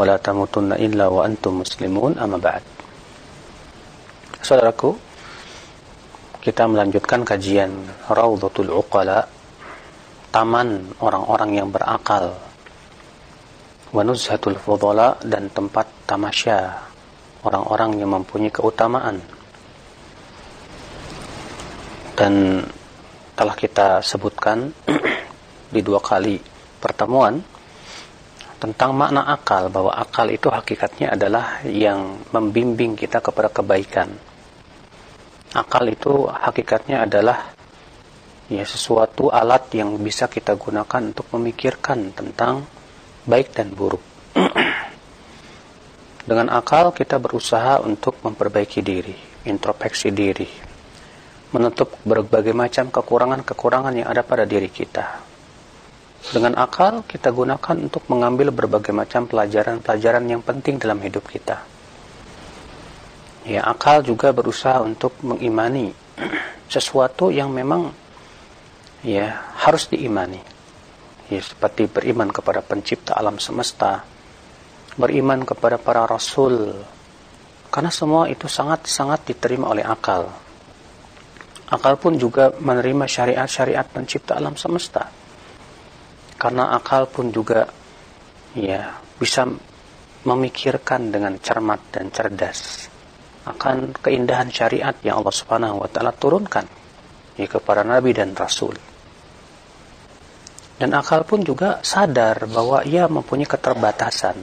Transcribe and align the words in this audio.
wala 0.00 0.16
tamutunna 0.16 0.80
illa 0.80 1.12
wa 1.12 1.28
antum 1.28 1.60
muslimun 1.60 2.16
amma 2.16 2.40
ba'd. 2.40 2.64
Saudaraku, 4.40 4.96
kita 6.40 6.64
melanjutkan 6.64 7.20
kajian 7.20 7.68
Raudhatul 8.08 8.72
Uqala, 8.72 9.28
taman 10.32 10.96
orang-orang 11.04 11.60
yang 11.60 11.68
berakal. 11.68 12.32
Wa 13.92 14.00
nuzhatul 14.00 14.56
fudhala 14.56 15.20
dan 15.20 15.52
tempat 15.52 15.84
tamasya 16.08 16.80
orang-orang 17.44 18.00
yang 18.00 18.16
mempunyai 18.16 18.48
keutamaan. 18.48 19.20
Dan 22.16 22.64
telah 23.36 23.52
kita 23.52 24.00
sebutkan 24.00 24.72
di 25.74 25.80
dua 25.84 26.00
kali 26.00 26.40
pertemuan 26.80 27.59
tentang 28.60 28.92
makna 28.92 29.24
akal 29.24 29.72
bahwa 29.72 29.96
akal 29.96 30.28
itu 30.28 30.52
hakikatnya 30.52 31.16
adalah 31.16 31.64
yang 31.64 32.20
membimbing 32.30 32.94
kita 32.94 33.24
kepada 33.24 33.48
kebaikan 33.48 34.12
akal 35.54 35.82
itu 35.90 36.30
hakikatnya 36.30 37.10
adalah 37.10 37.50
ya 38.46 38.62
sesuatu 38.62 39.30
alat 39.30 39.70
yang 39.74 39.98
bisa 39.98 40.30
kita 40.30 40.54
gunakan 40.54 41.10
untuk 41.10 41.26
memikirkan 41.34 42.14
tentang 42.14 42.66
baik 43.26 43.54
dan 43.54 43.74
buruk. 43.74 44.02
Dengan 46.28 46.54
akal 46.54 46.94
kita 46.94 47.18
berusaha 47.18 47.82
untuk 47.82 48.22
memperbaiki 48.22 48.80
diri, 48.82 49.16
introspeksi 49.46 50.14
diri, 50.14 50.46
menutup 51.50 51.98
berbagai 52.06 52.54
macam 52.54 52.94
kekurangan-kekurangan 52.94 53.94
yang 53.98 54.06
ada 54.06 54.22
pada 54.22 54.46
diri 54.46 54.70
kita. 54.70 55.29
Dengan 56.20 56.52
akal 56.60 57.00
kita 57.08 57.32
gunakan 57.32 57.76
untuk 57.80 58.04
mengambil 58.12 58.52
berbagai 58.52 58.92
macam 58.92 59.24
pelajaran-pelajaran 59.24 60.28
yang 60.28 60.44
penting 60.44 60.76
dalam 60.76 61.00
hidup 61.00 61.24
kita. 61.24 61.64
Ya 63.48 63.64
akal 63.64 64.04
juga 64.04 64.28
berusaha 64.28 64.84
untuk 64.84 65.16
mengimani 65.24 65.96
sesuatu 66.72 67.32
yang 67.32 67.48
memang 67.48 67.88
ya 69.00 69.32
harus 69.64 69.88
diimani. 69.88 70.44
Ya 71.32 71.40
seperti 71.40 71.88
beriman 71.88 72.28
kepada 72.28 72.60
pencipta 72.60 73.16
alam 73.16 73.40
semesta 73.40 74.04
beriman 75.00 75.40
kepada 75.48 75.80
para 75.80 76.04
rasul. 76.04 76.84
Karena 77.72 77.88
semua 77.88 78.28
itu 78.28 78.44
sangat-sangat 78.44 79.24
diterima 79.24 79.72
oleh 79.72 79.88
akal. 79.88 80.28
Akal 81.70 81.96
pun 81.96 82.20
juga 82.20 82.52
menerima 82.60 83.08
syariat-syariat 83.08 83.88
pencipta 83.88 84.36
alam 84.36 84.58
semesta 84.58 85.19
karena 86.40 86.72
akal 86.72 87.04
pun 87.04 87.28
juga 87.28 87.68
ya 88.56 88.96
bisa 89.20 89.44
memikirkan 90.24 91.12
dengan 91.12 91.36
cermat 91.36 91.92
dan 91.92 92.08
cerdas 92.08 92.88
akan 93.44 93.96
keindahan 94.00 94.48
syariat 94.48 94.96
yang 95.04 95.20
Allah 95.20 95.36
Subhanahu 95.36 95.84
wa 95.84 95.88
taala 95.88 96.12
turunkan 96.12 96.64
ya, 97.36 97.46
kepada 97.48 97.84
nabi 97.84 98.12
dan 98.12 98.36
rasul. 98.36 98.76
Dan 100.80 100.96
akal 100.96 101.28
pun 101.28 101.44
juga 101.44 101.84
sadar 101.84 102.48
bahwa 102.48 102.80
ia 102.88 103.04
mempunyai 103.04 103.44
keterbatasan. 103.44 104.36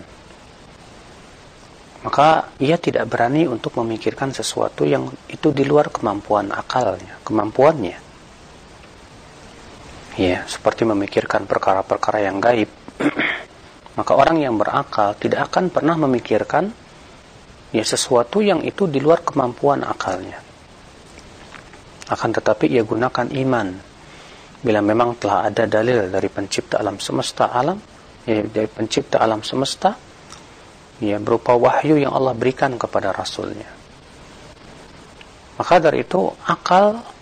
Maka 2.06 2.54
ia 2.62 2.78
tidak 2.78 3.10
berani 3.10 3.50
untuk 3.50 3.74
memikirkan 3.82 4.30
sesuatu 4.30 4.86
yang 4.86 5.10
itu 5.26 5.50
di 5.50 5.66
luar 5.66 5.90
kemampuan 5.90 6.54
akalnya, 6.54 7.18
kemampuannya. 7.26 8.07
Ya, 10.18 10.42
seperti 10.50 10.82
memikirkan 10.82 11.46
perkara-perkara 11.46 12.26
yang 12.26 12.42
gaib. 12.42 12.66
Maka 13.98 14.12
orang 14.18 14.42
yang 14.42 14.58
berakal 14.58 15.14
tidak 15.14 15.54
akan 15.54 15.70
pernah 15.70 15.94
memikirkan 15.94 16.74
ya 17.70 17.86
sesuatu 17.86 18.42
yang 18.42 18.66
itu 18.66 18.90
di 18.90 18.98
luar 18.98 19.22
kemampuan 19.22 19.86
akalnya. 19.86 20.42
Akan 22.10 22.34
tetapi 22.34 22.66
ia 22.66 22.82
gunakan 22.82 23.30
iman. 23.30 23.68
Bila 24.58 24.82
memang 24.82 25.22
telah 25.22 25.54
ada 25.54 25.70
dalil 25.70 26.10
dari 26.10 26.30
pencipta 26.34 26.82
alam 26.82 26.98
semesta 26.98 27.54
alam, 27.54 27.78
ya 28.26 28.42
dari 28.42 28.66
pencipta 28.66 29.22
alam 29.22 29.46
semesta, 29.46 29.94
ya 30.98 31.22
berupa 31.22 31.54
wahyu 31.54 32.02
yang 32.02 32.18
Allah 32.18 32.34
berikan 32.34 32.74
kepada 32.74 33.14
Rasulnya. 33.14 33.70
Maka 35.62 35.78
dari 35.78 36.02
itu 36.06 36.26
akal 36.50 37.17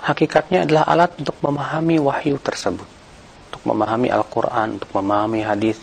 hakikatnya 0.00 0.64
adalah 0.64 0.84
alat 0.88 1.10
untuk 1.20 1.36
memahami 1.44 1.96
wahyu 2.00 2.36
tersebut, 2.40 2.88
untuk 3.52 3.62
memahami 3.64 4.08
Al-Quran, 4.08 4.80
untuk 4.80 4.90
memahami 4.96 5.40
hadis, 5.44 5.78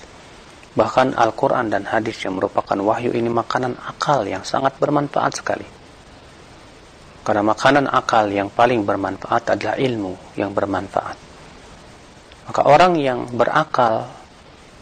Bahkan 0.78 1.18
Al-Quran 1.18 1.74
dan 1.74 1.90
hadis 1.90 2.22
yang 2.22 2.38
merupakan 2.38 2.78
wahyu 2.78 3.10
ini 3.10 3.34
makanan 3.34 3.74
akal 3.82 4.22
yang 4.30 4.46
sangat 4.46 4.78
bermanfaat 4.78 5.42
sekali. 5.42 5.66
Karena 7.26 7.42
makanan 7.42 7.90
akal 7.90 8.30
yang 8.30 8.54
paling 8.54 8.86
bermanfaat 8.86 9.58
adalah 9.58 9.74
ilmu 9.74 10.38
yang 10.38 10.54
bermanfaat. 10.54 11.18
Maka 12.46 12.62
orang 12.70 12.94
yang 13.02 13.26
berakal 13.34 14.06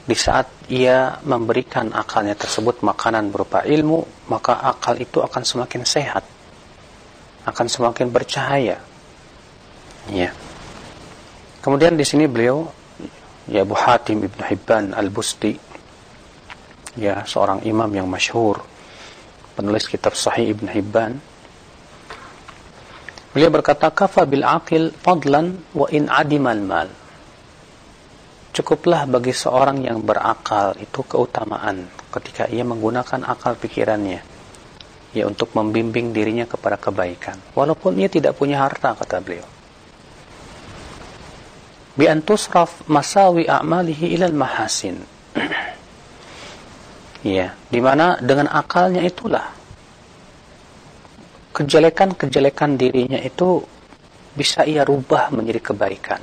di 0.03 0.19
saat 0.19 0.51
ia 0.67 1.15
memberikan 1.23 1.95
akalnya 1.95 2.35
tersebut 2.35 2.83
makanan 2.83 3.31
berupa 3.31 3.63
ilmu, 3.63 4.27
maka 4.27 4.67
akal 4.67 4.99
itu 4.99 5.23
akan 5.23 5.47
semakin 5.47 5.87
sehat. 5.87 6.27
Akan 7.47 7.71
semakin 7.71 8.11
bercahaya. 8.11 8.83
Ya. 10.13 10.29
Kemudian 11.65 11.97
di 11.97 12.05
sini 12.05 12.29
beliau 12.29 12.69
ya 13.49 13.65
Abu 13.65 13.73
Hatim 13.73 14.21
Ibn 14.21 14.39
Hibban 14.45 14.85
Al-Busti 14.93 15.57
ya 16.93 17.25
seorang 17.25 17.65
imam 17.65 17.89
yang 17.89 18.05
masyhur 18.05 18.61
penulis 19.57 19.89
kitab 19.89 20.13
Sahih 20.13 20.53
Ibn 20.53 20.67
Hibban. 20.69 21.13
Beliau 23.33 23.49
berkata 23.49 23.89
kafa 23.89 24.29
bil 24.29 24.45
aqil 24.45 24.93
fadlan 24.93 25.57
wa 25.73 25.89
in 25.89 26.05
adimal 26.05 26.61
mal. 26.61 26.89
Cukuplah 28.55 29.03
bagi 29.09 29.35
seorang 29.35 29.83
yang 29.83 29.99
berakal 30.05 30.77
itu 30.79 31.03
keutamaan 31.03 31.91
ketika 32.13 32.47
ia 32.47 32.63
menggunakan 32.63 33.25
akal 33.27 33.57
pikirannya. 33.59 34.21
Ya 35.11 35.23
untuk 35.27 35.51
membimbing 35.51 36.13
dirinya 36.13 36.47
kepada 36.47 36.79
kebaikan. 36.79 37.41
Walaupun 37.57 37.99
ia 37.99 38.07
tidak 38.07 38.39
punya 38.39 38.63
harta 38.63 38.95
kata 38.95 39.19
beliau 39.19 39.54
bi 41.95 42.05
antusraf 42.11 42.85
masawi 42.91 43.47
a'malihi 43.47 44.15
ilal 44.19 44.35
mahasin 44.35 45.15
Ya, 47.25 47.57
di 47.73 47.81
mana 47.81 48.21
dengan 48.21 48.45
akalnya 48.53 49.01
itulah 49.01 49.49
kejelekan-kejelekan 51.57 52.77
dirinya 52.77 53.17
itu 53.17 53.65
bisa 54.37 54.61
ia 54.61 54.85
rubah 54.85 55.33
menjadi 55.33 55.73
kebaikan. 55.73 56.21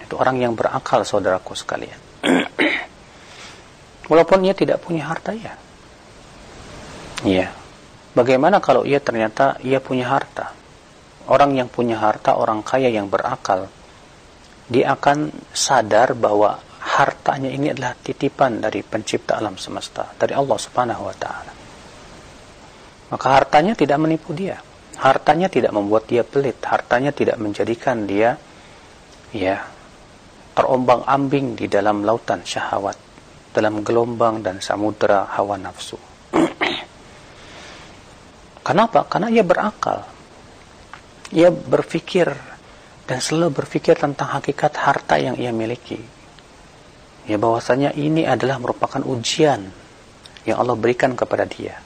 Itu 0.00 0.16
orang 0.16 0.40
yang 0.40 0.56
berakal, 0.56 1.04
saudaraku 1.04 1.52
sekalian. 1.52 2.00
Walaupun 4.10 4.40
ia 4.48 4.56
tidak 4.56 4.80
punya 4.80 5.04
harta 5.04 5.36
ya. 5.36 5.52
Iya. 7.28 7.52
Bagaimana 8.16 8.56
kalau 8.56 8.88
ia 8.88 9.04
ternyata 9.04 9.60
ia 9.60 9.84
punya 9.84 10.08
harta? 10.08 10.48
Orang 11.28 11.52
yang 11.60 11.68
punya 11.68 12.00
harta, 12.00 12.40
orang 12.40 12.64
kaya 12.64 12.88
yang 12.88 13.12
berakal, 13.12 13.68
dia 14.68 14.94
akan 14.94 15.32
sadar 15.50 16.14
bahwa 16.14 16.60
hartanya 16.82 17.50
ini 17.50 17.70
adalah 17.70 17.94
titipan 17.94 18.58
dari 18.58 18.82
pencipta 18.82 19.38
alam 19.38 19.54
semesta, 19.54 20.10
dari 20.18 20.34
Allah 20.34 20.58
Subhanahu 20.58 21.02
wa 21.06 21.16
taala. 21.16 21.52
Maka 23.12 23.26
hartanya 23.28 23.76
tidak 23.76 23.98
menipu 24.00 24.32
dia. 24.32 24.58
Hartanya 25.02 25.50
tidak 25.50 25.74
membuat 25.74 26.06
dia 26.06 26.22
pelit, 26.22 26.62
hartanya 26.62 27.10
tidak 27.10 27.34
menjadikan 27.40 28.06
dia 28.06 28.38
ya 29.32 29.56
terombang-ambing 30.52 31.56
di 31.56 31.66
dalam 31.66 32.04
lautan 32.04 32.44
syahwat, 32.44 32.96
dalam 33.56 33.80
gelombang 33.80 34.44
dan 34.44 34.60
samudera 34.60 35.32
hawa 35.32 35.56
nafsu. 35.56 35.96
Kenapa? 38.66 39.08
Karena 39.08 39.32
ia 39.32 39.42
berakal. 39.42 40.04
Ia 41.32 41.48
berpikir 41.48 42.51
dan 43.12 43.20
selalu 43.20 43.60
berpikir 43.60 44.00
tentang 44.00 44.40
hakikat 44.40 44.72
harta 44.80 45.20
yang 45.20 45.36
ia 45.36 45.52
miliki 45.52 46.00
ya 47.26 47.36
bahwasanya 47.38 47.94
ini 47.94 48.24
adalah 48.26 48.58
merupakan 48.58 49.02
ujian 49.04 49.70
yang 50.42 50.56
Allah 50.58 50.74
berikan 50.74 51.14
kepada 51.14 51.46
dia. 51.46 51.78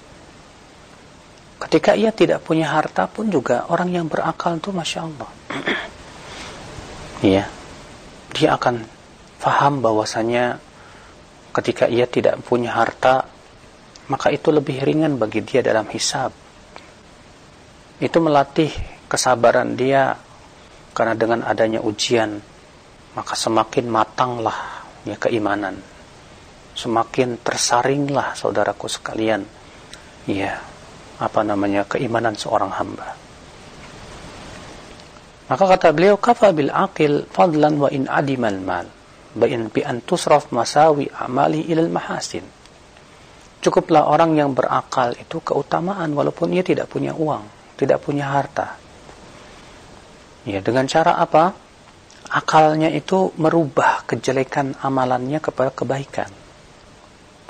Ketika 1.56 1.96
ia 1.96 2.12
tidak 2.12 2.44
punya 2.44 2.68
harta 2.72 3.08
pun 3.08 3.28
juga 3.28 3.68
orang 3.68 3.92
yang 3.92 4.06
berakal 4.08 4.56
itu 4.56 4.72
Masya 4.72 5.00
Allah. 5.04 5.30
Iya. 7.24 7.44
dia 8.36 8.52
akan 8.52 8.84
faham 9.40 9.80
bahwasanya 9.80 10.60
ketika 11.56 11.88
ia 11.88 12.04
tidak 12.04 12.36
punya 12.44 12.76
harta, 12.76 13.24
maka 14.12 14.28
itu 14.28 14.52
lebih 14.52 14.84
ringan 14.84 15.16
bagi 15.16 15.40
dia 15.40 15.64
dalam 15.64 15.88
hisab. 15.88 16.36
Itu 17.96 18.20
melatih 18.20 18.68
kesabaran 19.08 19.72
dia 19.80 20.20
karena 20.96 21.12
dengan 21.12 21.44
adanya 21.44 21.84
ujian, 21.84 22.40
maka 23.12 23.36
semakin 23.36 23.84
matanglah 23.92 24.88
ya 25.04 25.20
keimanan. 25.20 25.76
Semakin 26.72 27.36
tersaringlah 27.44 28.32
saudaraku 28.32 28.88
sekalian. 28.88 29.44
Ya, 30.24 30.64
apa 31.20 31.44
namanya 31.44 31.84
keimanan 31.84 32.32
seorang 32.32 32.72
hamba. 32.72 33.12
Maka 35.46 35.64
kata 35.76 35.92
beliau 35.92 36.16
kafa 36.16 36.56
bil 36.56 36.72
aqil 36.72 37.28
fadlan 37.28 37.76
wa 37.76 37.92
in 37.92 38.08
adimal 38.08 38.56
mal 38.58 38.88
bain 39.36 39.68
bi 39.68 39.84
an 39.84 40.00
tusraf 40.00 40.48
masawi 40.48 41.12
amali 41.12 41.68
ilal 41.68 41.92
mahasin. 41.92 42.42
Cukuplah 43.60 44.08
orang 44.08 44.32
yang 44.32 44.56
berakal 44.56 45.12
itu 45.12 45.44
keutamaan 45.44 46.16
walaupun 46.16 46.56
ia 46.56 46.64
tidak 46.64 46.88
punya 46.88 47.12
uang, 47.12 47.76
tidak 47.76 48.00
punya 48.00 48.32
harta. 48.32 48.85
Ya, 50.46 50.62
dengan 50.62 50.86
cara 50.86 51.18
apa? 51.18 51.50
Akalnya 52.30 52.86
itu 52.90 53.34
merubah 53.38 54.06
kejelekan 54.06 54.78
amalannya 54.78 55.42
kepada 55.42 55.74
kebaikan. 55.74 56.30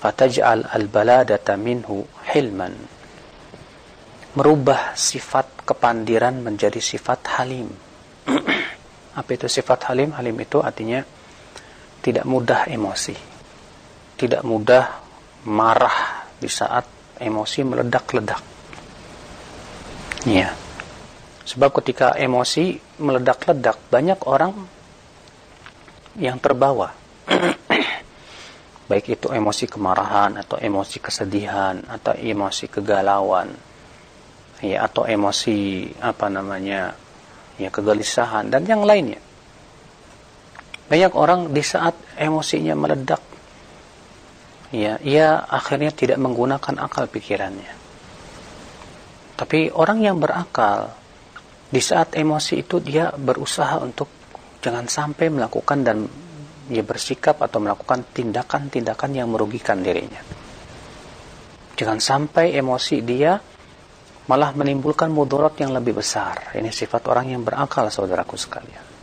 Fataj'al 0.00 0.64
al-baladata 0.64 1.60
minhu 1.60 2.08
hilman. 2.32 2.72
Merubah 4.36 4.96
sifat 4.96 5.64
kepandiran 5.64 6.40
menjadi 6.40 6.80
sifat 6.80 7.20
halim. 7.40 7.68
Apa 9.20 9.28
itu 9.32 9.48
sifat 9.48 9.92
halim? 9.92 10.12
Halim 10.12 10.36
itu 10.36 10.60
artinya 10.60 11.00
tidak 12.04 12.28
mudah 12.28 12.68
emosi, 12.68 13.16
tidak 14.20 14.44
mudah 14.44 14.84
marah 15.48 16.28
di 16.36 16.48
saat 16.48 16.84
emosi 17.16 17.60
meledak-ledak. 17.64 18.40
Ya. 20.28 20.65
Sebab 21.46 21.70
ketika 21.78 22.18
emosi 22.18 22.74
meledak-ledak, 22.98 23.78
banyak 23.86 24.20
orang 24.26 24.52
yang 26.18 26.42
terbawa. 26.42 26.90
Baik 28.90 29.18
itu 29.18 29.30
emosi 29.30 29.70
kemarahan 29.70 30.42
atau 30.42 30.58
emosi 30.58 30.98
kesedihan 30.98 31.86
atau 31.86 32.14
emosi 32.14 32.66
kegalauan. 32.66 33.54
Ya, 34.58 34.88
atau 34.88 35.04
emosi 35.06 35.90
apa 36.00 36.26
namanya? 36.32 37.06
ya 37.56 37.72
kegelisahan 37.72 38.52
dan 38.52 38.68
yang 38.68 38.84
lainnya. 38.84 39.20
Banyak 40.86 41.12
orang 41.18 41.50
di 41.50 41.66
saat 41.66 41.98
emosinya 42.14 42.78
meledak, 42.78 43.18
ya, 44.70 45.02
ia 45.02 45.42
akhirnya 45.42 45.90
tidak 45.90 46.20
menggunakan 46.22 46.78
akal 46.78 47.10
pikirannya. 47.10 47.74
Tapi 49.34 49.74
orang 49.74 49.98
yang 49.98 50.16
berakal, 50.22 50.94
di 51.66 51.82
saat 51.82 52.14
emosi 52.14 52.54
itu 52.62 52.78
dia 52.78 53.10
berusaha 53.10 53.82
untuk 53.82 54.08
jangan 54.62 54.86
sampai 54.86 55.26
melakukan 55.30 55.78
dan 55.82 56.06
dia 56.66 56.82
bersikap 56.82 57.38
atau 57.42 57.62
melakukan 57.62 58.10
tindakan-tindakan 58.10 59.10
yang 59.14 59.30
merugikan 59.30 59.82
dirinya. 59.82 60.22
Jangan 61.76 61.98
sampai 62.00 62.56
emosi 62.58 62.96
dia 63.04 63.38
malah 64.26 64.50
menimbulkan 64.54 65.12
mudarat 65.12 65.54
yang 65.62 65.70
lebih 65.70 65.98
besar. 66.02 66.56
Ini 66.56 66.72
sifat 66.74 67.06
orang 67.06 67.30
yang 67.36 67.42
berakal, 67.46 67.86
saudaraku 67.92 68.34
sekalian 68.34 68.96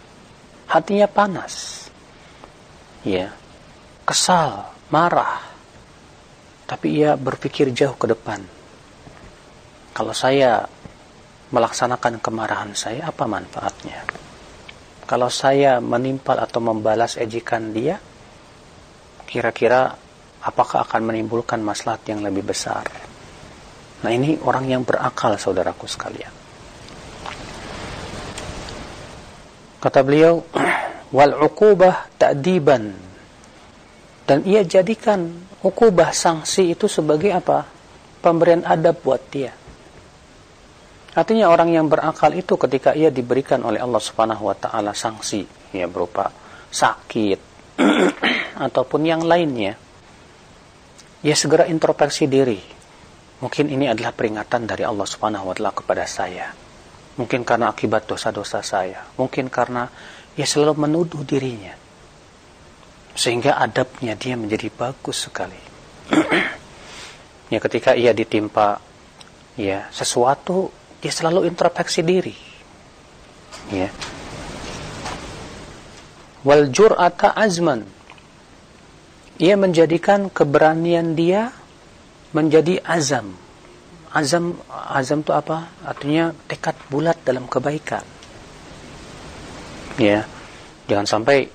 hatinya 0.74 1.06
panas. 1.06 1.86
Ya. 3.06 3.30
Kesal, 4.04 4.74
marah. 4.90 5.46
Tapi 6.66 7.06
ia 7.06 7.14
berpikir 7.14 7.70
jauh 7.70 7.94
ke 7.94 8.10
depan. 8.10 8.42
Kalau 9.94 10.12
saya 10.18 10.66
melaksanakan 11.54 12.18
kemarahan 12.18 12.74
saya, 12.74 13.14
apa 13.14 13.30
manfaatnya? 13.30 14.02
Kalau 15.06 15.30
saya 15.30 15.78
menimpal 15.78 16.42
atau 16.42 16.58
membalas 16.58 17.22
ejekan 17.22 17.70
dia, 17.70 18.02
kira-kira 19.30 19.94
apakah 20.42 20.82
akan 20.90 21.14
menimbulkan 21.14 21.62
maslahat 21.62 22.02
yang 22.10 22.26
lebih 22.26 22.42
besar? 22.42 22.90
Nah 24.02 24.12
ini 24.12 24.42
orang 24.42 24.66
yang 24.66 24.82
berakal 24.82 25.38
saudaraku 25.38 25.86
sekalian. 25.86 26.34
Kata 29.78 30.00
beliau, 30.02 30.42
wal 31.16 31.38
ukubah 31.38 32.18
ta'diban. 32.18 33.14
Dan 34.24 34.48
ia 34.48 34.64
jadikan 34.64 35.28
ukubah 35.60 36.16
sanksi 36.16 36.74
itu 36.74 36.88
sebagai 36.88 37.30
apa? 37.36 37.68
Pemberian 38.24 38.64
adab 38.64 39.04
buat 39.04 39.20
dia. 39.28 39.63
Artinya 41.14 41.50
orang 41.54 41.70
yang 41.70 41.86
berakal 41.86 42.34
itu 42.34 42.58
ketika 42.58 42.98
ia 42.98 43.14
diberikan 43.14 43.62
oleh 43.62 43.78
Allah 43.78 44.02
Subhanahu 44.02 44.50
wa 44.50 44.58
taala 44.58 44.98
sanksi 44.98 45.46
ya 45.74 45.86
berupa 45.86 46.34
sakit 46.74 47.40
ataupun 48.66 49.02
yang 49.06 49.22
lainnya 49.22 49.78
ia 51.22 51.36
segera 51.38 51.70
introspeksi 51.70 52.26
diri. 52.26 52.60
Mungkin 53.46 53.70
ini 53.70 53.86
adalah 53.92 54.16
peringatan 54.16 54.66
dari 54.66 54.82
Allah 54.82 55.06
Subhanahu 55.06 55.52
wa 55.52 55.54
taala 55.54 55.72
kepada 55.76 56.06
saya 56.10 56.64
Mungkin 57.14 57.46
karena 57.46 57.70
akibat 57.70 58.10
dosa-dosa 58.10 58.66
saya. 58.66 59.06
Mungkin 59.22 59.54
karena 59.54 59.86
ia 60.34 60.50
selalu 60.50 60.90
menuduh 60.90 61.22
dirinya. 61.22 61.78
Sehingga 63.14 63.62
adabnya 63.62 64.18
dia 64.18 64.34
menjadi 64.34 64.74
bagus 64.74 65.30
sekali. 65.30 65.62
ya 67.54 67.60
ketika 67.62 67.94
ia 67.94 68.18
ditimpa 68.18 68.82
ya 69.54 69.86
sesuatu, 69.94 70.74
dia 71.04 71.12
selalu 71.12 71.52
introspeksi 71.52 72.00
diri. 72.00 72.32
Ya. 73.76 73.92
Wal 76.48 76.72
jur'ata 76.72 77.36
azman. 77.36 77.84
Ia 79.44 79.60
menjadikan 79.60 80.32
keberanian 80.32 81.20
dia 81.20 81.52
menjadi 82.34 82.82
azam 82.82 83.44
azam 84.14 84.58
azam 84.70 85.26
itu 85.26 85.34
apa 85.34 85.74
artinya 85.86 86.30
tekad 86.46 86.78
bulat 86.86 87.18
dalam 87.26 87.50
kebaikan 87.50 88.06
ya 89.98 90.22
jangan 90.86 91.06
sampai 91.10 91.50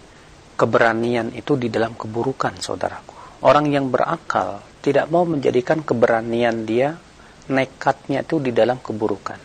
keberanian 0.58 1.34
itu 1.38 1.54
di 1.54 1.70
dalam 1.70 1.94
keburukan 1.94 2.58
saudaraku 2.58 3.42
orang 3.46 3.70
yang 3.70 3.90
berakal 3.94 4.58
tidak 4.82 5.06
mau 5.06 5.22
menjadikan 5.22 5.86
keberanian 5.86 6.66
dia 6.66 6.98
nekatnya 7.48 8.24
itu 8.24 8.40
di 8.40 8.52
dalam 8.54 8.80
keburukan 8.80 9.40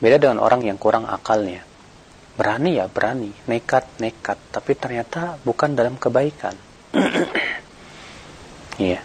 beda 0.00 0.16
dengan 0.16 0.40
orang 0.40 0.64
yang 0.64 0.80
kurang 0.80 1.04
akalnya 1.04 1.64
berani 2.36 2.80
ya 2.80 2.88
berani 2.88 3.32
nekat 3.48 4.00
nekat 4.00 4.38
tapi 4.48 4.72
ternyata 4.76 5.36
bukan 5.44 5.76
dalam 5.76 6.00
kebaikan 6.00 6.56
iya 8.80 8.96
yeah. 8.96 9.02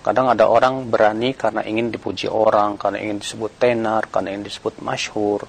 Kadang 0.00 0.32
ada 0.32 0.48
orang 0.48 0.88
berani 0.88 1.36
karena 1.36 1.60
ingin 1.60 1.92
dipuji 1.92 2.24
orang, 2.24 2.80
karena 2.80 3.04
ingin 3.04 3.20
disebut 3.20 3.52
tenar, 3.60 4.08
karena 4.08 4.32
ingin 4.32 4.48
disebut 4.48 4.80
masyhur. 4.80 5.44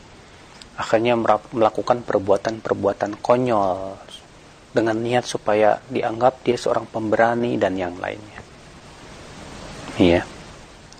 Akhirnya 0.75 1.15
melakukan 1.55 2.03
perbuatan-perbuatan 2.03 3.23
konyol 3.23 3.95
dengan 4.75 4.97
niat 4.99 5.23
supaya 5.23 5.79
dianggap 5.87 6.43
dia 6.43 6.59
seorang 6.59 6.83
pemberani 6.83 7.55
dan 7.55 7.79
yang 7.79 7.95
lainnya. 7.95 8.43
Iya. 9.95 10.27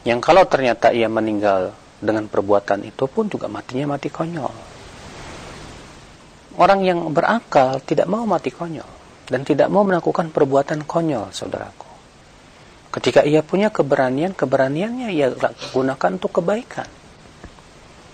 Yang 0.01 0.20
kalau 0.25 0.43
ternyata 0.50 0.89
ia 0.89 1.05
meninggal 1.05 1.77
dengan 2.01 2.25
perbuatan 2.25 2.81
itu 2.89 3.05
pun 3.05 3.29
juga 3.29 3.46
matinya 3.46 3.93
mati 3.93 4.10
konyol. 4.10 4.53
Orang 6.58 6.81
yang 6.81 7.05
berakal 7.13 7.79
tidak 7.86 8.10
mau 8.10 8.25
mati 8.25 8.50
konyol 8.50 8.89
dan 9.29 9.48
tidak 9.48 9.72
mau 9.72 9.86
melakukan 9.88 10.34
perbuatan 10.34 10.84
konyol, 10.84 11.31
saudaraku. 11.31 11.88
Ketika 12.91 13.24
ia 13.24 13.39
punya 13.39 13.72
keberanian, 13.72 14.36
keberaniannya 14.36 15.15
ia 15.15 15.31
gunakan 15.72 16.12
untuk 16.20 16.43
kebaikan. 16.43 16.89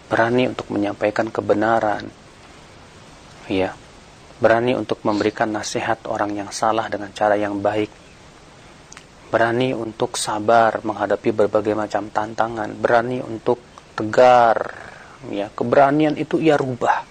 Berani 0.06 0.54
untuk 0.54 0.70
menyampaikan 0.70 1.34
kebenaran. 1.34 2.06
Ya. 3.50 3.74
Berani 4.38 4.78
untuk 4.78 5.02
memberikan 5.02 5.50
nasihat 5.50 6.06
orang 6.06 6.38
yang 6.38 6.54
salah 6.54 6.86
dengan 6.94 7.10
cara 7.10 7.34
yang 7.34 7.58
baik. 7.58 7.90
Berani 9.28 9.76
untuk 9.76 10.16
sabar 10.16 10.80
menghadapi 10.82 11.36
berbagai 11.36 11.76
macam 11.76 12.08
tantangan, 12.08 12.72
berani 12.80 13.20
untuk 13.20 13.60
tegar. 13.94 14.88
Ya, 15.34 15.50
keberanian 15.52 16.16
itu 16.16 16.40
ia 16.40 16.56
rubah 16.56 17.04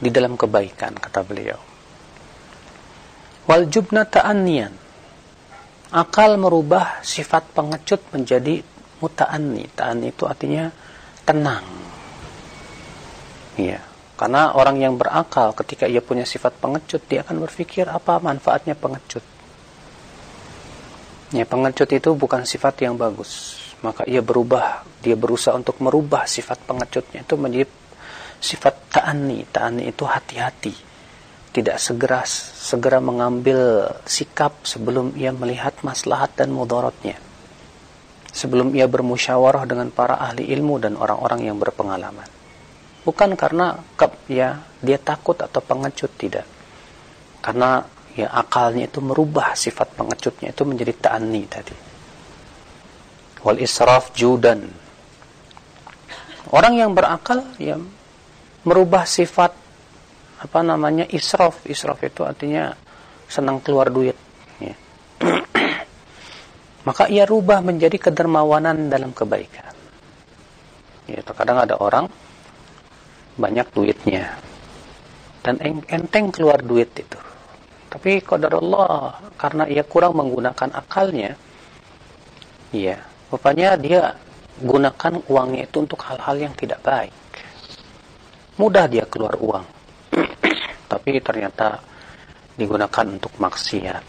di 0.00 0.10
dalam 0.10 0.34
kebaikan 0.34 0.96
kata 0.96 1.20
beliau. 1.22 1.60
Wal 3.46 3.70
jubna 3.70 4.02
ta'anniyan 4.02 4.86
Akal 5.94 6.34
merubah 6.34 6.98
sifat 7.06 7.54
pengecut 7.54 8.02
menjadi 8.10 8.58
muta'anni. 8.98 9.70
Ta'anni 9.70 10.10
itu 10.10 10.26
artinya 10.26 10.66
tenang. 11.22 11.62
Iya. 13.54 13.78
Karena 14.18 14.56
orang 14.56 14.82
yang 14.82 14.98
berakal 14.98 15.54
ketika 15.54 15.86
ia 15.86 16.02
punya 16.02 16.26
sifat 16.26 16.58
pengecut, 16.58 17.06
dia 17.06 17.22
akan 17.22 17.46
berpikir 17.46 17.86
apa 17.86 18.18
manfaatnya 18.18 18.74
pengecut. 18.74 19.22
Ya, 21.34 21.42
pengecut 21.42 21.90
itu 21.90 22.14
bukan 22.14 22.46
sifat 22.46 22.86
yang 22.86 22.94
bagus. 22.94 23.58
Maka 23.82 24.06
ia 24.06 24.22
berubah, 24.22 24.86
dia 25.02 25.18
berusaha 25.18 25.54
untuk 25.54 25.82
merubah 25.82 26.24
sifat 26.26 26.62
pengecutnya 26.66 27.26
itu 27.26 27.34
menjadi 27.34 27.70
sifat 28.38 28.74
ta'ani. 28.94 29.46
Ta'ani 29.50 29.82
itu 29.90 30.04
hati-hati. 30.06 30.74
Tidak 31.50 31.76
segera 31.80 32.22
segera 32.28 33.00
mengambil 33.00 33.88
sikap 34.04 34.62
sebelum 34.62 35.16
ia 35.16 35.32
melihat 35.32 35.80
maslahat 35.82 36.36
dan 36.36 36.52
mudaratnya. 36.52 37.16
Sebelum 38.30 38.76
ia 38.76 38.84
bermusyawarah 38.84 39.64
dengan 39.64 39.88
para 39.88 40.20
ahli 40.20 40.44
ilmu 40.52 40.76
dan 40.76 41.00
orang-orang 41.00 41.48
yang 41.48 41.56
berpengalaman 41.56 42.36
bukan 43.06 43.38
karena 43.38 43.78
ya 44.26 44.58
dia 44.82 44.98
takut 44.98 45.38
atau 45.38 45.62
pengecut 45.62 46.10
tidak 46.18 46.42
karena 47.38 47.86
ya 48.16 48.32
akalnya 48.32 48.88
itu 48.88 49.04
merubah 49.04 49.52
sifat 49.52 49.92
pengecutnya 49.92 50.56
itu 50.56 50.62
menjadi 50.64 50.92
ta'ani 50.96 51.42
tadi. 51.44 51.76
Wal 53.44 53.60
israf 53.60 54.16
judan. 54.16 54.64
Orang 56.48 56.80
yang 56.80 56.96
berakal 56.96 57.44
ya 57.60 57.76
merubah 58.64 59.04
sifat 59.04 59.52
apa 60.40 60.60
namanya 60.64 61.04
israf. 61.12 61.68
Israf 61.68 62.00
itu 62.00 62.24
artinya 62.24 62.72
senang 63.28 63.60
keluar 63.60 63.92
duit 63.92 64.16
ya. 64.64 64.74
maka 66.88 67.12
ia 67.12 67.28
rubah 67.28 67.60
menjadi 67.60 68.00
kedermawanan 68.00 68.88
dalam 68.88 69.12
kebaikan. 69.12 69.76
Ya 71.06 71.20
terkadang 71.20 71.68
ada 71.68 71.76
orang 71.76 72.08
banyak 73.36 73.68
duitnya. 73.76 74.40
Dan 75.44 75.62
enteng 75.86 76.34
keluar 76.34 76.58
duit 76.58 76.90
itu 76.98 77.25
tapi 77.96 78.20
qadar 78.20 78.52
Allah 78.60 79.16
karena 79.40 79.64
ia 79.72 79.80
kurang 79.80 80.20
menggunakan 80.20 80.68
akalnya 80.68 81.32
ya 82.68 83.00
rupanya 83.32 83.72
dia 83.80 84.12
gunakan 84.60 85.16
uangnya 85.24 85.64
itu 85.64 85.80
untuk 85.80 86.04
hal-hal 86.04 86.36
yang 86.36 86.52
tidak 86.52 86.84
baik. 86.84 87.16
Mudah 88.60 88.84
dia 88.84 89.08
keluar 89.08 89.32
uang. 89.40 89.64
Tapi 90.92 91.20
ternyata 91.24 91.80
digunakan 92.52 93.04
untuk 93.08 93.32
maksiat 93.40 94.04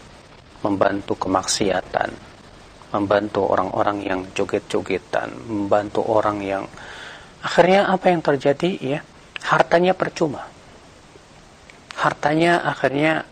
membantu 0.60 1.16
kemaksiatan 1.16 2.12
membantu 2.92 3.44
orang-orang 3.48 4.04
yang 4.04 4.20
joget-jogetan 4.36 5.32
membantu 5.48 6.04
orang 6.08 6.40
yang 6.44 6.64
akhirnya 7.40 7.88
apa 7.88 8.12
yang 8.12 8.20
terjadi 8.20 8.70
ya 8.80 9.00
hartanya 9.48 9.96
percuma. 9.96 10.44
Hartanya 12.00 12.64
akhirnya 12.64 13.27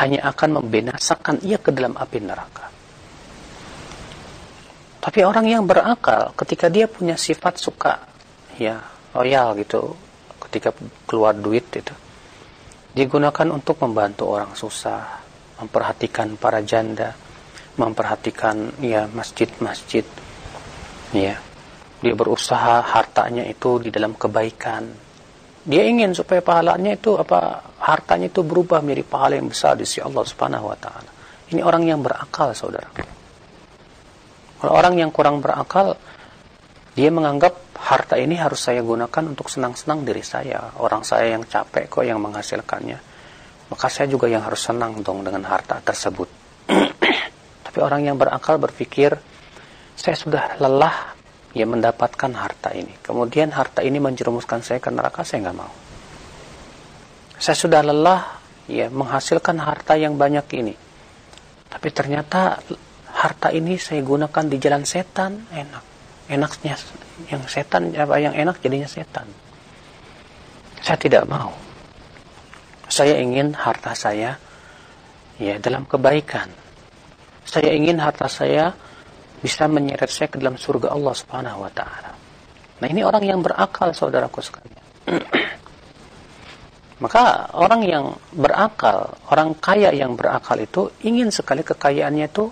hanya 0.00 0.26
akan 0.30 0.62
membinasakan 0.62 1.42
ia 1.46 1.58
ke 1.58 1.70
dalam 1.70 1.94
api 1.94 2.18
neraka. 2.18 2.66
Tapi 5.04 5.20
orang 5.20 5.46
yang 5.46 5.62
berakal 5.68 6.32
ketika 6.32 6.72
dia 6.72 6.88
punya 6.88 7.14
sifat 7.20 7.60
suka 7.60 8.00
ya 8.56 8.80
loyal 9.12 9.52
gitu 9.60 9.92
ketika 10.48 10.72
keluar 11.04 11.36
duit 11.36 11.68
itu 11.74 11.94
digunakan 12.94 13.50
untuk 13.50 13.82
membantu 13.82 14.30
orang 14.30 14.54
susah, 14.54 15.18
memperhatikan 15.58 16.38
para 16.38 16.62
janda, 16.62 17.12
memperhatikan 17.74 18.78
ya 18.80 19.10
masjid-masjid 19.10 20.06
ya 21.10 21.36
dia 22.04 22.14
berusaha 22.14 22.84
hartanya 22.84 23.48
itu 23.48 23.80
di 23.80 23.88
dalam 23.88 24.14
kebaikan. 24.14 25.03
Dia 25.64 25.88
ingin 25.88 26.12
supaya 26.12 26.44
pahalanya 26.44 26.92
itu 26.92 27.16
apa 27.16 27.64
hartanya 27.80 28.28
itu 28.28 28.44
berubah 28.44 28.84
menjadi 28.84 29.04
pahala 29.08 29.34
yang 29.40 29.48
besar 29.48 29.80
di 29.80 29.88
sisi 29.88 30.04
Allah 30.04 30.20
Subhanahu 30.20 30.68
wa 30.68 30.76
taala. 30.76 31.10
Ini 31.48 31.60
orang 31.64 31.88
yang 31.88 32.04
berakal, 32.04 32.52
Saudara. 32.52 32.88
Kalau 34.60 34.72
orang 34.72 34.96
yang 35.00 35.08
kurang 35.08 35.40
berakal, 35.40 35.96
dia 36.92 37.08
menganggap 37.08 37.76
harta 37.80 38.20
ini 38.20 38.36
harus 38.36 38.60
saya 38.60 38.84
gunakan 38.84 39.24
untuk 39.24 39.48
senang-senang 39.48 40.04
diri 40.04 40.20
saya. 40.20 40.72
Orang 40.80 41.04
saya 41.04 41.32
yang 41.32 41.48
capek 41.48 41.88
kok 41.88 42.04
yang 42.04 42.20
menghasilkannya. 42.20 42.98
Maka 43.72 43.86
saya 43.88 44.08
juga 44.08 44.28
yang 44.28 44.44
harus 44.44 44.60
senang 44.60 45.00
dong 45.00 45.24
dengan 45.24 45.48
harta 45.48 45.80
tersebut. 45.80 46.28
Tapi 47.64 47.78
orang 47.80 48.04
yang 48.04 48.16
berakal 48.20 48.60
berpikir, 48.60 49.16
saya 49.96 50.16
sudah 50.16 50.60
lelah 50.60 51.13
ya 51.54 51.64
mendapatkan 51.64 52.34
harta 52.34 52.74
ini. 52.74 52.90
Kemudian 53.00 53.54
harta 53.54 53.80
ini 53.80 54.02
menjerumuskan 54.02 54.60
saya 54.60 54.82
ke 54.82 54.90
neraka, 54.90 55.22
saya 55.22 55.48
nggak 55.48 55.56
mau. 55.56 55.72
Saya 57.38 57.56
sudah 57.56 57.80
lelah 57.86 58.42
ya 58.66 58.90
menghasilkan 58.90 59.62
harta 59.62 59.94
yang 59.94 60.18
banyak 60.18 60.46
ini. 60.58 60.74
Tapi 61.70 61.88
ternyata 61.94 62.58
harta 63.14 63.54
ini 63.54 63.78
saya 63.78 64.02
gunakan 64.02 64.44
di 64.50 64.56
jalan 64.58 64.82
setan, 64.82 65.46
enak. 65.54 65.84
Enaknya 66.26 66.74
yang 67.30 67.46
setan 67.46 67.94
apa 67.94 68.18
yang 68.18 68.34
enak 68.34 68.58
jadinya 68.58 68.90
setan. 68.90 69.30
Saya 70.82 70.98
tidak 70.98 71.24
mau. 71.30 71.54
Saya 72.90 73.16
ingin 73.22 73.54
harta 73.54 73.94
saya 73.94 74.36
ya 75.38 75.54
dalam 75.62 75.86
kebaikan. 75.86 76.50
Saya 77.44 77.76
ingin 77.76 78.00
harta 78.00 78.26
saya 78.26 78.72
bisa 79.44 79.68
menyeret 79.68 80.08
saya 80.08 80.32
ke 80.32 80.40
dalam 80.40 80.56
surga 80.56 80.96
Allah 80.96 81.12
Subhanahu 81.12 81.60
wa 81.60 81.68
taala. 81.68 82.16
Nah, 82.80 82.88
ini 82.88 83.04
orang 83.04 83.28
yang 83.28 83.44
berakal 83.44 83.92
saudaraku 83.92 84.40
sekalian. 84.40 84.84
Maka 87.04 87.52
orang 87.52 87.84
yang 87.84 88.16
berakal, 88.32 89.12
orang 89.28 89.52
kaya 89.60 89.92
yang 89.92 90.16
berakal 90.16 90.56
itu 90.56 90.88
ingin 91.04 91.28
sekali 91.28 91.60
kekayaannya 91.60 92.24
itu 92.24 92.48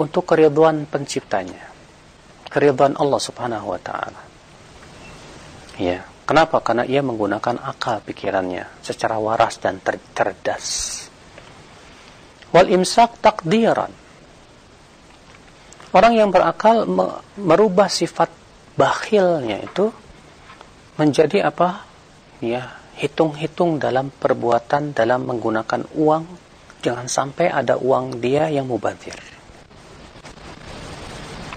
untuk 0.00 0.24
keridhaan 0.24 0.88
penciptanya. 0.88 1.68
Keridhaan 2.48 2.96
Allah 2.96 3.20
Subhanahu 3.20 3.76
wa 3.76 3.80
taala. 3.84 4.22
Ya, 5.76 6.08
kenapa? 6.24 6.64
Karena 6.64 6.88
ia 6.88 7.04
menggunakan 7.04 7.60
akal 7.60 8.00
pikirannya 8.00 8.80
secara 8.80 9.20
waras 9.20 9.60
dan 9.60 9.76
cerdas. 9.84 10.64
Wal 12.48 12.72
imsak 12.72 13.20
takdiran 13.20 14.03
Orang 15.94 16.18
yang 16.18 16.34
berakal 16.34 16.90
merubah 17.38 17.86
sifat 17.86 18.26
bakhilnya 18.74 19.62
itu 19.62 19.94
menjadi 20.98 21.46
apa? 21.46 21.86
Ya, 22.42 22.74
hitung-hitung 22.98 23.78
dalam 23.78 24.10
perbuatan 24.10 24.90
dalam 24.90 25.22
menggunakan 25.22 25.86
uang. 25.94 26.24
Jangan 26.82 27.06
sampai 27.06 27.46
ada 27.46 27.78
uang 27.78 28.18
dia 28.18 28.50
yang 28.50 28.66
mubazir. 28.66 29.14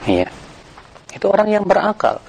Ya. 0.06 0.30
Itu 1.10 1.34
orang 1.34 1.50
yang 1.58 1.66
berakal. 1.66 2.22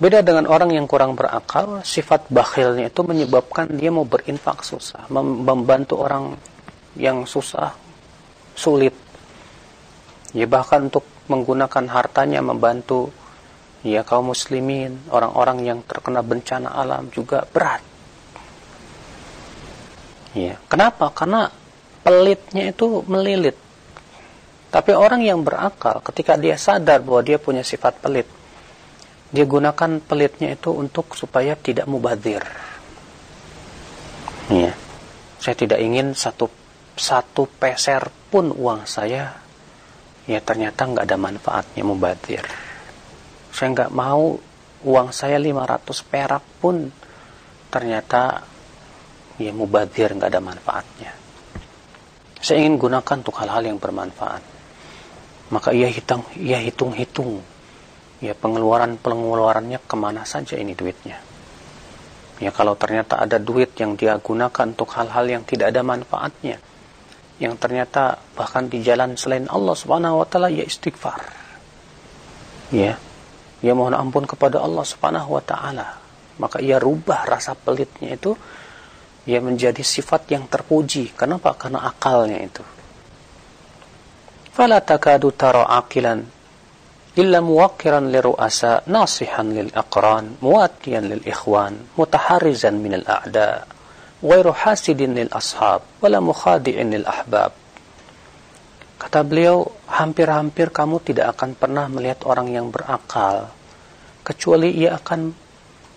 Beda 0.00 0.24
dengan 0.24 0.48
orang 0.48 0.72
yang 0.72 0.88
kurang 0.88 1.12
berakal, 1.12 1.84
sifat 1.84 2.30
bakhilnya 2.32 2.88
itu 2.88 3.04
menyebabkan 3.04 3.68
dia 3.74 3.92
mau 3.92 4.08
berinfak 4.08 4.64
susah, 4.64 5.04
membantu 5.10 6.00
orang 6.00 6.38
yang 6.96 7.28
susah, 7.28 7.74
sulit. 8.56 8.96
Ya 10.32 10.48
bahkan 10.48 10.88
untuk 10.88 11.04
menggunakan 11.30 11.86
hartanya 11.86 12.42
membantu 12.42 13.14
ya 13.86 14.02
kaum 14.02 14.34
muslimin, 14.34 15.08
orang-orang 15.08 15.64
yang 15.64 15.78
terkena 15.86 16.20
bencana 16.20 16.74
alam 16.74 17.08
juga 17.14 17.46
berat. 17.46 17.80
Ya, 20.34 20.58
kenapa? 20.66 21.10
Karena 21.10 21.50
pelitnya 22.02 22.70
itu 22.70 23.02
melilit. 23.06 23.56
Tapi 24.70 24.94
orang 24.94 25.26
yang 25.26 25.42
berakal 25.42 25.98
ketika 26.06 26.38
dia 26.38 26.54
sadar 26.54 27.02
bahwa 27.02 27.26
dia 27.26 27.42
punya 27.42 27.66
sifat 27.66 27.98
pelit, 27.98 28.28
dia 29.34 29.42
gunakan 29.42 29.98
pelitnya 29.98 30.54
itu 30.54 30.70
untuk 30.70 31.18
supaya 31.18 31.58
tidak 31.58 31.90
mubazir. 31.90 32.42
Ya. 34.50 34.74
Saya 35.40 35.56
tidak 35.56 35.80
ingin 35.82 36.14
satu 36.14 36.46
satu 36.94 37.48
peser 37.48 38.12
pun 38.28 38.52
uang 38.52 38.84
saya 38.84 39.39
ya 40.30 40.38
ternyata 40.38 40.86
nggak 40.86 41.04
ada 41.10 41.18
manfaatnya 41.18 41.82
mubazir. 41.82 42.46
Saya 43.50 43.68
nggak 43.74 43.90
mau 43.90 44.38
uang 44.86 45.08
saya 45.10 45.42
500 45.42 46.06
perak 46.06 46.44
pun 46.62 46.86
ternyata 47.66 48.46
ya 49.42 49.50
mubazir 49.50 50.14
nggak 50.14 50.30
ada 50.30 50.38
manfaatnya. 50.38 51.10
Saya 52.38 52.62
ingin 52.62 52.78
gunakan 52.78 53.16
untuk 53.18 53.36
hal-hal 53.42 53.74
yang 53.74 53.82
bermanfaat. 53.82 54.62
Maka 55.50 55.74
ia 55.74 55.90
hitung, 55.90 56.22
ia 56.38 56.62
hitung-hitung, 56.62 57.42
ya 58.22 58.38
pengeluaran 58.38 59.02
pengeluarannya 59.02 59.82
ke 59.82 59.96
mana 59.98 60.22
saja 60.22 60.54
ini 60.54 60.78
duitnya. 60.78 61.18
Ya 62.38 62.54
kalau 62.54 62.78
ternyata 62.78 63.18
ada 63.18 63.36
duit 63.36 63.74
yang 63.76 63.98
dia 63.98 64.14
gunakan 64.16 64.72
untuk 64.72 64.94
hal-hal 64.94 65.26
yang 65.26 65.42
tidak 65.42 65.74
ada 65.74 65.82
manfaatnya, 65.82 66.62
yang 67.40 67.56
ternyata 67.56 68.20
bahkan 68.36 68.68
di 68.68 68.84
jalan 68.84 69.16
selain 69.16 69.48
Allah 69.48 69.72
Subhanahu 69.72 70.20
wa 70.20 70.26
taala 70.28 70.52
ya 70.52 70.62
istighfar. 70.62 71.24
Ya. 72.70 73.00
Ia 73.60 73.72
mohon 73.76 73.96
ampun 73.96 74.28
kepada 74.28 74.60
Allah 74.60 74.84
Subhanahu 74.84 75.40
wa 75.40 75.42
taala. 75.42 75.96
Maka 76.36 76.60
ia 76.60 76.76
rubah 76.76 77.24
rasa 77.24 77.56
pelitnya 77.56 78.16
itu 78.16 78.36
ia 79.24 79.40
menjadi 79.40 79.80
sifat 79.80 80.28
yang 80.32 80.48
terpuji. 80.48 81.16
Kenapa? 81.16 81.56
Karena 81.56 81.88
akalnya 81.88 82.40
itu. 82.40 82.64
Fala 84.52 84.84
takadu 84.84 85.32
tara 85.32 85.64
aqilan 85.64 86.20
illa 87.16 87.38
muwakkiran 87.40 88.12
liru'asa 88.12 88.84
nasihan 88.88 89.48
lil 89.48 89.72
aqran 89.72 90.36
muwatiyan 90.44 91.08
lil 91.10 91.22
ikhwan 91.24 91.96
mutaharrizan 91.96 92.78
min 92.78 93.00
al 93.00 93.06
a'da' 93.08 93.79
ghairu 94.20 94.52
hasidin 94.52 95.16
lil 95.16 95.32
ashab 95.32 95.84
wala 96.04 96.20
kata 99.00 99.20
beliau 99.24 99.64
hampir-hampir 99.88 100.68
kamu 100.68 101.00
tidak 101.00 101.32
akan 101.36 101.56
pernah 101.56 101.88
melihat 101.88 102.28
orang 102.28 102.52
yang 102.52 102.68
berakal 102.68 103.48
kecuali 104.20 104.76
ia 104.76 105.00
akan 105.00 105.32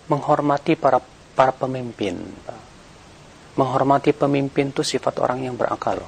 menghormati 0.08 0.80
para 0.80 1.03
para 1.34 1.51
pemimpin. 1.51 2.18
Menghormati 3.53 4.13
pemimpin 4.13 4.74
itu 4.74 4.82
sifat 4.82 5.22
orang 5.22 5.46
yang 5.46 5.53
berakal. 5.53 6.01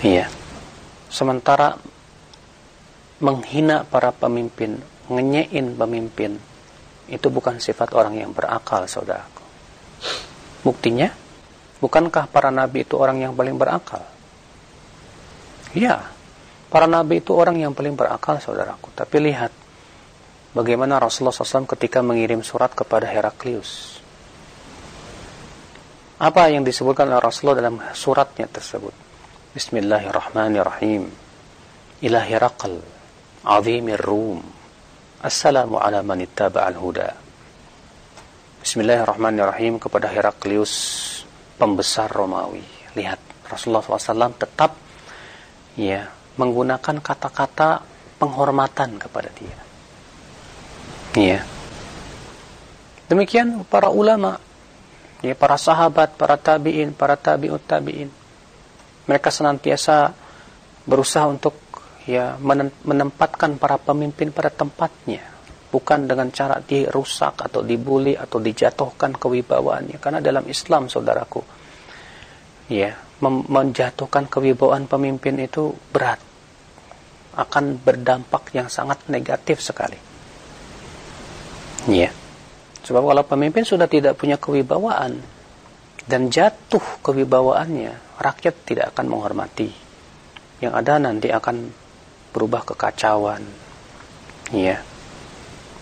Iya. 0.00 0.28
Sementara 1.12 1.76
menghina 3.20 3.84
para 3.84 4.10
pemimpin 4.16 4.80
ngenyein 5.12 5.76
pemimpin 5.76 6.40
itu 7.12 7.28
bukan 7.28 7.60
sifat 7.60 7.92
orang 7.92 8.16
yang 8.16 8.32
berakal 8.32 8.88
saudara 8.88 9.31
Buktinya, 10.62 11.10
bukankah 11.82 12.30
para 12.30 12.54
nabi 12.54 12.86
itu 12.86 12.94
orang 12.94 13.18
yang 13.18 13.34
paling 13.34 13.58
berakal? 13.58 14.02
Ya, 15.74 16.06
para 16.70 16.86
nabi 16.86 17.18
itu 17.18 17.34
orang 17.34 17.58
yang 17.58 17.72
paling 17.74 17.98
berakal, 17.98 18.38
saudaraku. 18.38 18.94
Tapi 18.94 19.16
lihat, 19.18 19.50
bagaimana 20.52 21.00
Rasulullah 21.02 21.34
SAW 21.34 21.66
ketika 21.66 22.04
mengirim 22.04 22.44
surat 22.44 22.70
kepada 22.76 23.08
Heraklius. 23.08 23.98
Apa 26.22 26.46
yang 26.54 26.62
disebutkan 26.62 27.10
oleh 27.10 27.18
Rasulullah 27.18 27.66
dalam 27.66 27.82
suratnya 27.96 28.46
tersebut? 28.46 28.94
Bismillahirrahmanirrahim. 29.58 31.10
Ila 32.06 32.20
Herakl, 32.22 32.78
azimir 33.42 33.98
Rum. 33.98 34.38
Assalamu 35.18 35.82
ala 35.82 36.02
man 36.06 36.22
ittaba'al 36.22 36.78
huda. 36.78 37.21
Bismillahirrahmanirrahim 38.62 39.82
kepada 39.82 40.06
Heraklius 40.06 40.70
pembesar 41.58 42.06
Romawi. 42.06 42.62
Lihat 42.94 43.18
Rasulullah 43.50 43.82
SAW 43.82 44.38
tetap 44.38 44.78
ya 45.74 46.06
menggunakan 46.38 47.02
kata-kata 47.02 47.82
penghormatan 48.22 49.02
kepada 49.02 49.34
dia. 49.34 49.58
Ya. 51.18 51.42
Demikian 53.10 53.66
para 53.66 53.90
ulama, 53.90 54.38
ya 55.26 55.34
para 55.34 55.58
sahabat, 55.58 56.14
para 56.14 56.38
tabiin, 56.38 56.94
para 56.94 57.18
tabiut 57.18 57.66
tabiin. 57.66 58.14
Mereka 59.10 59.34
senantiasa 59.34 60.14
berusaha 60.86 61.26
untuk 61.26 61.58
ya 62.06 62.38
menempatkan 62.86 63.58
para 63.58 63.74
pemimpin 63.82 64.30
pada 64.30 64.54
tempatnya 64.54 65.31
bukan 65.72 66.04
dengan 66.04 66.28
cara 66.28 66.60
dirusak 66.60 67.48
atau 67.48 67.64
dibully 67.64 68.12
atau 68.12 68.36
dijatuhkan 68.36 69.16
kewibawaannya. 69.16 69.96
Karena 69.96 70.20
dalam 70.20 70.44
Islam 70.44 70.92
saudaraku 70.92 71.40
ya 72.68 72.92
menjatuhkan 73.24 74.28
kewibawaan 74.28 74.84
pemimpin 74.84 75.40
itu 75.40 75.72
berat. 75.72 76.20
Akan 77.32 77.80
berdampak 77.80 78.52
yang 78.52 78.68
sangat 78.68 79.08
negatif 79.08 79.64
sekali. 79.64 79.96
Ya. 81.88 82.12
Sebab 82.84 83.00
kalau 83.00 83.24
pemimpin 83.24 83.64
sudah 83.64 83.88
tidak 83.88 84.20
punya 84.20 84.36
kewibawaan 84.36 85.16
dan 86.04 86.28
jatuh 86.28 87.00
kewibawaannya 87.00 88.20
rakyat 88.20 88.54
tidak 88.68 88.86
akan 88.92 89.06
menghormati. 89.08 89.72
Yang 90.60 90.72
ada 90.76 90.94
nanti 91.00 91.32
akan 91.32 91.72
berubah 92.36 92.68
kekacauan. 92.68 93.40
Ya 94.52 94.82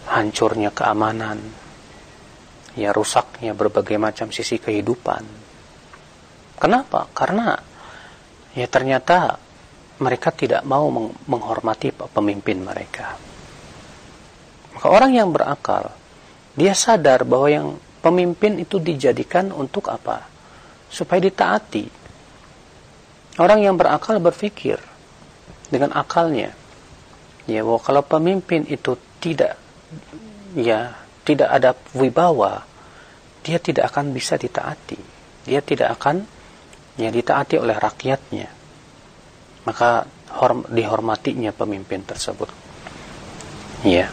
hancurnya 0.08 0.72
keamanan, 0.72 1.40
ya 2.78 2.94
rusaknya 2.94 3.52
berbagai 3.52 3.98
macam 4.00 4.32
sisi 4.32 4.56
kehidupan. 4.56 5.22
Kenapa? 6.60 7.08
Karena 7.12 7.56
ya 8.56 8.66
ternyata 8.68 9.36
mereka 10.00 10.32
tidak 10.32 10.64
mau 10.64 10.88
menghormati 11.28 11.92
pemimpin 11.92 12.64
mereka. 12.64 13.16
Maka 14.72 14.86
orang 14.88 15.12
yang 15.12 15.28
berakal, 15.28 15.92
dia 16.56 16.72
sadar 16.72 17.28
bahwa 17.28 17.48
yang 17.52 17.68
pemimpin 18.00 18.56
itu 18.56 18.80
dijadikan 18.80 19.52
untuk 19.52 19.92
apa? 19.92 20.24
Supaya 20.88 21.20
ditaati. 21.20 22.00
Orang 23.36 23.60
yang 23.60 23.76
berakal 23.76 24.16
berpikir 24.20 24.80
dengan 25.68 25.92
akalnya, 25.92 26.56
ya 27.44 27.60
bahwa 27.60 27.80
kalau 27.80 28.02
pemimpin 28.04 28.64
itu 28.66 28.96
tidak 29.20 29.59
ya 30.56 30.94
tidak 31.24 31.48
ada 31.48 31.70
wibawa, 31.94 32.64
dia 33.44 33.58
tidak 33.62 33.92
akan 33.94 34.12
bisa 34.12 34.36
ditaati. 34.36 34.98
Dia 35.46 35.60
tidak 35.64 35.96
akan 36.00 36.26
ya 37.00 37.08
ditaati 37.08 37.56
oleh 37.56 37.76
rakyatnya. 37.76 38.48
Maka 39.64 40.04
horm, 40.36 40.66
dihormatinya 40.68 41.52
pemimpin 41.52 42.04
tersebut. 42.04 42.48
Ya. 43.84 44.12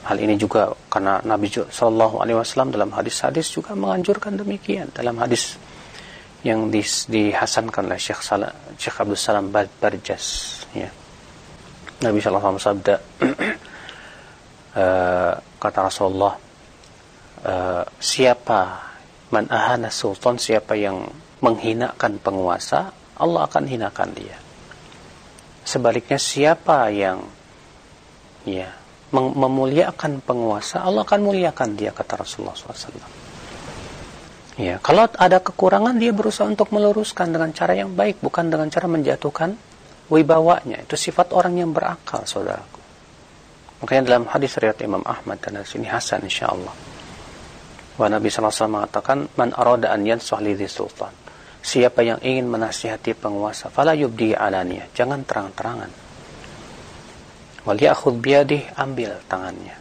Hal 0.00 0.16
ini 0.16 0.34
juga 0.40 0.72
karena 0.88 1.20
Nabi 1.22 1.52
Shallallahu 1.52 2.24
Alaihi 2.24 2.40
Wasallam 2.40 2.72
dalam 2.72 2.90
hadis-hadis 2.90 3.52
juga 3.52 3.76
menganjurkan 3.76 4.32
demikian 4.40 4.88
dalam 4.96 5.20
hadis 5.20 5.60
yang 6.40 6.72
dihasankan 6.72 7.84
oleh 7.84 8.00
Syekh, 8.00 8.24
Salah, 8.24 8.48
Syekh 8.80 8.96
Abdul 8.96 9.20
Salam 9.20 9.52
Barjas. 9.52 10.56
Ya. 10.72 10.88
Nabi 12.00 12.16
Shallallahu 12.16 12.56
Alaihi 12.56 12.64
Wasallam 12.64 12.84
uh, 14.76 15.32
kata 15.58 15.78
Rasulullah 15.86 16.34
uh, 17.46 17.84
siapa 17.98 18.60
man 19.30 19.46
sultan 19.90 20.36
siapa 20.36 20.74
yang 20.74 21.06
menghinakan 21.40 22.18
penguasa 22.20 22.92
Allah 23.20 23.44
akan 23.46 23.64
hinakan 23.68 24.10
dia. 24.16 24.36
Sebaliknya 25.60 26.18
siapa 26.18 26.88
yang 26.90 27.20
ya 28.48 28.72
mem 29.12 29.26
memuliakan 29.36 30.24
penguasa 30.24 30.82
Allah 30.82 31.04
akan 31.04 31.20
muliakan 31.20 31.76
dia 31.76 31.92
kata 31.92 32.24
Rasulullah 32.24 32.56
SAW 32.56 33.04
ya 34.56 34.80
kalau 34.80 35.04
ada 35.04 35.38
kekurangan 35.44 36.00
dia 36.00 36.16
berusaha 36.16 36.48
untuk 36.48 36.72
meluruskan 36.72 37.28
dengan 37.28 37.52
cara 37.52 37.76
yang 37.76 37.92
baik 37.92 38.24
bukan 38.24 38.48
dengan 38.48 38.72
cara 38.72 38.88
menjatuhkan 38.88 39.52
wibawanya. 40.10 40.82
Itu 40.82 40.96
sifat 40.98 41.36
orang 41.36 41.60
yang 41.60 41.70
berakal 41.70 42.24
saudaraku 42.24 42.79
Makanya 43.80 44.02
dalam 44.12 44.24
hadis 44.28 44.60
riwayat 44.60 44.80
Imam 44.84 45.00
Ahmad 45.08 45.40
dan 45.40 45.60
hadis 45.60 45.72
ini 45.76 45.88
hasan 45.88 46.20
insyaallah. 46.28 46.74
Wa 47.96 48.06
Nabi 48.12 48.28
SAW 48.28 48.68
mengatakan 48.68 49.28
man 49.40 49.56
arada 49.56 49.88
an 49.92 50.04
yansah 50.04 50.40
li 50.44 50.52
sultan. 50.68 51.12
Siapa 51.60 52.00
yang 52.00 52.20
ingin 52.24 52.48
menasihati 52.48 53.12
penguasa, 53.16 53.68
fala 53.68 53.92
yubdi 53.92 54.32
alaniya, 54.32 54.88
jangan 54.96 55.20
terang-terangan. 55.28 55.92
Wal 57.68 57.76
ya'khudh 57.76 58.16
biyadih, 58.16 58.80
ambil 58.80 59.20
tangannya. 59.28 59.76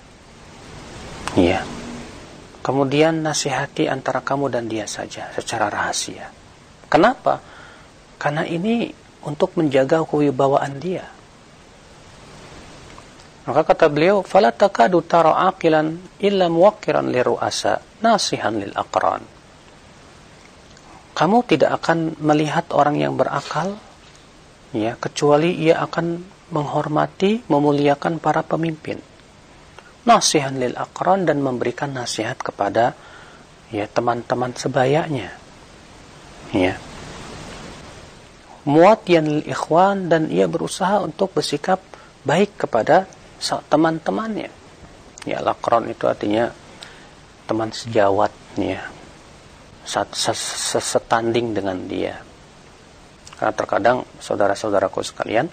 Iya. 1.40 1.64
Kemudian 2.60 3.24
nasihati 3.24 3.88
antara 3.88 4.20
kamu 4.20 4.52
dan 4.52 4.68
dia 4.68 4.84
saja 4.84 5.32
secara 5.32 5.72
rahasia. 5.72 6.28
Kenapa? 6.92 7.40
Karena 8.20 8.44
ini 8.44 8.92
untuk 9.24 9.56
menjaga 9.56 10.04
kewibawaan 10.04 10.84
dia 10.84 11.08
maka 13.50 13.66
kata 13.66 13.90
beliau, 13.90 14.22
"Fala 14.22 14.54
takadu 14.54 15.02
tara 15.02 15.50
aqilan 15.50 15.98
illa 16.22 16.46
muwakkiran 16.54 17.10
li 17.10 17.18
ru'asa 17.18 17.82
nasihan 18.06 18.54
lil 18.54 18.70
aqran." 18.78 19.26
Kamu 21.18 21.38
tidak 21.50 21.82
akan 21.82 22.22
melihat 22.22 22.70
orang 22.78 23.02
yang 23.02 23.18
berakal 23.18 23.74
ya 24.70 24.94
kecuali 25.02 25.58
ia 25.66 25.82
akan 25.82 26.22
menghormati, 26.54 27.50
memuliakan 27.50 28.22
para 28.22 28.46
pemimpin. 28.46 29.02
Nasihan 30.06 30.54
lil 30.54 30.78
aqran 30.78 31.26
dan 31.26 31.42
memberikan 31.42 31.90
nasihat 31.90 32.38
kepada 32.38 32.94
ya 33.74 33.90
teman-teman 33.90 34.54
sebayanya. 34.54 35.34
Ya. 36.54 36.78
Muatian 38.70 39.42
lil 39.42 39.44
ikhwan 39.50 40.06
dan 40.06 40.30
ia 40.30 40.46
berusaha 40.46 41.02
untuk 41.02 41.34
bersikap 41.34 41.82
baik 42.22 42.54
kepada 42.62 43.10
teman-temannya. 43.42 44.52
Ya, 45.28 45.40
lakron 45.44 45.88
itu 45.92 46.06
artinya 46.08 46.52
teman 47.48 47.72
sejawat 47.74 48.32
ya. 48.60 48.84
Setanding 49.90 51.58
dengan 51.58 51.90
dia. 51.90 52.22
Karena 53.40 53.56
terkadang 53.56 53.98
saudara-saudaraku 54.20 55.02
sekalian, 55.02 55.50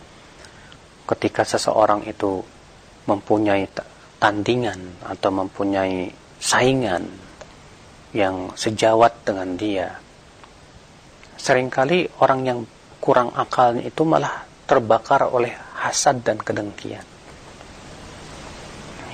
ketika 1.06 1.46
seseorang 1.46 2.04
itu 2.04 2.42
mempunyai 3.06 3.64
tandingan 4.18 5.06
atau 5.06 5.30
mempunyai 5.30 6.10
saingan 6.42 7.06
yang 8.12 8.52
sejawat 8.58 9.24
dengan 9.24 9.54
dia, 9.54 9.88
sering 11.38 11.70
kali 11.72 12.10
orang 12.20 12.40
yang 12.44 12.58
kurang 13.00 13.32
akalnya 13.32 13.86
itu 13.86 14.02
malah 14.02 14.44
terbakar 14.66 15.30
oleh 15.30 15.54
hasad 15.78 16.20
dan 16.26 16.36
kedengkian. 16.36 17.15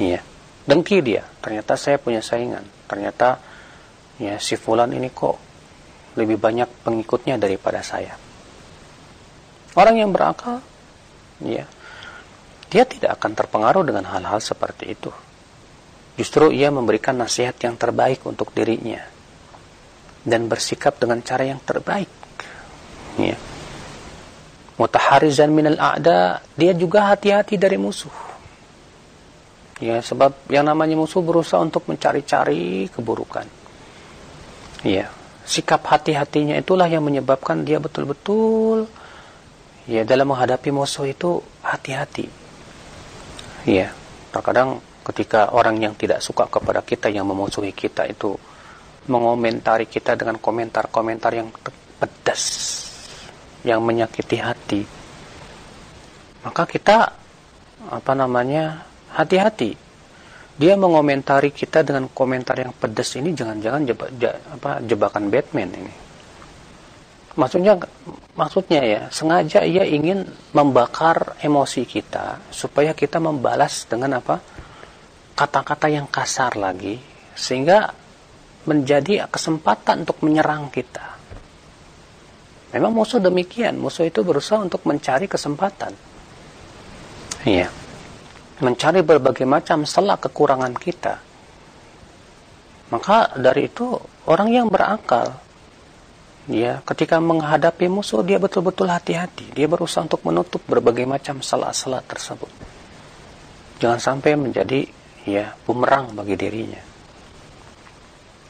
Iya, 0.01 0.21
dengki 0.65 1.05
dia. 1.05 1.27
Ternyata 1.43 1.77
saya 1.77 2.01
punya 2.01 2.25
saingan. 2.25 2.65
Ternyata 2.89 3.41
ya 4.17 4.39
si 4.39 4.57
fulan 4.57 4.93
ini 4.93 5.13
kok 5.13 5.37
lebih 6.17 6.37
banyak 6.37 6.69
pengikutnya 6.85 7.41
daripada 7.41 7.81
saya. 7.81 8.17
Orang 9.73 9.97
yang 9.97 10.13
berakal, 10.13 10.61
ya, 11.41 11.65
dia 12.69 12.85
tidak 12.85 13.17
akan 13.17 13.33
terpengaruh 13.33 13.85
dengan 13.89 14.05
hal-hal 14.05 14.41
seperti 14.41 14.93
itu. 14.93 15.09
Justru 16.21 16.53
ia 16.53 16.69
memberikan 16.69 17.17
nasihat 17.17 17.57
yang 17.65 17.81
terbaik 17.81 18.21
untuk 18.29 18.53
dirinya 18.53 19.01
dan 20.29 20.45
bersikap 20.45 21.01
dengan 21.01 21.25
cara 21.25 21.49
yang 21.49 21.61
terbaik. 21.65 22.09
Ya. 23.17 23.37
Mutaharizan 24.77 25.53
minal 25.53 25.81
a'da, 25.81 26.45
dia 26.57 26.73
juga 26.77 27.13
hati-hati 27.13 27.57
dari 27.57 27.81
musuh. 27.81 28.32
Ya, 29.83 29.99
sebab 29.99 30.47
yang 30.47 30.71
namanya 30.71 30.95
musuh 30.95 31.19
berusaha 31.27 31.59
untuk 31.59 31.91
mencari-cari 31.91 32.87
keburukan. 32.87 33.43
Ya, 34.87 35.11
sikap 35.43 35.83
hati-hatinya 35.91 36.55
itulah 36.55 36.87
yang 36.87 37.03
menyebabkan 37.03 37.67
dia 37.67 37.83
betul-betul 37.83 38.87
ya 39.91 40.07
dalam 40.07 40.31
menghadapi 40.31 40.71
musuh 40.71 41.11
itu 41.11 41.43
hati-hati. 41.67 42.31
Ya, 43.67 43.91
terkadang 44.31 44.79
ketika 45.03 45.51
orang 45.51 45.83
yang 45.83 45.99
tidak 45.99 46.23
suka 46.23 46.47
kepada 46.47 46.79
kita 46.87 47.11
yang 47.11 47.27
memusuhi 47.27 47.75
kita 47.75 48.07
itu 48.07 48.39
mengomentari 49.11 49.91
kita 49.91 50.15
dengan 50.15 50.39
komentar-komentar 50.39 51.35
yang 51.35 51.51
pedas 51.99 52.43
yang 53.67 53.83
menyakiti 53.83 54.39
hati 54.39 54.83
maka 56.47 56.63
kita 56.67 57.15
apa 57.91 58.13
namanya 58.15 58.92
hati-hati. 59.13 59.77
Dia 60.53 60.77
mengomentari 60.77 61.49
kita 61.49 61.81
dengan 61.81 62.13
komentar 62.13 62.61
yang 62.61 62.77
pedas 62.77 63.17
ini 63.17 63.33
jangan-jangan 63.33 63.83
jeba, 63.89 64.07
apa, 64.53 64.85
jebakan 64.85 65.33
Batman 65.33 65.71
ini. 65.73 65.95
Maksudnya 67.33 67.81
maksudnya 68.37 68.81
ya 68.85 69.01
sengaja 69.09 69.65
ia 69.65 69.89
ingin 69.89 70.29
membakar 70.53 71.41
emosi 71.41 71.89
kita 71.89 72.45
supaya 72.53 72.93
kita 72.93 73.17
membalas 73.17 73.89
dengan 73.89 74.21
apa 74.21 74.37
kata-kata 75.33 75.89
yang 75.89 76.05
kasar 76.13 76.61
lagi 76.61 77.01
sehingga 77.33 77.89
menjadi 78.69 79.33
kesempatan 79.33 80.05
untuk 80.05 80.21
menyerang 80.21 80.69
kita. 80.69 81.17
Memang 82.77 82.93
musuh 82.93 83.25
demikian 83.25 83.81
musuh 83.81 84.05
itu 84.05 84.21
berusaha 84.21 84.61
untuk 84.61 84.85
mencari 84.85 85.25
kesempatan. 85.25 85.97
Iya 87.49 87.82
mencari 88.63 89.03
berbagai 89.03 89.43
macam 89.43 89.83
celah 89.83 90.17
kekurangan 90.23 90.73
kita. 90.79 91.19
Maka 92.95 93.35
dari 93.35 93.67
itu 93.67 93.99
orang 94.31 94.49
yang 94.55 94.67
berakal 94.71 95.35
ya 96.47 96.79
ketika 96.87 97.19
menghadapi 97.19 97.91
musuh 97.91 98.23
dia 98.23 98.39
betul-betul 98.39 98.87
hati-hati. 98.87 99.51
Dia 99.51 99.67
berusaha 99.67 100.07
untuk 100.07 100.23
menutup 100.23 100.63
berbagai 100.71 101.03
macam 101.03 101.43
salah-salah 101.43 102.07
tersebut. 102.07 102.49
Jangan 103.83 103.99
sampai 103.99 104.39
menjadi 104.39 104.87
ya 105.27 105.59
bumerang 105.67 106.15
bagi 106.15 106.39
dirinya. 106.39 106.83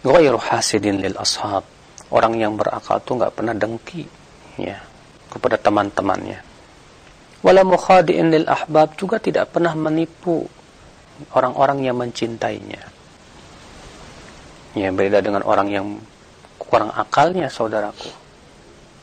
Ghairu 0.04 0.36
hasidin 0.36 1.00
lil 1.00 1.16
ashab. 1.16 1.64
Orang 2.12 2.36
yang 2.36 2.60
berakal 2.60 3.00
tuh 3.00 3.16
nggak 3.16 3.32
pernah 3.32 3.56
dengki 3.56 4.04
ya 4.60 4.76
kepada 5.32 5.56
teman-temannya 5.56 6.51
wala 7.42 7.62
mukhadi'in 7.66 8.30
lil 8.30 8.46
ahbab 8.46 8.94
juga 8.94 9.18
tidak 9.18 9.50
pernah 9.54 9.74
menipu 9.74 10.46
orang-orang 11.34 11.84
yang 11.84 11.98
mencintainya 11.98 12.82
ya 14.72 14.88
beda 14.88 15.20
dengan 15.20 15.44
orang 15.44 15.68
yang 15.68 15.86
kurang 16.72 16.88
akalnya 16.88 17.52
saudaraku. 17.52 18.08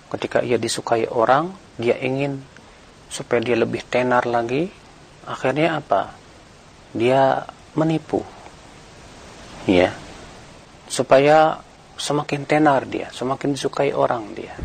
Ketika 0.10 0.42
ia 0.42 0.58
disukai 0.58 1.06
orang, 1.06 1.54
dia 1.78 1.94
ingin 2.02 2.42
supaya 3.06 3.46
dia 3.46 3.54
lebih 3.54 3.86
tenar 3.86 4.26
lagi, 4.26 4.66
akhirnya 5.30 5.78
apa? 5.78 6.18
Dia 6.98 7.46
menipu. 7.78 8.26
Ya. 9.70 9.94
Supaya 10.90 11.62
semakin 11.94 12.50
tenar 12.50 12.90
dia, 12.90 13.14
semakin 13.14 13.54
disukai 13.54 13.94
orang 13.94 14.34
dia. 14.34 14.58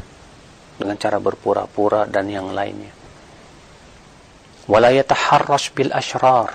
Dengan 0.80 0.96
cara 0.96 1.20
berpura-pura 1.20 2.08
dan 2.08 2.32
yang 2.32 2.56
lainnya. 2.56 3.03
Yataharrash 4.68 5.76
bil 5.76 5.92
ashrar, 5.92 6.48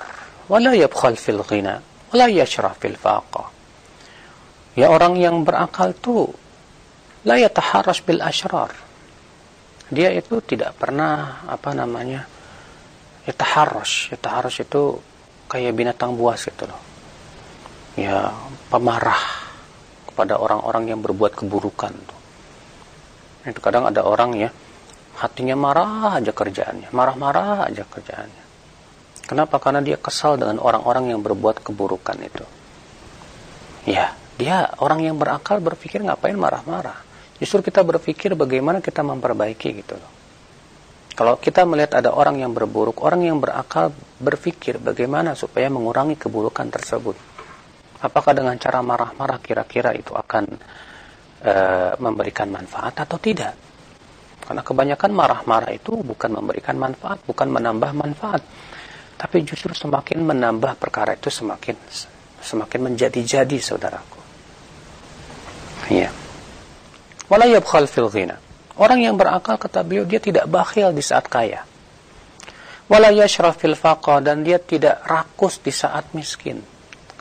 wala 0.50 0.74
yabkhal 0.74 1.18
fil 1.18 1.46
ghina, 1.46 1.78
wala 2.10 2.26
yashrah 2.26 2.74
fil 2.74 2.98
faqah 2.98 3.60
Ya 4.80 4.88
orang 4.88 5.20
yang 5.20 5.44
berakal 5.44 5.92
itu 5.92 6.32
la 7.28 7.36
yataharras 7.36 8.00
bil. 8.00 8.24
Dia 9.90 10.10
itu 10.16 10.40
tidak 10.46 10.80
pernah 10.80 11.44
apa 11.44 11.76
namanya 11.76 12.24
yataharras. 13.28 14.14
Yataharras 14.16 14.64
itu 14.64 15.02
kayak 15.52 15.76
binatang 15.76 16.16
buas 16.16 16.48
gitu 16.48 16.64
loh. 16.64 16.80
Ya 18.00 18.32
pemarah 18.72 19.20
kepada 20.08 20.40
orang-orang 20.40 20.96
yang 20.96 21.04
berbuat 21.04 21.36
keburukan 21.36 21.92
tuh. 21.92 22.20
Itu 23.52 23.60
kadang 23.60 23.84
ada 23.90 24.08
orang 24.08 24.38
ya 24.40 24.48
hatinya 25.20 25.56
marah 25.60 26.16
aja 26.16 26.32
kerjaannya, 26.32 26.96
marah-marah 26.96 27.68
aja 27.68 27.84
kerjaannya. 27.84 28.44
Kenapa? 29.28 29.62
Karena 29.62 29.84
dia 29.84 30.00
kesal 30.00 30.40
dengan 30.40 30.58
orang-orang 30.58 31.14
yang 31.14 31.22
berbuat 31.22 31.62
keburukan 31.62 32.18
itu. 32.24 32.46
Ya, 33.86 34.16
dia 34.40 34.72
orang 34.82 35.06
yang 35.06 35.20
berakal 35.20 35.62
berpikir 35.62 36.02
ngapain 36.02 36.34
marah-marah. 36.34 36.98
Justru 37.38 37.62
kita 37.62 37.86
berpikir 37.86 38.34
bagaimana 38.34 38.82
kita 38.82 39.06
memperbaiki 39.06 39.70
gitu 39.86 39.96
loh. 40.00 40.12
Kalau 41.14 41.36
kita 41.36 41.68
melihat 41.68 42.00
ada 42.00 42.16
orang 42.16 42.40
yang 42.40 42.56
berburuk, 42.56 43.04
orang 43.04 43.28
yang 43.28 43.44
berakal 43.44 43.92
berpikir 44.24 44.80
bagaimana 44.80 45.36
supaya 45.36 45.68
mengurangi 45.68 46.16
keburukan 46.16 46.72
tersebut. 46.72 47.20
Apakah 48.00 48.32
dengan 48.32 48.56
cara 48.56 48.80
marah-marah 48.80 49.44
kira-kira 49.44 49.92
itu 49.92 50.16
akan 50.16 50.48
e, 51.44 51.54
memberikan 52.00 52.48
manfaat 52.48 53.04
atau 53.04 53.20
tidak? 53.20 53.69
Karena 54.50 54.66
kebanyakan 54.66 55.12
marah-marah 55.14 55.70
itu 55.70 56.02
bukan 56.02 56.42
memberikan 56.42 56.74
manfaat, 56.74 57.22
bukan 57.22 57.54
menambah 57.54 57.94
manfaat. 57.94 58.42
Tapi 59.14 59.46
justru 59.46 59.78
semakin 59.78 60.26
menambah 60.26 60.74
perkara 60.82 61.14
itu 61.14 61.30
semakin 61.30 61.78
semakin 62.42 62.90
menjadi-jadi 62.90 63.58
saudaraku. 63.62 64.18
Ya. 65.94 66.10
Wala 67.30 67.46
fil 67.86 68.10
ghina. 68.10 68.42
Orang 68.74 69.06
yang 69.06 69.22
berakal 69.22 69.62
kata 69.62 69.86
beliau 69.86 70.10
dia 70.10 70.18
tidak 70.18 70.50
bakhil 70.50 70.98
di 70.98 71.06
saat 71.06 71.30
kaya. 71.30 71.62
Wala 72.90 73.14
yashraf 73.14 73.62
fil 73.62 73.78
faqa 73.78 74.18
dan 74.18 74.42
dia 74.42 74.58
tidak 74.58 75.06
rakus 75.06 75.62
di 75.62 75.70
saat 75.70 76.10
miskin. 76.18 76.58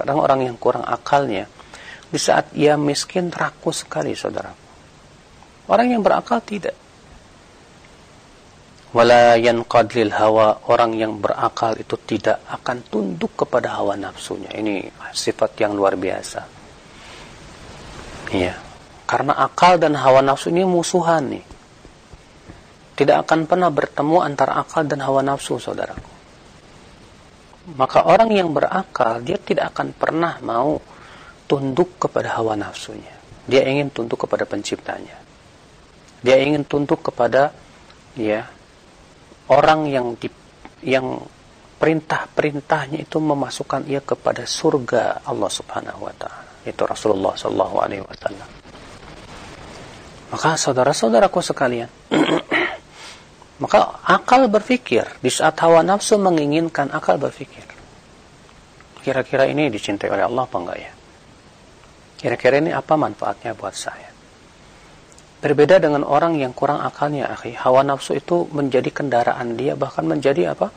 Kadang 0.00 0.16
orang 0.16 0.48
yang 0.48 0.56
kurang 0.56 0.88
akalnya 0.88 1.44
di 2.08 2.16
saat 2.16 2.56
ia 2.56 2.80
miskin 2.80 3.28
rakus 3.28 3.84
sekali 3.84 4.16
saudara. 4.16 4.48
Orang 5.68 5.92
yang 5.92 6.00
berakal 6.00 6.40
tidak. 6.40 6.87
Wala 8.88 9.36
yanqadlil 9.36 10.16
hawa 10.16 10.64
orang 10.72 10.96
yang 10.96 11.20
berakal 11.20 11.76
itu 11.76 12.00
tidak 12.08 12.40
akan 12.48 12.80
tunduk 12.88 13.36
kepada 13.36 13.76
hawa 13.76 14.00
nafsunya. 14.00 14.48
Ini 14.48 14.88
sifat 15.12 15.60
yang 15.60 15.76
luar 15.76 16.00
biasa. 16.00 16.40
Iya. 18.32 18.56
Karena 19.04 19.36
akal 19.36 19.76
dan 19.76 19.92
hawa 19.96 20.24
nafsu 20.24 20.48
ini 20.48 20.64
musuhan 20.64 21.36
nih. 21.36 21.44
Tidak 22.96 23.16
akan 23.28 23.44
pernah 23.44 23.68
bertemu 23.68 24.24
antara 24.24 24.56
akal 24.56 24.88
dan 24.88 25.04
hawa 25.04 25.20
nafsu, 25.20 25.60
saudaraku. 25.60 26.12
Maka 27.76 28.08
orang 28.08 28.32
yang 28.32 28.56
berakal, 28.56 29.20
dia 29.20 29.36
tidak 29.36 29.76
akan 29.76 29.92
pernah 29.92 30.40
mau 30.40 30.80
tunduk 31.44 32.00
kepada 32.00 32.40
hawa 32.40 32.56
nafsunya. 32.56 33.12
Dia 33.44 33.64
ingin 33.68 33.92
tunduk 33.92 34.24
kepada 34.24 34.48
penciptanya. 34.48 35.16
Dia 36.24 36.40
ingin 36.40 36.64
tunduk 36.64 37.04
kepada 37.04 37.52
ya 38.16 38.48
orang 39.52 39.88
yang 39.88 40.16
di, 40.16 40.28
yang 40.84 41.20
perintah-perintahnya 41.78 43.02
itu 43.02 43.18
memasukkan 43.22 43.86
ia 43.86 44.02
kepada 44.02 44.44
surga 44.44 45.24
Allah 45.24 45.50
Subhanahu 45.50 46.04
wa 46.04 46.14
taala 46.16 46.48
itu 46.66 46.82
Rasulullah 46.84 47.32
Shallallahu 47.32 47.76
Alaihi 47.80 48.02
Wasallam. 48.04 48.48
Maka 50.28 50.60
saudara-saudaraku 50.60 51.40
sekalian, 51.40 51.88
Maka 53.58 54.06
akal 54.06 54.46
berpikir, 54.46 55.02
di 55.18 55.30
saat 55.34 55.58
hawa 55.58 55.82
nafsu 55.82 56.14
menginginkan 56.14 56.94
akal 56.94 57.18
berpikir. 57.18 57.66
Kira-kira 59.02 59.50
ini 59.50 59.66
dicintai 59.66 60.06
oleh 60.14 60.22
Allah 60.30 60.46
apa 60.46 60.56
enggak 60.62 60.78
ya? 60.78 60.92
Kira-kira 62.22 62.62
ini 62.62 62.70
apa 62.70 62.94
manfaatnya 62.94 63.58
buat 63.58 63.74
saya? 63.74 64.07
Berbeda 65.38 65.78
dengan 65.78 66.02
orang 66.02 66.34
yang 66.34 66.50
kurang 66.50 66.82
akalnya, 66.82 67.30
akhi. 67.30 67.54
Hawa 67.54 67.86
nafsu 67.86 68.18
itu 68.18 68.50
menjadi 68.50 68.90
kendaraan 68.90 69.54
dia, 69.54 69.78
bahkan 69.78 70.02
menjadi 70.02 70.50
apa? 70.50 70.74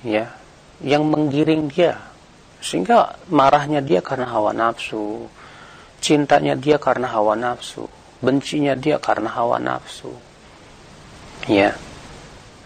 Ya, 0.00 0.32
yang 0.80 1.04
menggiring 1.04 1.68
dia. 1.68 2.00
Sehingga 2.64 3.20
marahnya 3.28 3.84
dia 3.84 4.00
karena 4.00 4.24
hawa 4.32 4.56
nafsu, 4.56 5.28
cintanya 6.00 6.56
dia 6.56 6.80
karena 6.80 7.12
hawa 7.12 7.36
nafsu, 7.36 7.84
bencinya 8.24 8.72
dia 8.72 8.96
karena 8.96 9.28
hawa 9.28 9.60
nafsu. 9.60 10.16
Ya. 11.44 11.76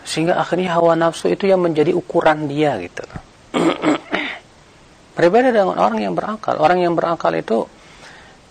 Sehingga 0.06 0.38
akhirnya 0.38 0.78
hawa 0.78 0.94
nafsu 0.94 1.34
itu 1.34 1.50
yang 1.50 1.60
menjadi 1.60 1.92
ukuran 1.92 2.48
dia 2.48 2.80
gitu 2.80 3.04
Berbeda 5.18 5.50
dengan 5.50 5.76
orang 5.76 5.98
yang 5.98 6.14
berakal. 6.14 6.62
Orang 6.62 6.78
yang 6.78 6.94
berakal 6.94 7.34
itu 7.34 7.66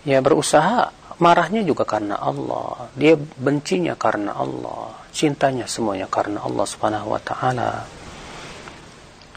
ya 0.04 0.20
berusaha 0.20 0.92
marahnya 1.18 1.66
juga 1.66 1.82
karena 1.82 2.16
Allah. 2.18 2.90
Dia 2.94 3.18
bencinya 3.18 3.98
karena 3.98 4.34
Allah. 4.38 4.94
Cintanya 5.10 5.66
semuanya 5.66 6.06
karena 6.06 6.42
Allah 6.42 6.66
subhanahu 6.66 7.14
wa 7.14 7.20
ta'ala. 7.20 7.70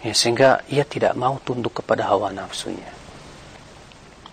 Ya, 0.02 0.14
sehingga 0.14 0.66
ia 0.70 0.86
tidak 0.86 1.14
mau 1.18 1.38
tunduk 1.42 1.82
kepada 1.82 2.10
hawa 2.10 2.34
nafsunya. 2.34 2.90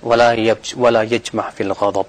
Wala, 0.00 0.32
yaj, 0.36 0.76
wala 0.76 1.04
yajmah 1.04 1.52
fil 1.52 1.72
ghadab. 1.72 2.08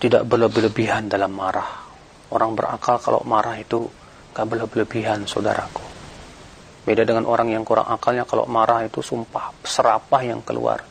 Tidak 0.00 0.26
berlebihan 0.26 1.06
dalam 1.06 1.32
marah. 1.32 1.84
Orang 2.32 2.58
berakal 2.58 2.98
kalau 2.98 3.22
marah 3.22 3.54
itu 3.60 3.86
gak 4.34 4.48
berlebihan 4.48 5.28
saudaraku. 5.28 5.84
Beda 6.82 7.06
dengan 7.06 7.30
orang 7.30 7.54
yang 7.54 7.62
kurang 7.62 7.86
akalnya 7.86 8.26
kalau 8.26 8.48
marah 8.50 8.82
itu 8.82 8.98
sumpah 8.98 9.54
serapah 9.62 10.22
yang 10.26 10.42
keluar. 10.42 10.82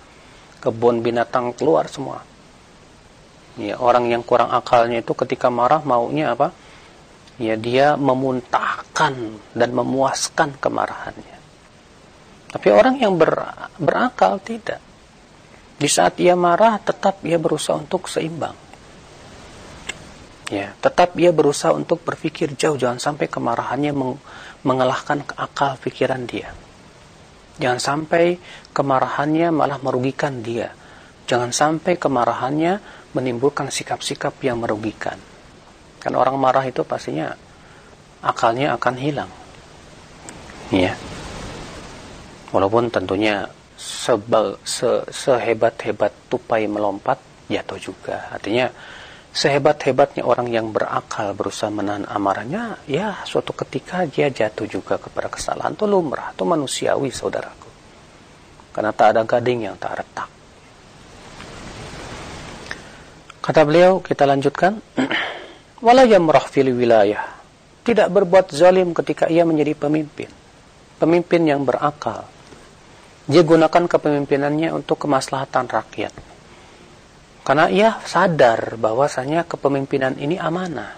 Kebun 0.63 1.03
binatang 1.03 1.51
keluar 1.57 1.91
semua 1.91 2.30
Ya, 3.59 3.75
orang 3.75 4.07
yang 4.07 4.23
kurang 4.23 4.51
akalnya 4.51 5.03
itu 5.03 5.11
ketika 5.11 5.51
marah 5.51 5.83
maunya 5.83 6.31
apa? 6.31 6.55
Ya, 7.35 7.59
dia 7.59 7.99
memuntahkan 7.99 9.13
dan 9.57 9.69
memuaskan 9.75 10.55
kemarahannya. 10.61 11.37
Tapi 12.51 12.67
orang 12.71 12.99
yang 12.99 13.15
ber, 13.15 13.31
berakal 13.79 14.39
tidak. 14.43 14.79
Di 15.81 15.89
saat 15.89 16.19
ia 16.21 16.37
marah 16.37 16.77
tetap 16.77 17.23
ia 17.25 17.41
berusaha 17.41 17.79
untuk 17.79 18.05
seimbang. 18.05 18.53
Ya, 20.51 20.75
tetap 20.83 21.15
ia 21.15 21.31
berusaha 21.31 21.71
untuk 21.71 22.03
berpikir 22.03 22.59
jauh 22.59 22.75
jangan 22.75 22.99
sampai 22.99 23.31
kemarahannya 23.31 23.95
meng, 23.95 24.19
mengalahkan 24.67 25.23
akal 25.39 25.79
pikiran 25.79 26.27
dia. 26.27 26.51
Jangan 27.55 27.79
sampai 27.79 28.35
kemarahannya 28.75 29.47
malah 29.55 29.79
merugikan 29.79 30.43
dia. 30.43 30.75
Jangan 31.23 31.55
sampai 31.55 31.95
kemarahannya 31.95 32.83
menimbulkan 33.11 33.67
sikap-sikap 33.67 34.35
yang 34.43 34.59
merugikan. 34.59 35.19
Kan 36.01 36.13
orang 36.17 36.35
marah 36.39 36.65
itu 36.65 36.81
pastinya 36.81 37.35
akalnya 38.21 38.73
akan 38.77 38.95
hilang. 38.97 39.31
Ya. 40.71 40.95
Walaupun 42.51 42.91
tentunya 42.91 43.47
sebal, 43.75 44.59
se, 44.63 45.05
sehebat-hebat 45.09 46.11
tupai 46.29 46.67
melompat 46.69 47.19
jatuh 47.49 47.79
juga. 47.79 48.31
Artinya 48.31 48.71
sehebat-hebatnya 49.31 50.23
orang 50.27 50.51
yang 50.51 50.71
berakal 50.71 51.31
berusaha 51.35 51.71
menahan 51.71 52.03
amarahnya, 52.07 52.79
ya 52.87 53.23
suatu 53.23 53.55
ketika 53.55 54.03
dia 54.07 54.27
jatuh 54.31 54.67
juga 54.67 54.99
kepada 54.99 55.31
kesalahan. 55.31 55.75
Itu 55.75 55.87
lumrah, 55.87 56.35
itu 56.35 56.43
manusiawi 56.43 57.09
saudaraku. 57.11 57.69
Karena 58.71 58.91
tak 58.95 59.15
ada 59.15 59.21
gading 59.27 59.67
yang 59.67 59.75
tak 59.75 60.03
retak. 60.03 60.40
Kata 63.41 63.65
beliau, 63.65 64.05
kita 64.05 64.29
lanjutkan. 64.29 64.77
Wala 65.85 66.05
yamrah 66.05 66.45
fil 66.45 66.69
wilayah. 66.77 67.25
Tidak 67.81 68.13
berbuat 68.13 68.53
zalim 68.53 68.93
ketika 68.93 69.25
ia 69.25 69.41
menjadi 69.41 69.73
pemimpin. 69.73 70.29
Pemimpin 71.01 71.41
yang 71.49 71.65
berakal. 71.65 72.29
Dia 73.25 73.41
gunakan 73.41 73.89
kepemimpinannya 73.89 74.69
untuk 74.69 75.01
kemaslahatan 75.01 75.65
rakyat. 75.65 76.13
Karena 77.41 77.65
ia 77.73 77.97
sadar 78.05 78.77
bahwasanya 78.77 79.49
kepemimpinan 79.49 80.21
ini 80.21 80.37
amanah. 80.37 80.93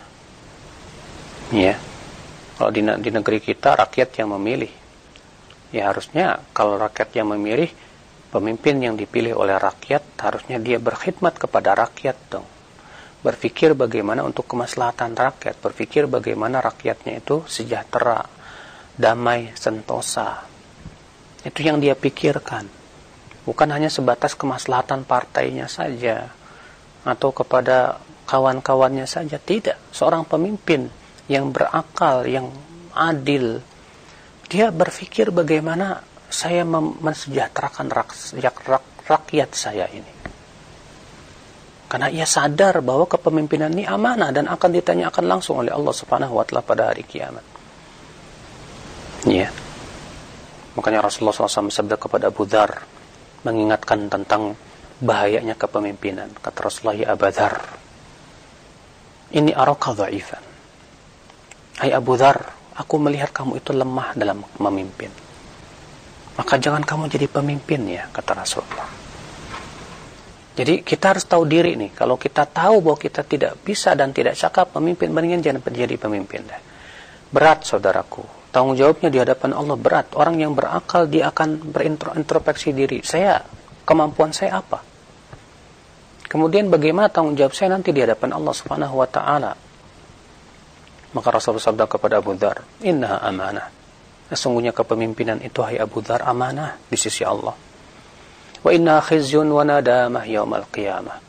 Ya. 1.55 1.79
Kalau 2.59 2.69
di, 2.75 2.83
di 2.83 3.09
negeri 3.15 3.39
kita 3.39 3.79
rakyat 3.79 4.19
yang 4.19 4.35
memilih. 4.35 4.71
Ya 5.71 5.87
harusnya 5.87 6.43
kalau 6.51 6.75
rakyat 6.75 7.15
yang 7.15 7.31
memilih 7.31 7.71
Pemimpin 8.33 8.81
yang 8.81 8.97
dipilih 8.97 9.37
oleh 9.37 9.61
rakyat 9.61 10.17
harusnya 10.17 10.57
dia 10.57 10.81
berkhidmat 10.81 11.37
kepada 11.37 11.77
rakyat 11.77 12.17
dong. 12.33 12.49
Berpikir 13.21 13.77
bagaimana 13.77 14.25
untuk 14.25 14.49
kemaslahatan 14.49 15.13
rakyat, 15.13 15.61
berpikir 15.61 16.09
bagaimana 16.09 16.57
rakyatnya 16.57 17.21
itu 17.21 17.45
sejahtera, 17.45 18.25
damai, 18.97 19.53
sentosa. 19.53 20.49
Itu 21.45 21.61
yang 21.61 21.77
dia 21.77 21.93
pikirkan. 21.93 22.65
Bukan 23.45 23.69
hanya 23.69 23.93
sebatas 23.93 24.33
kemaslahatan 24.33 25.05
partainya 25.05 25.69
saja 25.69 26.33
atau 27.05 27.29
kepada 27.29 28.01
kawan-kawannya 28.25 29.05
saja, 29.05 29.37
tidak. 29.37 29.77
Seorang 29.93 30.25
pemimpin 30.25 30.89
yang 31.29 31.53
berakal, 31.53 32.25
yang 32.25 32.49
adil, 32.97 33.61
dia 34.49 34.73
berpikir 34.73 35.29
bagaimana 35.29 36.01
saya 36.33 36.65
mensejahterakan 36.65 37.93
rak, 37.93 38.09
rak, 38.41 38.57
rak, 38.65 38.85
rakyat 39.05 39.53
saya 39.53 39.85
ini. 39.93 40.09
Karena 41.85 42.09
ia 42.09 42.25
sadar 42.25 42.81
bahwa 42.81 43.05
kepemimpinan 43.05 43.69
ini 43.69 43.85
amanah 43.85 44.33
dan 44.33 44.49
akan 44.49 44.69
ditanyakan 44.73 45.29
langsung 45.29 45.61
oleh 45.61 45.69
Allah 45.69 45.93
Subhanahu 45.93 46.41
wa 46.41 46.41
taala 46.41 46.65
pada 46.65 46.89
hari 46.89 47.05
kiamat. 47.05 47.45
Ya. 49.29 49.53
Makanya 50.73 51.05
Rasulullah 51.05 51.37
SAW 51.37 51.69
bersabda 51.69 52.01
kepada 52.01 52.33
Abu 52.33 52.49
Dhar 52.49 52.81
mengingatkan 53.45 54.09
tentang 54.09 54.57
bahayanya 55.05 55.53
kepemimpinan. 55.53 56.33
Kata 56.41 56.65
Rasulullah, 56.65 56.97
ya 56.97 57.07
Abu 57.13 57.29
Dhar, 57.29 57.61
ini 59.37 59.53
araka 59.53 59.93
dha'ifan. 59.93 60.43
Hai 61.77 61.93
Abu 61.93 62.17
Dhar, 62.17 62.41
aku 62.73 62.97
melihat 62.97 63.29
kamu 63.29 63.61
itu 63.61 63.69
lemah 63.69 64.17
dalam 64.17 64.41
memimpin 64.57 65.13
maka 66.33 66.57
jangan 66.57 66.81
kamu 66.81 67.09
jadi 67.09 67.27
pemimpin 67.29 67.81
ya, 67.85 68.09
kata 68.09 68.31
Rasulullah. 68.33 68.89
Jadi 70.53 70.85
kita 70.85 71.17
harus 71.17 71.25
tahu 71.25 71.49
diri 71.49 71.73
nih, 71.73 71.97
kalau 71.97 72.13
kita 72.13 72.45
tahu 72.45 72.85
bahwa 72.85 72.97
kita 72.97 73.25
tidak 73.25 73.57
bisa 73.65 73.97
dan 73.97 74.13
tidak 74.13 74.37
cakap 74.37 74.69
pemimpin, 74.69 75.09
mendingan 75.09 75.41
jangan 75.41 75.65
menjadi 75.65 75.95
pemimpin 75.97 76.45
deh. 76.45 76.61
Berat 77.33 77.65
saudaraku, 77.65 78.21
tanggung 78.53 78.77
jawabnya 78.77 79.09
di 79.09 79.17
hadapan 79.17 79.57
Allah 79.57 79.73
berat. 79.73 80.13
Orang 80.13 80.37
yang 80.37 80.53
berakal 80.53 81.09
dia 81.09 81.33
akan 81.33 81.73
berintrospeksi 81.73 82.69
diri. 82.69 83.01
Saya, 83.01 83.41
kemampuan 83.81 84.29
saya 84.29 84.61
apa? 84.61 84.85
Kemudian 86.29 86.69
bagaimana 86.69 87.09
tanggung 87.09 87.33
jawab 87.33 87.57
saya 87.57 87.73
nanti 87.73 87.89
di 87.89 88.05
hadapan 88.05 88.37
Allah 88.37 88.53
Subhanahu 88.53 88.93
wa 89.01 89.09
taala? 89.09 89.53
Maka 91.13 91.27
Rasulullah 91.29 91.65
sabda 91.65 91.85
kepada 91.85 92.21
Abu 92.21 92.33
Dhar, 92.37 92.61
"Innaha 92.81 93.21
amanah." 93.25 93.82
Sesungguhnya 94.31 94.71
kepemimpinan 94.71 95.43
itu 95.43 95.59
hai 95.65 95.81
Abu 95.81 95.99
Dhar 95.99 96.23
amanah 96.23 96.79
di 96.87 96.95
sisi 96.95 97.27
Allah. 97.27 97.53
Wa 98.63 98.71
inna 98.71 99.03
khizyun 99.03 99.51
wa 99.51 99.67
nadamah 99.67 100.23
yaumal 100.23 100.67
qiyamah. 100.71 101.19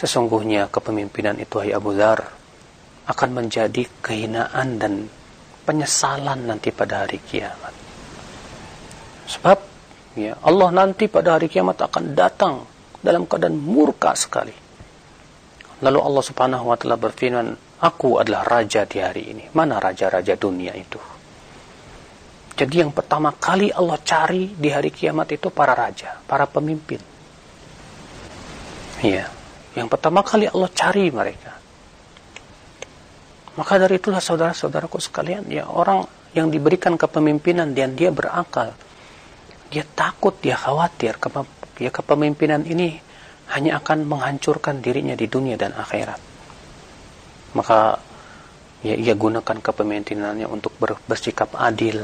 Sesungguhnya 0.00 0.72
kepemimpinan 0.72 1.36
itu 1.36 1.60
hai 1.60 1.76
Abu 1.76 1.92
Dhar 1.92 2.24
akan 3.06 3.30
menjadi 3.34 3.84
kehinaan 4.00 4.80
dan 4.80 5.06
penyesalan 5.68 6.48
nanti 6.48 6.72
pada 6.72 7.04
hari 7.06 7.20
kiamat. 7.20 7.74
Sebab 9.28 9.58
ya 10.18 10.34
Allah 10.42 10.70
nanti 10.72 11.06
pada 11.06 11.38
hari 11.38 11.52
kiamat 11.52 11.78
akan 11.82 12.16
datang 12.16 12.54
dalam 13.02 13.26
keadaan 13.26 13.58
murka 13.58 14.14
sekali. 14.14 14.54
Lalu 15.82 15.98
Allah 15.98 16.22
Subhanahu 16.22 16.70
wa 16.70 16.76
taala 16.78 16.94
berfirman, 16.94 17.58
"Aku 17.82 18.22
adalah 18.22 18.46
raja 18.46 18.86
di 18.86 19.02
hari 19.02 19.34
ini." 19.34 19.44
Mana 19.50 19.82
raja-raja 19.82 20.38
dunia 20.38 20.70
itu? 20.78 21.11
Jadi 22.52 22.84
yang 22.84 22.92
pertama 22.92 23.32
kali 23.32 23.72
Allah 23.72 23.96
cari 24.04 24.52
di 24.52 24.68
hari 24.68 24.92
kiamat 24.92 25.32
itu 25.32 25.48
para 25.48 25.72
raja, 25.72 26.20
para 26.28 26.44
pemimpin. 26.44 27.00
Iya, 29.02 29.26
yang 29.74 29.88
pertama 29.88 30.20
kali 30.20 30.46
Allah 30.46 30.70
cari 30.70 31.08
mereka. 31.08 31.58
Maka 33.56 33.76
dari 33.76 34.00
itulah 34.00 34.20
saudara-saudaraku 34.20 34.96
sekalian, 35.00 35.48
ya 35.48 35.68
orang 35.68 36.04
yang 36.32 36.48
diberikan 36.48 36.96
kepemimpinan 36.96 37.76
dan 37.76 37.92
dia 37.92 38.08
berakal, 38.08 38.72
dia 39.68 39.84
takut, 39.84 40.32
dia 40.40 40.56
khawatir, 40.56 41.20
ya 41.76 41.90
kepemimpinan 41.92 42.64
ini 42.64 42.96
hanya 43.52 43.80
akan 43.80 44.08
menghancurkan 44.08 44.80
dirinya 44.80 45.12
di 45.12 45.28
dunia 45.28 45.60
dan 45.60 45.76
akhirat. 45.76 46.20
Maka 47.52 48.00
ya 48.80 48.96
ia 48.96 49.12
gunakan 49.12 49.60
kepemimpinannya 49.60 50.48
untuk 50.48 50.72
ber, 50.80 50.96
bersikap 51.04 51.52
adil 51.52 52.00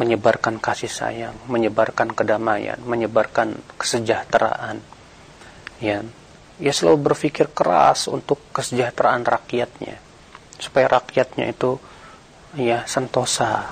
menyebarkan 0.00 0.56
kasih 0.56 0.88
sayang 0.88 1.36
menyebarkan 1.44 2.16
kedamaian 2.16 2.80
menyebarkan 2.80 3.60
kesejahteraan. 3.76 4.80
Ya. 5.84 6.00
Ia 6.60 6.72
selalu 6.76 7.12
berpikir 7.12 7.52
keras 7.52 8.08
untuk 8.08 8.40
kesejahteraan 8.52 9.24
rakyatnya 9.24 9.96
supaya 10.60 10.88
rakyatnya 11.00 11.52
itu 11.52 11.80
ya 12.56 12.84
sentosa. 12.84 13.68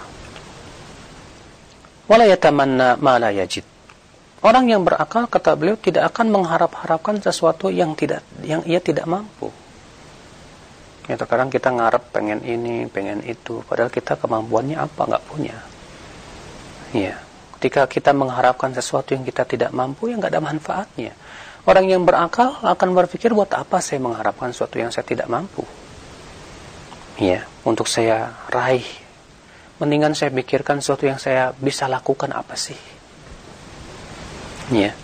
Wala 2.08 2.24
yatamanna 2.24 2.96
yajid. 3.28 3.64
Orang 4.40 4.70
yang 4.70 4.86
berakal 4.86 5.28
kata 5.28 5.58
beliau 5.58 5.76
tidak 5.76 6.14
akan 6.14 6.32
mengharap-harapkan 6.32 7.20
sesuatu 7.20 7.68
yang 7.68 7.92
tidak 7.92 8.24
yang 8.40 8.64
ia 8.64 8.80
tidak 8.80 9.04
mampu. 9.04 9.52
Ya 11.08 11.16
terkadang 11.16 11.48
kita 11.48 11.72
ngarep 11.72 12.12
pengen 12.12 12.44
ini, 12.44 12.84
pengen 12.88 13.24
itu, 13.24 13.64
padahal 13.64 13.88
kita 13.88 14.20
kemampuannya 14.20 14.76
apa? 14.76 15.08
Nggak 15.08 15.24
punya. 15.24 15.56
Ya, 16.96 17.20
ketika 17.58 17.84
kita 17.84 18.16
mengharapkan 18.16 18.72
sesuatu 18.72 19.12
yang 19.12 19.26
kita 19.26 19.44
tidak 19.44 19.70
mampu, 19.74 20.08
yang 20.08 20.20
nggak 20.22 20.32
ada 20.32 20.42
manfaatnya. 20.42 21.12
Orang 21.68 21.84
yang 21.84 22.08
berakal 22.08 22.56
akan 22.64 22.96
berpikir 22.96 23.36
buat 23.36 23.52
apa 23.52 23.84
saya 23.84 24.00
mengharapkan 24.00 24.54
sesuatu 24.56 24.80
yang 24.80 24.88
saya 24.88 25.04
tidak 25.04 25.28
mampu. 25.28 25.66
Ya, 27.20 27.44
untuk 27.66 27.90
saya 27.90 28.32
raih. 28.48 28.86
Mendingan 29.78 30.16
saya 30.16 30.32
pikirkan 30.32 30.80
sesuatu 30.80 31.04
yang 31.04 31.20
saya 31.20 31.52
bisa 31.54 31.84
lakukan 31.86 32.32
apa 32.32 32.56
sih. 32.56 32.78
Ya. 34.72 34.96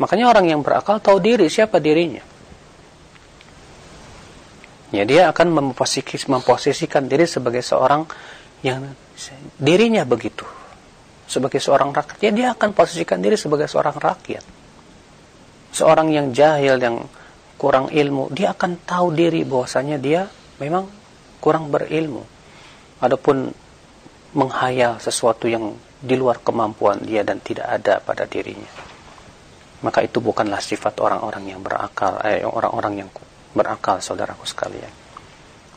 Makanya 0.00 0.30
orang 0.32 0.48
yang 0.48 0.60
berakal 0.64 1.02
tahu 1.02 1.20
diri 1.20 1.50
siapa 1.50 1.82
dirinya 1.82 2.22
ya 4.88 5.04
dia 5.04 5.28
akan 5.28 5.76
memposisikan 6.24 7.04
diri 7.04 7.28
sebagai 7.28 7.60
seorang 7.60 8.08
yang 8.64 8.88
dirinya 9.60 10.02
begitu 10.08 10.44
sebagai 11.28 11.60
seorang 11.60 11.92
rakyat 11.92 12.18
ya 12.24 12.32
dia 12.32 12.48
akan 12.56 12.72
posisikan 12.72 13.20
diri 13.20 13.36
sebagai 13.36 13.68
seorang 13.68 13.94
rakyat 14.00 14.44
seorang 15.70 16.08
yang 16.10 16.32
jahil 16.32 16.80
yang 16.80 17.04
kurang 17.60 17.92
ilmu 17.92 18.32
dia 18.32 18.56
akan 18.56 18.80
tahu 18.82 19.12
diri 19.12 19.44
bahwasanya 19.44 20.00
dia 20.00 20.24
memang 20.58 20.88
kurang 21.38 21.68
berilmu 21.68 22.24
adapun 23.04 23.52
menghayal 24.32 24.96
sesuatu 24.98 25.46
yang 25.46 25.76
di 26.00 26.14
luar 26.16 26.40
kemampuan 26.40 27.04
dia 27.04 27.20
dan 27.22 27.38
tidak 27.44 27.68
ada 27.68 28.00
pada 28.00 28.24
dirinya 28.24 28.88
maka 29.78 30.02
itu 30.02 30.18
bukanlah 30.18 30.58
sifat 30.58 30.98
orang-orang 30.98 31.54
yang 31.54 31.60
berakal 31.62 32.18
eh 32.26 32.42
orang-orang 32.42 33.06
yang 33.06 33.10
berakal 33.54 34.02
saudaraku 34.02 34.42
sekalian. 34.42 34.90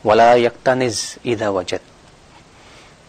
Wala 0.02 0.34
yaktaniz 0.34 1.22
idza 1.22 1.54
wajad. 1.54 1.82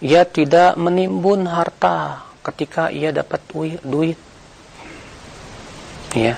Ia 0.03 0.27
tidak 0.27 0.77
menimbun 0.77 1.49
harta 1.49 2.21
ketika 2.43 2.91
ia 2.91 3.15
dapat 3.15 3.39
duit. 3.81 4.19
Ya. 6.13 6.37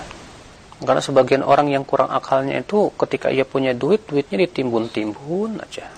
Karena 0.80 1.02
sebagian 1.02 1.41
orang 1.41 1.72
yang 1.72 1.84
kurang 1.88 2.12
akalnya 2.12 2.62
itu 2.62 2.91
ketika 2.96 3.32
ia 3.32 3.44
punya 3.48 3.74
duit, 3.74 4.06
duitnya 4.06 4.46
ditimbun-timbun 4.46 5.60
aja 5.60 5.89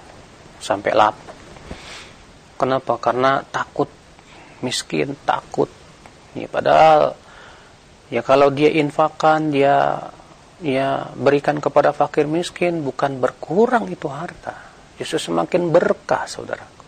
sampai 0.64 0.92
lap. 0.96 1.18
Kenapa? 2.58 2.98
Karena 2.98 3.44
takut 3.46 3.90
miskin, 4.64 5.14
takut. 5.28 5.70
Ya, 6.34 6.50
padahal 6.50 7.18
ya 8.10 8.22
kalau 8.22 8.54
dia 8.54 8.70
infakan, 8.70 9.50
dia 9.54 10.08
ya 10.62 11.14
berikan 11.14 11.62
kepada 11.62 11.94
fakir 11.94 12.26
miskin 12.26 12.82
bukan 12.82 13.22
berkurang 13.22 13.86
itu 13.94 14.10
harta 14.10 14.58
justru 14.98 15.30
semakin 15.30 15.70
berkah 15.70 16.26
saudaraku 16.26 16.86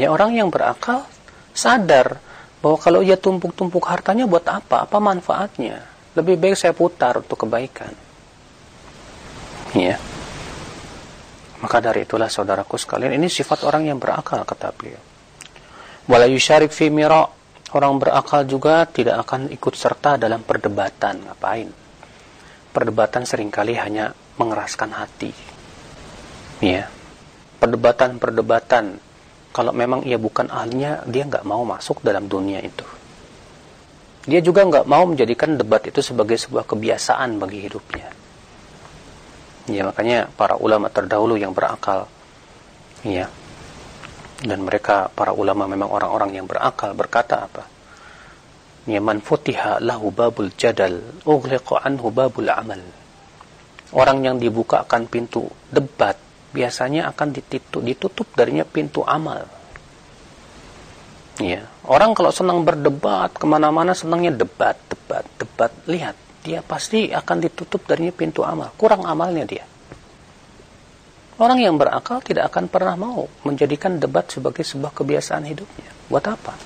ya 0.00 0.08
orang 0.08 0.32
yang 0.32 0.48
berakal 0.48 1.04
sadar 1.56 2.20
bahwa 2.60 2.76
kalau 2.76 3.00
ia 3.00 3.16
tumpuk-tumpuk 3.16 3.82
hartanya 3.88 4.28
buat 4.28 4.44
apa? 4.44 4.84
Apa 4.84 5.00
manfaatnya? 5.00 5.80
Lebih 6.12 6.36
baik 6.36 6.56
saya 6.60 6.76
putar 6.76 7.24
untuk 7.24 7.48
kebaikan. 7.48 7.92
Ya 9.72 9.96
maka 11.66 11.80
dari 11.80 12.04
itulah 12.04 12.28
saudaraku 12.28 12.76
sekalian 12.76 13.16
ini 13.16 13.32
sifat 13.32 13.64
orang 13.64 13.88
yang 13.88 13.96
berakal 13.96 14.44
kata 14.44 14.76
beliau. 14.76 15.00
Wala 16.06 16.28
yusyarik 16.28 16.72
fi 16.72 16.92
mira. 16.92 17.24
Orang 17.74 17.98
berakal 17.98 18.46
juga 18.46 18.86
tidak 18.86 19.26
akan 19.26 19.50
ikut 19.50 19.74
serta 19.74 20.14
dalam 20.14 20.46
perdebatan. 20.46 21.26
Ngapain? 21.26 21.68
Perdebatan 22.70 23.26
sering 23.26 23.50
kali 23.50 23.74
hanya 23.74 24.14
mengeraskan 24.38 24.94
hati. 24.94 25.34
Ya. 26.62 26.86
Perdebatan-perdebatan 27.58 29.02
kalau 29.56 29.72
memang 29.72 30.04
ia 30.04 30.20
bukan 30.20 30.52
ahlinya, 30.52 31.00
dia 31.08 31.24
nggak 31.24 31.48
mau 31.48 31.64
masuk 31.64 32.04
dalam 32.04 32.28
dunia 32.28 32.60
itu. 32.60 32.84
Dia 34.28 34.44
juga 34.44 34.68
nggak 34.68 34.84
mau 34.84 35.08
menjadikan 35.08 35.56
debat 35.56 35.80
itu 35.88 36.04
sebagai 36.04 36.36
sebuah 36.36 36.68
kebiasaan 36.68 37.40
bagi 37.40 37.64
hidupnya. 37.64 38.12
Ya, 39.72 39.88
makanya 39.88 40.28
para 40.36 40.60
ulama 40.60 40.92
terdahulu 40.92 41.40
yang 41.40 41.56
berakal, 41.56 42.04
ya, 43.00 43.32
dan 44.44 44.60
mereka 44.60 45.08
para 45.16 45.32
ulama 45.32 45.64
memang 45.64 45.88
orang-orang 45.88 46.36
yang 46.36 46.44
berakal 46.44 46.92
berkata 46.92 47.48
apa? 47.48 47.64
ya 48.86 49.02
man 49.02 49.18
futiha 49.18 49.82
lahu 49.82 50.14
babul 50.14 50.54
jadal 50.54 51.02
ughliqa 51.26 51.82
anhu 51.82 52.14
babul 52.14 52.46
amal 52.46 52.78
orang 53.90 54.18
yang 54.22 54.36
dibukakan 54.38 55.10
pintu 55.10 55.50
debat 55.66 56.14
biasanya 56.56 57.12
akan 57.12 57.36
ditutup, 57.36 57.84
ditutup 57.84 58.28
darinya 58.32 58.64
pintu 58.64 59.04
amal. 59.04 59.44
Ya 61.36 61.68
orang 61.84 62.16
kalau 62.16 62.32
senang 62.32 62.64
berdebat 62.64 63.36
ke 63.36 63.44
mana-mana 63.44 63.92
senangnya 63.92 64.32
debat 64.32 64.80
debat 64.88 65.28
debat. 65.36 65.68
Lihat 65.84 66.16
dia 66.40 66.64
pasti 66.64 67.12
akan 67.12 67.36
ditutup 67.44 67.84
darinya 67.84 68.16
pintu 68.16 68.40
amal. 68.40 68.72
Kurang 68.80 69.04
amalnya 69.04 69.44
dia. 69.44 69.64
Orang 71.36 71.60
yang 71.60 71.76
berakal 71.76 72.24
tidak 72.24 72.48
akan 72.48 72.72
pernah 72.72 72.96
mau 72.96 73.28
menjadikan 73.44 74.00
debat 74.00 74.24
sebagai 74.24 74.64
sebuah 74.64 74.96
kebiasaan 74.96 75.44
hidupnya. 75.44 75.92
Buat 76.08 76.32
apa? 76.32 76.56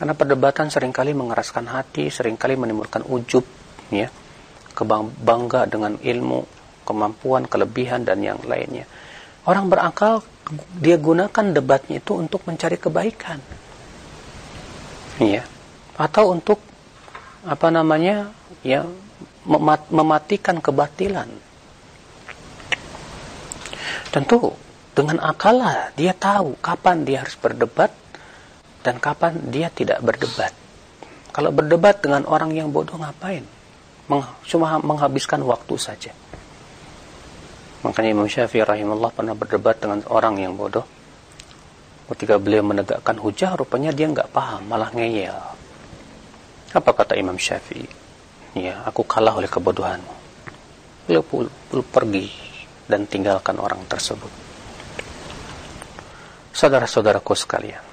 Karena 0.00 0.16
perdebatan 0.16 0.72
sering 0.72 0.88
kali 0.88 1.12
mengeraskan 1.12 1.68
hati, 1.68 2.08
sering 2.08 2.40
kali 2.40 2.56
menimbulkan 2.56 3.04
ujub, 3.04 3.44
ya, 3.92 4.08
kebangga 4.72 5.68
dengan 5.68 6.00
ilmu, 6.00 6.57
kemampuan, 6.88 7.44
kelebihan 7.44 8.08
dan 8.08 8.24
yang 8.24 8.40
lainnya. 8.48 8.88
Orang 9.44 9.68
berakal 9.68 10.24
dia 10.80 10.96
gunakan 10.96 11.52
debatnya 11.52 12.00
itu 12.00 12.16
untuk 12.16 12.40
mencari 12.48 12.80
kebaikan, 12.80 13.36
ya, 15.20 15.44
atau 16.00 16.32
untuk 16.32 16.56
apa 17.44 17.68
namanya, 17.68 18.32
ya, 18.64 18.88
mematikan 19.92 20.60
kebatilan. 20.64 21.28
Tentu 24.08 24.56
dengan 24.96 25.20
akal 25.20 25.60
lah 25.60 25.92
dia 25.92 26.16
tahu 26.16 26.56
kapan 26.64 27.04
dia 27.04 27.22
harus 27.22 27.36
berdebat 27.36 27.92
dan 28.80 28.96
kapan 28.96 29.36
dia 29.52 29.68
tidak 29.68 30.00
berdebat. 30.00 30.52
Kalau 31.28 31.52
berdebat 31.52 32.00
dengan 32.00 32.24
orang 32.24 32.50
yang 32.56 32.72
bodoh 32.72 32.98
ngapain? 32.98 33.44
Meng, 34.08 34.24
cuma 34.48 34.80
menghabiskan 34.80 35.44
waktu 35.44 35.76
saja. 35.76 36.12
Makanya 37.86 38.10
Imam 38.10 38.26
Syafi'i 38.26 38.66
rahimahullah 38.66 39.12
pernah 39.14 39.34
berdebat 39.38 39.78
dengan 39.78 40.02
orang 40.10 40.38
yang 40.42 40.58
bodoh. 40.58 40.82
Ketika 42.08 42.40
beliau 42.40 42.64
menegakkan 42.64 43.20
hujah, 43.20 43.54
rupanya 43.54 43.92
dia 43.92 44.08
nggak 44.08 44.32
paham, 44.32 44.66
malah 44.66 44.90
ngeyel. 44.90 45.36
Apa 46.74 46.90
kata 46.90 47.14
Imam 47.14 47.36
Syafi'i? 47.36 47.86
Ya, 48.56 48.82
aku 48.82 49.04
kalah 49.04 49.36
oleh 49.36 49.46
kebodohanmu. 49.46 50.14
Beliau 51.06 51.22
pergi 51.86 52.28
dan 52.88 53.04
tinggalkan 53.04 53.60
orang 53.60 53.84
tersebut. 53.86 54.32
Saudara-saudaraku 56.56 57.36
sekalian, 57.38 57.88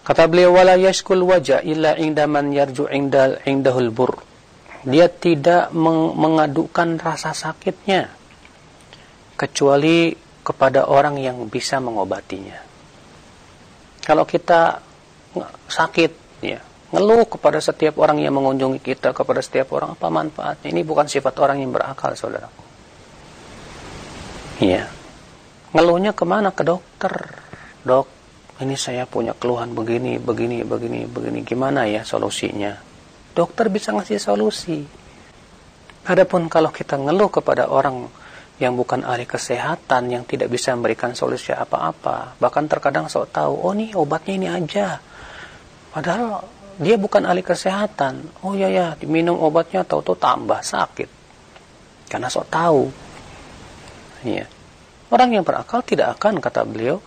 Kata 0.00 0.26
beliau 0.26 0.58
wala 0.58 0.74
yashkul 0.74 1.22
wajah 1.22 1.62
illa 1.62 1.94
inda 1.94 2.26
man 2.26 2.50
yarju 2.50 2.90
indal 2.90 3.38
indahul 3.46 3.94
bur. 3.94 4.18
Dia 4.80 5.12
tidak 5.12 5.76
meng 5.76 6.16
mengadukan 6.16 6.96
rasa 6.96 7.36
sakitnya 7.36 8.08
kecuali 9.36 10.16
kepada 10.40 10.88
orang 10.88 11.20
yang 11.20 11.36
bisa 11.48 11.76
mengobatinya. 11.80 12.56
Kalau 14.00 14.24
kita 14.24 14.80
sakit 15.68 16.42
ya, 16.42 16.58
ngeluh 16.90 17.28
kepada 17.28 17.60
setiap 17.60 18.00
orang 18.00 18.24
yang 18.24 18.34
mengunjungi 18.34 18.80
kita, 18.80 19.12
kepada 19.12 19.44
setiap 19.44 19.76
orang 19.76 19.94
apa 19.94 20.08
manfaatnya? 20.08 20.72
Ini 20.72 20.82
bukan 20.82 21.06
sifat 21.06 21.36
orang 21.38 21.60
yang 21.60 21.70
berakal, 21.70 22.16
saudaraku. 22.16 22.64
Ya. 24.64 24.88
Ngeluhnya 25.70 26.16
ke 26.16 26.24
mana? 26.26 26.50
Ke 26.50 26.66
dokter. 26.66 27.14
Dok, 27.86 28.08
ini 28.64 28.74
saya 28.74 29.06
punya 29.06 29.32
keluhan 29.32 29.72
begini, 29.72 30.18
begini, 30.18 30.66
begini, 30.66 31.06
begini. 31.06 31.40
Gimana 31.46 31.86
ya 31.86 32.02
solusinya? 32.02 32.89
Dokter 33.30 33.70
bisa 33.70 33.94
ngasih 33.94 34.18
solusi. 34.18 34.82
Adapun 36.02 36.50
kalau 36.50 36.74
kita 36.74 36.98
ngeluh 36.98 37.30
kepada 37.30 37.70
orang 37.70 38.10
yang 38.58 38.74
bukan 38.74 39.06
ahli 39.06 39.24
kesehatan 39.24 40.10
yang 40.10 40.24
tidak 40.26 40.50
bisa 40.52 40.74
memberikan 40.76 41.16
solusi 41.16 41.48
apa-apa 41.48 42.36
bahkan 42.36 42.68
terkadang 42.68 43.08
sok 43.08 43.32
tahu 43.32 43.56
oh 43.56 43.72
nih 43.72 43.94
obatnya 43.94 44.34
ini 44.36 44.48
aja. 44.50 44.98
Padahal 45.94 46.44
dia 46.76 46.98
bukan 46.98 47.24
ahli 47.24 47.40
kesehatan. 47.46 48.42
Oh 48.42 48.58
ya 48.58 48.68
ya 48.68 48.98
diminum 48.98 49.38
obatnya 49.38 49.86
tahu-tahu 49.86 50.18
tambah 50.18 50.60
sakit. 50.60 51.08
Karena 52.10 52.26
sok 52.26 52.46
tahu. 52.50 52.82
Ya 54.26 54.44
orang 55.14 55.30
yang 55.38 55.44
berakal 55.46 55.86
tidak 55.86 56.18
akan 56.18 56.42
kata 56.42 56.66
beliau 56.66 56.98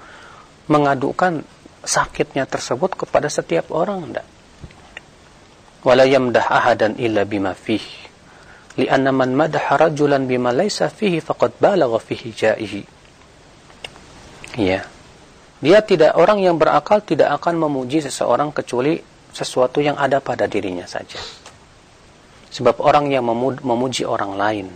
mengadukan 0.72 1.44
sakitnya 1.84 2.48
tersebut 2.48 2.96
kepada 2.96 3.28
setiap 3.28 3.68
orang 3.76 4.00
enggak 4.08 4.28
wala 5.84 6.08
yamdah 6.08 6.48
ahadan 6.48 6.96
illa 6.98 7.28
bima 7.28 7.52
fihi 7.52 8.04
lianna 8.78 9.14
man 9.14 9.38
madaha 9.38 9.78
rajulan 9.90 10.26
bima 10.26 10.50
laysa 10.50 10.90
fihi 10.90 11.22
faqad 11.22 11.62
balagha 11.62 12.00
fihi 12.02 12.30
ja'ihi. 12.34 12.82
Ya. 14.58 14.86
Dia 15.64 15.80
tidak 15.80 16.20
orang 16.20 16.44
yang 16.44 16.60
berakal 16.60 17.00
tidak 17.00 17.32
akan 17.40 17.56
memuji 17.56 18.04
seseorang 18.04 18.52
kecuali 18.52 19.00
sesuatu 19.32 19.80
yang 19.80 19.96
ada 19.96 20.20
pada 20.20 20.44
dirinya 20.50 20.84
saja. 20.84 21.18
Sebab 22.54 22.84
orang 22.84 23.10
yang 23.10 23.26
memuji 23.64 24.06
orang 24.06 24.36
lain 24.38 24.68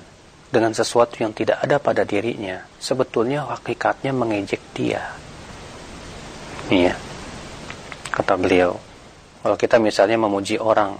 dengan 0.47 0.71
sesuatu 0.71 1.19
yang 1.19 1.35
tidak 1.35 1.59
ada 1.59 1.77
pada 1.77 2.07
dirinya 2.07 2.63
sebetulnya 2.79 3.45
hakikatnya 3.45 4.15
mengejek 4.15 4.63
dia. 4.73 5.03
Iya. 6.71 6.95
Kata 8.09 8.33
beliau 8.39 8.86
kalau 9.47 9.55
kita 9.55 9.79
misalnya 9.79 10.19
memuji 10.19 10.59
orang 10.59 10.99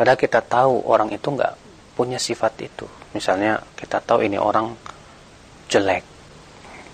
padahal 0.00 0.16
kita 0.16 0.40
tahu 0.40 0.88
orang 0.88 1.12
itu 1.12 1.28
enggak 1.28 1.60
punya 1.92 2.16
sifat 2.16 2.52
itu. 2.64 2.88
Misalnya 3.12 3.60
kita 3.76 4.00
tahu 4.00 4.24
ini 4.24 4.40
orang 4.40 4.72
jelek, 5.68 6.04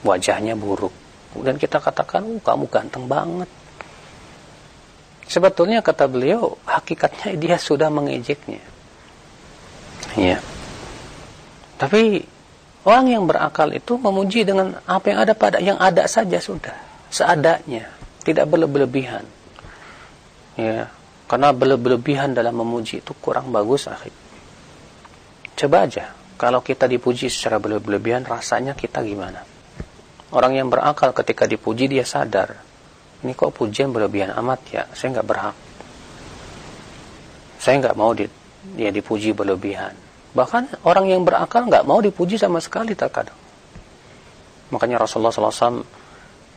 wajahnya 0.06 0.58
buruk. 0.58 0.90
Kemudian 1.30 1.58
kita 1.58 1.78
katakan, 1.78 2.22
oh, 2.26 2.42
kamu 2.42 2.66
ganteng 2.66 3.06
banget. 3.06 3.46
Sebetulnya 5.26 5.82
kata 5.82 6.06
beliau, 6.06 6.58
hakikatnya 6.66 7.34
dia 7.34 7.56
sudah 7.58 7.86
mengejeknya. 7.90 8.62
Ya. 10.18 10.38
Tapi 11.78 12.26
orang 12.82 13.06
yang 13.06 13.24
berakal 13.26 13.70
itu 13.70 13.98
memuji 13.98 14.46
dengan 14.46 14.78
apa 14.86 15.14
yang 15.14 15.18
ada 15.22 15.34
pada 15.34 15.58
yang 15.62 15.78
ada 15.78 16.10
saja 16.10 16.42
sudah, 16.42 16.74
seadanya, 17.06 17.86
tidak 18.26 18.50
berlebihan. 18.50 19.41
Ya, 20.58 20.92
karena 21.30 21.48
berlebihan 21.56 22.36
dalam 22.36 22.60
memuji 22.60 23.00
itu 23.00 23.16
kurang 23.16 23.48
bagus 23.52 23.88
akhirnya. 23.88 24.20
Coba 25.56 25.88
aja, 25.88 26.12
kalau 26.36 26.60
kita 26.60 26.84
dipuji 26.90 27.30
secara 27.32 27.56
berlebihan, 27.62 28.26
rasanya 28.26 28.76
kita 28.76 29.00
gimana? 29.00 29.40
Orang 30.32 30.56
yang 30.56 30.68
berakal 30.68 31.12
ketika 31.16 31.44
dipuji 31.48 31.88
dia 31.88 32.04
sadar, 32.04 32.56
ini 33.22 33.32
kok 33.36 33.54
pujian 33.54 33.92
berlebihan 33.94 34.34
amat 34.40 34.60
ya, 34.72 34.82
saya 34.92 35.20
nggak 35.20 35.28
berhak. 35.28 35.56
Saya 37.62 37.78
nggak 37.78 37.96
mau 37.96 38.10
di, 38.10 38.26
dia 38.74 38.90
dipuji 38.90 39.30
berlebihan. 39.30 39.94
Bahkan 40.34 40.82
orang 40.88 41.06
yang 41.12 41.22
berakal 41.22 41.68
nggak 41.68 41.84
mau 41.84 42.00
dipuji 42.02 42.40
sama 42.40 42.58
sekali 42.58 42.96
terkadang. 42.96 43.36
Makanya 44.72 45.04
Rasulullah 45.04 45.30
SAW 45.30 45.84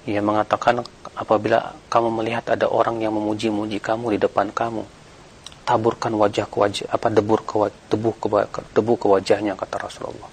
ia 0.05 0.21
mengatakan 0.21 0.85
apabila 1.17 1.73
kamu 1.89 2.09
melihat 2.21 2.45
ada 2.53 2.69
orang 2.69 3.01
yang 3.01 3.17
memuji-muji 3.17 3.81
kamu 3.81 4.17
di 4.17 4.19
depan 4.21 4.53
kamu, 4.53 4.85
taburkan 5.65 6.13
wajah 6.13 6.45
ke 6.45 6.57
wajah 6.61 6.85
apa 6.93 7.09
debur 7.09 7.41
ke 7.41 7.73
debu 7.89 8.11
ke 8.21 8.61
debu 8.77 8.93
ke 9.01 9.07
wajahnya 9.09 9.57
kata 9.57 9.75
Rasulullah. 9.81 10.29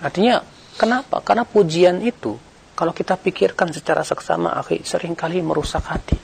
Artinya 0.00 0.40
kenapa? 0.80 1.20
Karena 1.20 1.44
pujian 1.44 2.00
itu 2.00 2.40
kalau 2.72 2.96
kita 2.96 3.20
pikirkan 3.20 3.68
secara 3.74 4.00
seksama 4.00 4.56
akhi 4.56 4.80
sering 4.80 5.12
kali 5.12 5.44
merusak 5.44 5.84
hati. 5.84 6.16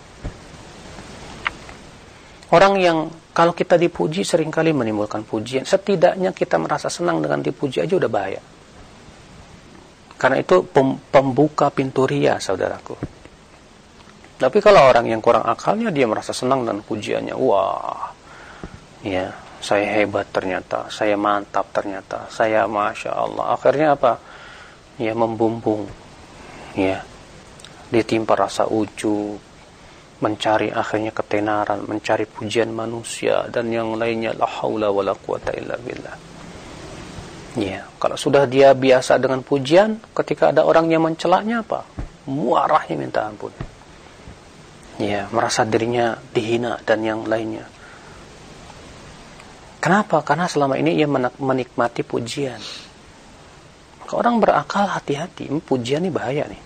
Orang 2.54 2.78
yang 2.78 3.10
kalau 3.34 3.50
kita 3.50 3.74
dipuji 3.74 4.22
sering 4.22 4.48
kali 4.48 4.70
menimbulkan 4.70 5.26
pujian. 5.26 5.66
Setidaknya 5.66 6.30
kita 6.30 6.54
merasa 6.54 6.86
senang 6.86 7.18
dengan 7.18 7.42
dipuji 7.42 7.82
aja 7.82 7.98
udah 7.98 8.06
bahaya. 8.06 8.38
Karena 10.24 10.40
itu 10.40 10.64
pembuka 11.12 11.68
pintu 11.68 12.08
ria, 12.08 12.40
saudaraku. 12.40 12.96
Tapi 14.40 14.56
kalau 14.64 14.88
orang 14.88 15.04
yang 15.04 15.20
kurang 15.20 15.44
akalnya 15.44 15.92
dia 15.92 16.08
merasa 16.08 16.32
senang 16.32 16.64
dan 16.64 16.80
pujiannya, 16.80 17.36
wah, 17.36 18.08
ya 19.04 19.28
saya 19.60 20.00
hebat 20.00 20.32
ternyata, 20.32 20.88
saya 20.88 21.20
mantap 21.20 21.68
ternyata, 21.76 22.24
saya 22.32 22.64
masya 22.64 23.12
Allah. 23.12 23.52
Akhirnya 23.52 24.00
apa? 24.00 24.16
Ya 24.96 25.12
membumbung, 25.12 25.92
ya 26.72 27.04
ditimpa 27.92 28.32
rasa 28.32 28.64
ujub, 28.64 29.36
mencari 30.24 30.72
akhirnya 30.72 31.12
ketenaran, 31.12 31.84
mencari 31.84 32.24
pujian 32.24 32.72
manusia 32.72 33.44
dan 33.52 33.68
yang 33.68 33.92
lainnya 34.00 34.32
la 34.32 34.48
haula 34.48 34.88
wala 34.88 35.12
quwata 35.12 35.52
illa 35.52 35.76
billah. 35.76 36.33
Ya, 37.54 37.86
kalau 38.02 38.18
sudah 38.18 38.50
dia 38.50 38.74
biasa 38.74 39.18
dengan 39.22 39.42
pujian, 39.46 40.02
ketika 40.10 40.50
ada 40.50 40.66
orang 40.66 40.90
yang 40.90 41.06
mencelaknya 41.06 41.62
apa? 41.62 41.86
Muarahnya 42.26 42.98
minta 42.98 43.22
ampun 43.30 43.54
ya 44.98 45.26
merasa 45.34 45.66
dirinya 45.66 46.14
dihina 46.30 46.78
dan 46.86 47.02
yang 47.02 47.26
lainnya. 47.26 47.66
Kenapa? 49.82 50.24
Karena 50.24 50.48
selama 50.48 50.80
ini 50.80 50.96
ia 50.96 51.04
menikmati 51.10 52.00
pujian. 52.06 52.60
Maka 54.00 54.12
orang 54.16 54.40
berakal 54.40 54.88
hati-hati, 54.88 55.52
pujian 55.60 56.00
ini 56.04 56.12
bahaya 56.12 56.48
nih. 56.48 56.62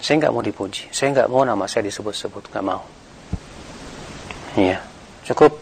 Saya 0.00 0.24
nggak 0.24 0.32
mau 0.32 0.44
dipuji, 0.44 0.92
saya 0.92 1.12
nggak 1.12 1.28
mau 1.28 1.44
nama 1.44 1.64
saya 1.68 1.88
disebut-sebut, 1.88 2.52
nggak 2.52 2.64
mau. 2.64 2.84
Iya, 4.56 4.80
cukup. 5.28 5.60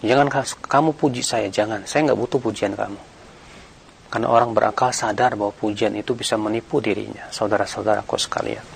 Jangan 0.00 0.32
kamu 0.64 0.96
puji 0.96 1.20
saya, 1.20 1.52
jangan. 1.52 1.84
Saya 1.84 2.08
nggak 2.08 2.20
butuh 2.20 2.40
pujian 2.40 2.72
kamu. 2.72 3.00
Karena 4.10 4.26
orang 4.26 4.50
berakal 4.50 4.90
sadar 4.90 5.38
bahwa 5.38 5.54
pujian 5.54 5.94
itu 5.94 6.18
bisa 6.18 6.34
menipu 6.34 6.82
dirinya, 6.82 7.30
saudara-saudaraku 7.30 8.18
sekalian. 8.18 8.66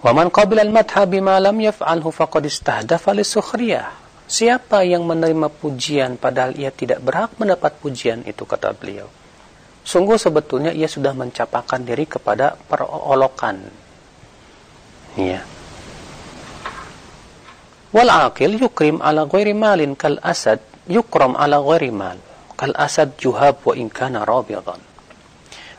Waman 0.00 0.32
qabila 0.32 0.64
al-madha 0.64 1.04
bima 1.04 1.36
lam 1.36 1.60
yaf'alhu 1.60 2.08
faqad 2.08 2.48
istahdafa 2.48 3.12
lisukhriyah. 3.12 3.92
Siapa 4.24 4.80
yang 4.86 5.04
menerima 5.04 5.52
pujian 5.52 6.16
padahal 6.16 6.56
ia 6.56 6.72
tidak 6.72 7.04
berhak 7.04 7.36
mendapat 7.36 7.76
pujian 7.84 8.24
itu 8.24 8.48
kata 8.48 8.72
beliau. 8.72 9.12
Sungguh 9.84 10.16
sebetulnya 10.16 10.72
ia 10.72 10.88
sudah 10.88 11.12
mencapakan 11.12 11.84
diri 11.84 12.08
kepada 12.08 12.56
perolokan. 12.56 13.60
Ya. 15.20 15.44
Wal 17.92 18.08
aqil 18.08 18.56
yukrim 18.56 19.02
ala 19.02 19.26
ghairi 19.26 19.52
malin 19.52 19.98
kal 19.98 20.16
asad 20.22 20.62
yukram 20.86 21.34
ala 21.34 21.58
ghairi 21.60 21.90
mal. 21.92 22.29
Kal 22.60 22.76
asad 22.76 23.16
juhab 23.16 23.64
wa 23.64 23.72
in 23.72 23.88
kana 23.88 24.28
rabidan. 24.28 24.76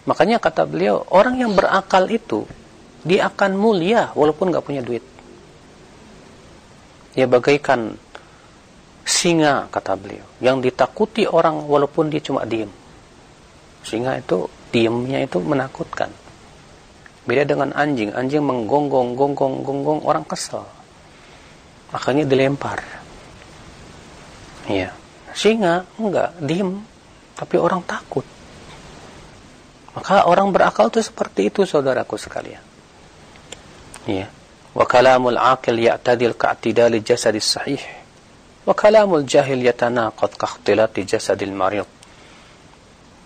Makanya 0.10 0.42
kata 0.42 0.66
beliau, 0.66 1.06
orang 1.14 1.38
yang 1.38 1.54
berakal 1.54 2.10
itu 2.10 2.50
dia 3.06 3.30
akan 3.30 3.54
mulia 3.54 4.10
walaupun 4.18 4.50
nggak 4.50 4.66
punya 4.66 4.82
duit. 4.82 5.06
Dia 7.14 7.30
bagaikan 7.30 7.94
singa 9.06 9.70
kata 9.70 9.94
beliau 9.94 10.26
yang 10.42 10.58
ditakuti 10.58 11.30
orang 11.30 11.70
walaupun 11.70 12.10
dia 12.10 12.22
cuma 12.24 12.50
diem. 12.50 12.70
Singa 13.86 14.18
itu 14.18 14.50
diemnya 14.74 15.22
itu 15.22 15.38
menakutkan. 15.38 16.10
Beda 17.22 17.46
dengan 17.46 17.70
anjing, 17.78 18.10
anjing 18.18 18.42
menggonggong, 18.42 19.14
gonggong, 19.14 19.62
gonggong 19.62 20.02
orang 20.02 20.26
kesel. 20.26 20.66
Akhirnya 21.94 22.26
dilempar. 22.26 22.82
Iya. 24.66 25.01
Singa 25.32 25.88
enggak 25.96 26.36
diem, 26.44 26.84
tapi 27.36 27.56
orang 27.56 27.82
takut. 27.88 28.24
Maka 29.92 30.24
orang 30.28 30.56
berakal 30.56 30.88
itu 30.88 31.04
seperti 31.04 31.52
itu 31.52 31.68
saudaraku 31.68 32.16
sekalian. 32.16 32.64
Ya. 34.08 34.32
Wa 34.72 34.88
kalamul 34.88 35.36
aqil 35.36 35.84
ya'tadil 35.84 36.40
ka'tidali 36.40 37.04
jasadis 37.04 37.44
sahih. 37.44 37.84
Wa 38.64 38.72
kalamul 38.72 39.28
jahil 39.28 39.60
yatanaqad 39.68 40.40
ka'khtilati 40.40 41.04
jasadil 41.04 41.52
marid. 41.52 41.90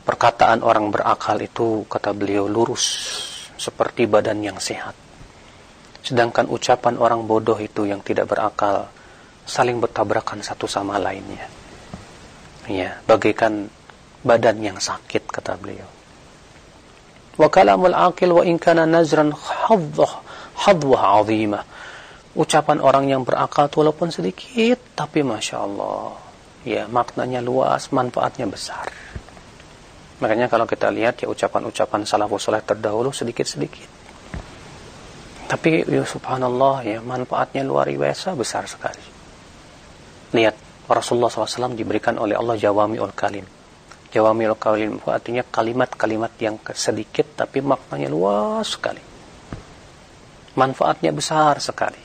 Perkataan 0.05 0.65
orang 0.65 0.89
berakal 0.89 1.37
itu 1.41 1.85
kata 1.85 2.13
beliau 2.13 2.49
lurus 2.49 2.85
seperti 3.57 4.09
badan 4.09 4.41
yang 4.41 4.57
sehat. 4.57 4.93
Sedangkan 6.05 6.45
ucapan 6.49 7.01
orang 7.01 7.25
bodoh 7.25 7.57
itu 7.57 7.89
yang 7.89 8.05
tidak 8.05 8.29
berakal 8.29 8.89
saling 9.45 9.81
bertabrakan 9.81 10.41
satu 10.41 10.69
sama 10.69 11.01
lainnya. 11.01 11.49
Ya, 12.65 12.97
bagaikan 13.05 13.69
badan 14.25 14.57
yang 14.61 14.77
sakit 14.81 15.29
kata 15.29 15.53
beliau. 15.61 15.85
Wa 17.37 17.51
kalamul 17.51 17.93
aqil 17.93 18.31
wa 18.33 18.41
in 18.41 18.57
kana 18.57 18.89
nazran 18.89 19.29
hadwah 19.35 20.23
azimah. 21.21 21.63
Ucapan 22.35 22.83
orang 22.83 23.07
yang 23.07 23.21
berakal 23.23 23.71
walaupun 23.71 24.11
sedikit, 24.11 24.81
tapi 24.97 25.23
Masya 25.23 25.55
Allah. 25.55 26.19
Ya, 26.65 26.83
maknanya 26.89 27.39
luas, 27.39 27.93
manfaatnya 27.93 28.49
besar. 28.49 28.89
Makanya 30.19 30.47
kalau 30.47 30.65
kita 30.65 30.89
lihat 30.89 31.21
ya 31.21 31.27
ucapan-ucapan 31.27 32.07
salafus 32.07 32.47
soleh 32.47 32.63
terdahulu 32.63 33.11
sedikit-sedikit. 33.11 33.87
Tapi 35.45 35.85
ya 35.85 36.01
subhanallah 36.01 36.75
ya 36.81 36.99
manfaatnya 37.05 37.61
luar 37.61 37.85
biasa 37.91 38.33
besar 38.33 38.65
sekali. 38.65 39.05
Lihat 40.33 40.64
Rasulullah 40.85 41.33
SAW 41.33 41.73
diberikan 41.73 42.21
oleh 42.21 42.37
Allah 42.37 42.53
jawami 42.57 43.01
ul 43.01 43.13
kalim. 43.17 43.45
Jawami 44.13 44.43
ul 44.45 44.59
kalim 44.59 45.01
artinya 45.01 45.41
kalimat-kalimat 45.41 46.33
yang 46.37 46.61
sedikit 46.77 47.33
tapi 47.33 47.65
maknanya 47.65 48.09
luas 48.09 48.77
sekali. 48.77 49.01
Manfaatnya 50.55 51.11
besar 51.11 51.57
sekali. 51.57 51.99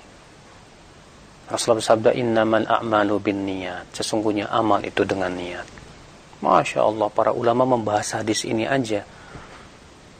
Rasulullah 1.50 1.82
bersabda 1.82 2.10
innamal 2.14 2.66
a'malu 2.66 3.18
bin 3.20 3.42
niat. 3.42 3.90
Sesungguhnya 3.92 4.48
amal 4.48 4.80
itu 4.86 5.02
dengan 5.02 5.34
niat. 5.34 5.66
Masya 6.40 6.80
Allah 6.80 7.08
para 7.12 7.36
ulama 7.36 7.68
membahas 7.68 8.22
hadis 8.22 8.48
ini 8.48 8.64
aja. 8.64 9.04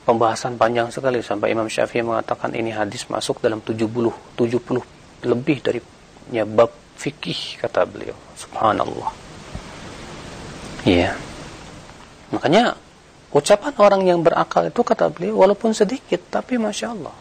Pembahasan 0.04 0.58
panjang 0.60 0.90
sekali 0.92 1.22
sampai 1.24 1.54
Imam 1.54 1.70
Syafi'i 1.70 2.04
mengatakan 2.04 2.52
ini 2.52 2.74
hadis 2.74 3.06
masuk 3.08 3.40
dalam 3.40 3.62
70 3.62 3.88
70 4.36 5.24
lebih 5.24 5.58
dari 5.62 5.80
ya, 6.34 6.44
bab 6.44 6.72
fikih 6.98 7.62
kata 7.62 7.86
beliau. 7.88 8.29
Subhanallah. 8.40 9.10
Iya. 10.88 11.12
Makanya 12.32 12.72
ucapan 13.34 13.74
orang 13.76 14.02
yang 14.08 14.24
berakal 14.24 14.64
itu 14.64 14.80
kata 14.80 15.12
beliau 15.12 15.44
walaupun 15.44 15.76
sedikit 15.76 16.32
tapi 16.32 16.56
masya 16.56 16.96
Allah. 16.96 17.16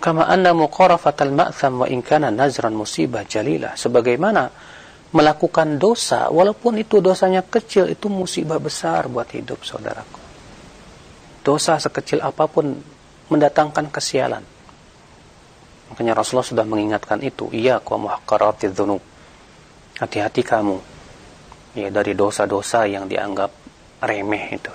Kama 0.00 0.28
anna 0.28 0.52
muqarafatal 0.52 1.32
ma'tham 1.32 1.84
wa 1.84 1.86
in 1.88 2.00
kana 2.04 2.32
nazran 2.32 2.76
musibah 2.76 3.24
jalilah. 3.24 3.76
Sebagaimana 3.76 4.48
melakukan 5.14 5.76
dosa 5.76 6.28
walaupun 6.32 6.80
itu 6.80 6.98
dosanya 6.98 7.44
kecil 7.44 7.88
itu 7.88 8.08
musibah 8.08 8.60
besar 8.60 9.08
buat 9.08 9.28
hidup 9.32 9.64
saudaraku. 9.64 10.20
Dosa 11.44 11.76
sekecil 11.76 12.24
apa 12.24 12.48
pun 12.48 12.72
mendatangkan 13.28 13.92
kesialan. 13.92 14.44
Makanya 15.92 16.16
Rasulullah 16.16 16.48
sudah 16.48 16.64
mengingatkan 16.64 17.20
itu. 17.20 17.52
Iya 17.52 17.84
wa 17.84 17.96
muhaqqaratidz 18.08 18.72
dzunub 18.72 19.13
hati-hati 19.98 20.42
kamu 20.42 20.76
ya 21.78 21.88
dari 21.90 22.14
dosa-dosa 22.14 22.86
yang 22.86 23.06
dianggap 23.06 23.50
remeh 24.02 24.44
itu 24.54 24.72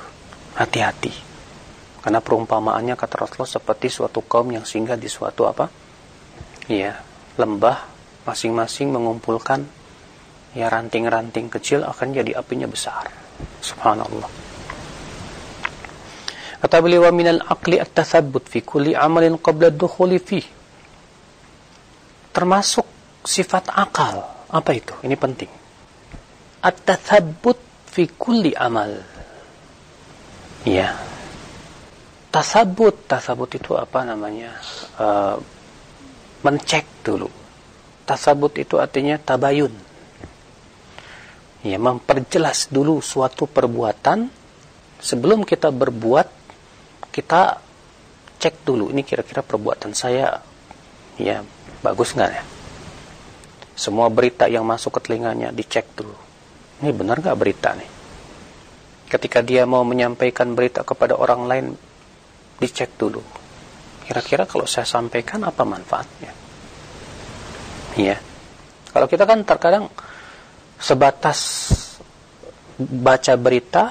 hati-hati 0.56 1.30
karena 2.00 2.24
perumpamaannya 2.24 2.96
kata 2.96 3.28
Rasulullah 3.28 3.60
seperti 3.60 3.92
suatu 3.92 4.24
kaum 4.24 4.56
yang 4.56 4.64
singgah 4.64 4.96
di 4.96 5.12
suatu 5.12 5.44
apa? 5.44 5.68
Iya, 6.72 6.96
lembah 7.36 7.78
masing-masing 8.24 8.96
mengumpulkan 8.96 9.68
ya 10.56 10.72
ranting-ranting 10.72 11.52
kecil 11.52 11.84
akan 11.84 12.08
jadi 12.16 12.40
apinya 12.40 12.72
besar. 12.72 13.12
Subhanallah. 13.60 14.32
Kata 16.60 16.76
beliau 16.84 17.08
wa 17.08 17.12
minal 17.16 17.40
aqli 17.44 17.80
at-tathabbut 17.80 18.48
fi 18.48 18.64
kulli 18.64 18.96
amalin 18.96 19.36
qabla 19.36 19.72
dukhuli 19.72 20.20
fi. 20.24 20.40
Termasuk 22.32 22.88
sifat 23.28 23.76
akal. 23.76 24.24
Apa 24.50 24.74
itu? 24.74 24.94
Ini 25.06 25.14
penting. 25.14 25.52
At-tathabbut 26.66 27.58
fi 27.86 28.10
kulli 28.10 28.52
amal. 28.58 29.00
Ya, 30.68 30.98
tasabut 32.34 33.08
tasabut 33.08 33.48
itu 33.56 33.78
apa 33.80 34.04
namanya? 34.04 34.52
Uh, 35.00 35.40
mencek 36.44 36.84
dulu. 37.06 37.32
Tasabut 38.04 38.52
itu 38.58 38.76
artinya 38.82 39.16
tabayun. 39.22 39.72
Ya 41.64 41.78
memperjelas 41.78 42.68
dulu 42.68 43.00
suatu 43.00 43.46
perbuatan. 43.46 44.28
Sebelum 45.00 45.48
kita 45.48 45.72
berbuat 45.72 46.28
kita 47.10 47.62
cek 48.40 48.64
dulu 48.64 48.92
ini 48.92 49.04
kira-kira 49.04 49.44
perbuatan 49.44 49.92
saya 49.92 50.40
ya 51.20 51.44
bagus 51.84 52.16
nggak 52.16 52.32
ya 52.32 52.44
semua 53.80 54.12
berita 54.12 54.52
yang 54.52 54.68
masuk 54.68 55.00
ke 55.00 55.08
telinganya 55.08 55.56
dicek 55.56 55.88
dulu 55.96 56.20
ini 56.84 56.92
benar 56.92 57.24
nggak 57.24 57.40
berita 57.40 57.72
nih 57.80 57.90
ketika 59.10 59.42
dia 59.42 59.66
mau 59.66 59.82
menyampaikan 59.82 60.54
berita 60.54 60.86
kepada 60.86 61.18
orang 61.18 61.42
lain 61.50 61.66
dicek 62.62 62.94
dulu. 63.00 63.24
Kira-kira 64.06 64.46
kalau 64.46 64.70
saya 64.70 64.86
sampaikan 64.86 65.42
apa 65.48 65.66
manfaatnya? 65.66 66.32
Ya. 67.98 68.18
Kalau 68.94 69.08
kita 69.10 69.26
kan 69.26 69.42
terkadang 69.42 69.90
sebatas 70.78 71.72
baca 72.78 73.34
berita, 73.38 73.84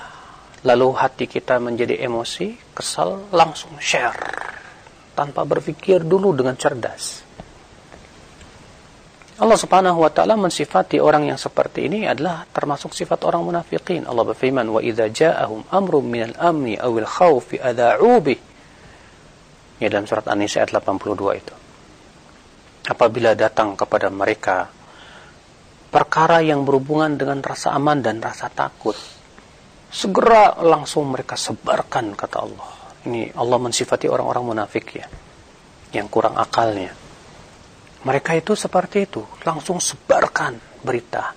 lalu 0.63 0.95
hati 0.95 1.27
kita 1.27 1.59
menjadi 1.59 1.99
emosi, 2.07 2.75
kesal, 2.77 3.31
langsung 3.35 3.75
share. 3.83 4.55
Tanpa 5.19 5.43
berpikir 5.43 6.07
dulu 6.07 6.31
dengan 6.31 6.55
cerdas. 6.55 7.27
Allah 9.39 9.55
Subhanahu 9.55 10.03
wa 10.03 10.11
taala 10.11 10.35
mensifati 10.35 10.99
orang 10.99 11.31
yang 11.31 11.39
seperti 11.39 11.87
ini 11.87 12.11
adalah 12.11 12.43
termasuk 12.51 12.91
sifat 12.91 13.23
orang 13.23 13.47
munafikin. 13.47 14.03
Allah 14.03 14.27
berfirman, 14.27 14.67
"Wa 14.67 14.83
idza 14.83 15.07
ja'ahum 15.07 15.63
amrun 15.71 16.11
minal 16.11 16.35
amni 16.43 16.75
awil 16.75 17.07
khawfi 17.07 17.63
adha'u 17.63 18.19
bih." 18.19 18.39
Ya 19.79 19.87
dalam 19.87 20.11
surat 20.11 20.27
An-Nisa 20.27 20.67
ayat 20.67 20.75
82 20.75 21.39
itu. 21.39 21.55
Apabila 22.91 23.39
datang 23.39 23.79
kepada 23.79 24.11
mereka 24.11 24.67
perkara 25.95 26.43
yang 26.43 26.67
berhubungan 26.67 27.15
dengan 27.15 27.39
rasa 27.39 27.79
aman 27.79 28.03
dan 28.03 28.19
rasa 28.19 28.51
takut, 28.51 28.99
segera 29.87 30.59
langsung 30.67 31.07
mereka 31.15 31.39
sebarkan 31.39 32.19
kata 32.19 32.37
Allah. 32.43 32.71
Ini 33.07 33.39
Allah 33.39 33.59
mensifati 33.63 34.11
orang-orang 34.11 34.51
munafik 34.51 34.99
ya, 34.99 35.07
yang 35.95 36.11
kurang 36.11 36.35
akalnya. 36.35 36.91
Mereka 38.07 38.39
itu 38.39 38.55
seperti 38.55 39.11
itu, 39.11 39.23
langsung 39.43 39.83
sebarkan 39.83 40.55
berita. 40.85 41.35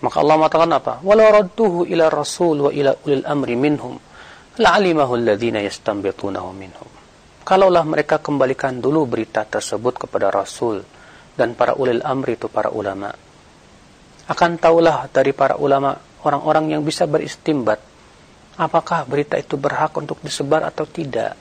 Maka 0.00 0.16
Allah 0.22 0.36
mengatakan 0.38 0.70
apa? 0.70 0.94
Walau 1.02 1.28
radduhu 1.28 1.84
ila 1.90 2.08
rasul 2.08 2.68
wa 2.68 2.70
ila 2.70 2.94
ulil 3.04 3.24
amri 3.26 3.58
minhum 3.58 3.98
la'alimahu 4.56 5.12
alladhina 5.16 5.60
yastanbitunahu 5.64 6.50
minhum. 6.56 6.88
Kalaulah 7.44 7.82
mereka 7.82 8.20
kembalikan 8.20 8.78
dulu 8.78 9.08
berita 9.08 9.42
tersebut 9.42 10.06
kepada 10.06 10.30
Rasul 10.30 10.84
dan 11.34 11.56
para 11.56 11.74
ulil 11.74 12.04
amri 12.04 12.36
itu 12.36 12.46
para 12.46 12.70
ulama. 12.70 13.10
Akan 14.30 14.60
tahulah 14.60 15.10
dari 15.10 15.34
para 15.34 15.58
ulama 15.58 15.96
orang-orang 16.22 16.78
yang 16.78 16.82
bisa 16.86 17.08
beristimbat 17.08 17.82
apakah 18.60 19.08
berita 19.08 19.40
itu 19.40 19.56
berhak 19.56 19.90
untuk 19.96 20.20
disebar 20.20 20.68
atau 20.68 20.84
tidak. 20.84 21.34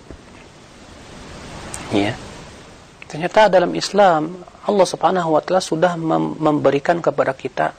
Ya. 1.91 2.15
Ternyata 3.09 3.49
dalam 3.49 3.73
Islam 3.73 4.45
Allah 4.69 4.85
Subhanahu 4.85 5.33
wa 5.33 5.41
taala 5.41 5.65
sudah 5.65 5.97
memberikan 6.37 7.01
kepada 7.01 7.33
kita 7.33 7.73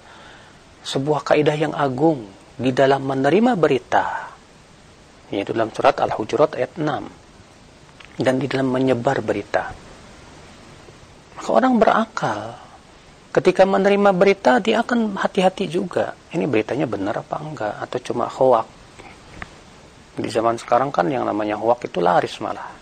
sebuah 0.83 1.23
kaidah 1.23 1.55
yang 1.55 1.71
agung 1.71 2.27
di 2.59 2.75
dalam 2.75 3.07
menerima 3.07 3.55
berita 3.55 4.27
yaitu 5.31 5.55
dalam 5.55 5.71
surat 5.71 5.95
Al-Hujurat 6.03 6.59
ayat 6.59 6.75
6 6.75 8.19
dan 8.27 8.35
di 8.43 8.51
dalam 8.51 8.75
menyebar 8.75 9.23
berita. 9.23 9.71
Maka 11.39 11.49
orang 11.55 11.79
berakal. 11.79 12.43
Ketika 13.31 13.63
menerima 13.63 14.11
berita 14.11 14.59
dia 14.59 14.83
akan 14.83 15.15
hati-hati 15.15 15.71
juga. 15.71 16.19
Ini 16.35 16.51
beritanya 16.51 16.91
benar 16.91 17.23
apa 17.23 17.39
enggak? 17.39 17.79
Atau 17.79 18.03
cuma 18.11 18.27
hoak? 18.27 18.67
Di 20.19 20.27
zaman 20.27 20.59
sekarang 20.59 20.91
kan 20.91 21.07
yang 21.07 21.23
namanya 21.23 21.55
hoak 21.55 21.87
itu 21.87 22.03
laris 22.03 22.35
malah 22.43 22.80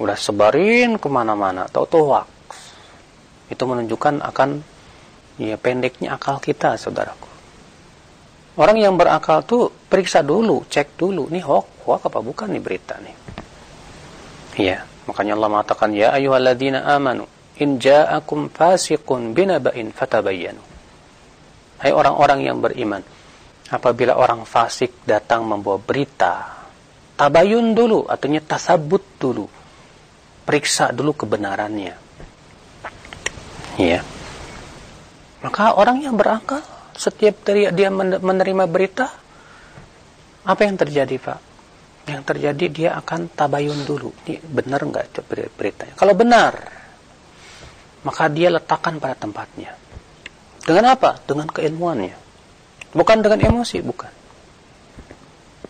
udah 0.00 0.18
sebarin 0.18 0.98
ke 0.98 1.06
mana-mana 1.06 1.70
tahu-tahu 1.70 2.04
hoak 2.10 2.28
itu 3.50 3.62
menunjukkan 3.62 4.24
akan 4.24 4.64
ya 5.38 5.54
pendeknya 5.60 6.16
akal 6.16 6.42
kita 6.42 6.74
saudaraku 6.80 7.34
Orang 8.54 8.78
yang 8.78 8.94
berakal 8.94 9.42
tuh 9.42 9.66
periksa 9.66 10.22
dulu, 10.22 10.62
cek 10.70 10.94
dulu, 10.94 11.26
nih 11.26 11.42
hoax, 11.42 11.82
hoax 11.82 12.06
apa 12.06 12.22
bukan 12.22 12.54
nih 12.54 12.62
berita 12.62 12.94
nih. 13.02 13.16
Iya, 14.54 14.86
makanya 15.10 15.34
Allah 15.34 15.50
mengatakan 15.50 15.90
ya 15.90 16.14
ayyuhalladzina 16.14 16.86
amanu 16.86 17.26
in 17.58 17.82
ja'akum 17.82 18.54
fasiqun 18.54 19.34
binaba'in 19.34 19.90
fatabayyanu. 19.90 20.62
Hai 21.82 21.90
orang-orang 21.90 22.46
yang 22.46 22.62
beriman, 22.62 23.02
apabila 23.74 24.14
orang 24.14 24.46
fasik 24.46 25.02
datang 25.02 25.42
membawa 25.50 25.82
berita, 25.82 26.54
tabayun 27.18 27.74
dulu, 27.74 28.06
artinya 28.06 28.38
tasabut 28.38 29.02
dulu. 29.18 29.50
Periksa 30.44 30.92
dulu 30.92 31.16
kebenarannya. 31.16 31.94
Iya. 33.80 34.00
Maka 35.40 35.76
orang 35.76 36.04
yang 36.04 36.16
berakal 36.16 36.60
setiap 36.94 37.42
dari 37.42 37.68
dia 37.74 37.90
menerima 37.90 38.64
berita 38.70 39.10
apa 40.44 40.60
yang 40.64 40.76
terjadi 40.76 41.16
pak? 41.16 41.40
Yang 42.04 42.22
terjadi 42.28 42.64
dia 42.68 42.90
akan 43.00 43.32
tabayun 43.32 43.88
dulu. 43.88 44.12
Ini 44.28 44.40
benar 44.44 44.84
nggak 44.84 45.24
beritanya? 45.56 45.96
Kalau 45.96 46.12
benar 46.12 46.52
maka 48.04 48.28
dia 48.28 48.52
letakkan 48.52 49.00
pada 49.00 49.16
tempatnya. 49.16 49.72
Dengan 50.64 50.92
apa? 50.92 51.16
Dengan 51.24 51.48
keilmuannya. 51.48 52.16
Bukan 52.92 53.18
dengan 53.24 53.40
emosi 53.40 53.80
bukan. 53.80 54.12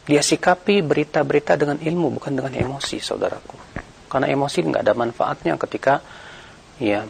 Dia 0.04 0.20
sikapi 0.20 0.84
berita-berita 0.84 1.56
dengan 1.56 1.80
ilmu 1.80 2.20
bukan 2.20 2.36
dengan 2.36 2.52
emosi, 2.52 3.00
saudaraku. 3.00 3.56
Karena 4.14 4.30
emosi 4.30 4.62
nggak 4.62 4.82
ada 4.86 4.94
manfaatnya 4.94 5.58
ketika 5.58 5.98
ya 6.78 7.02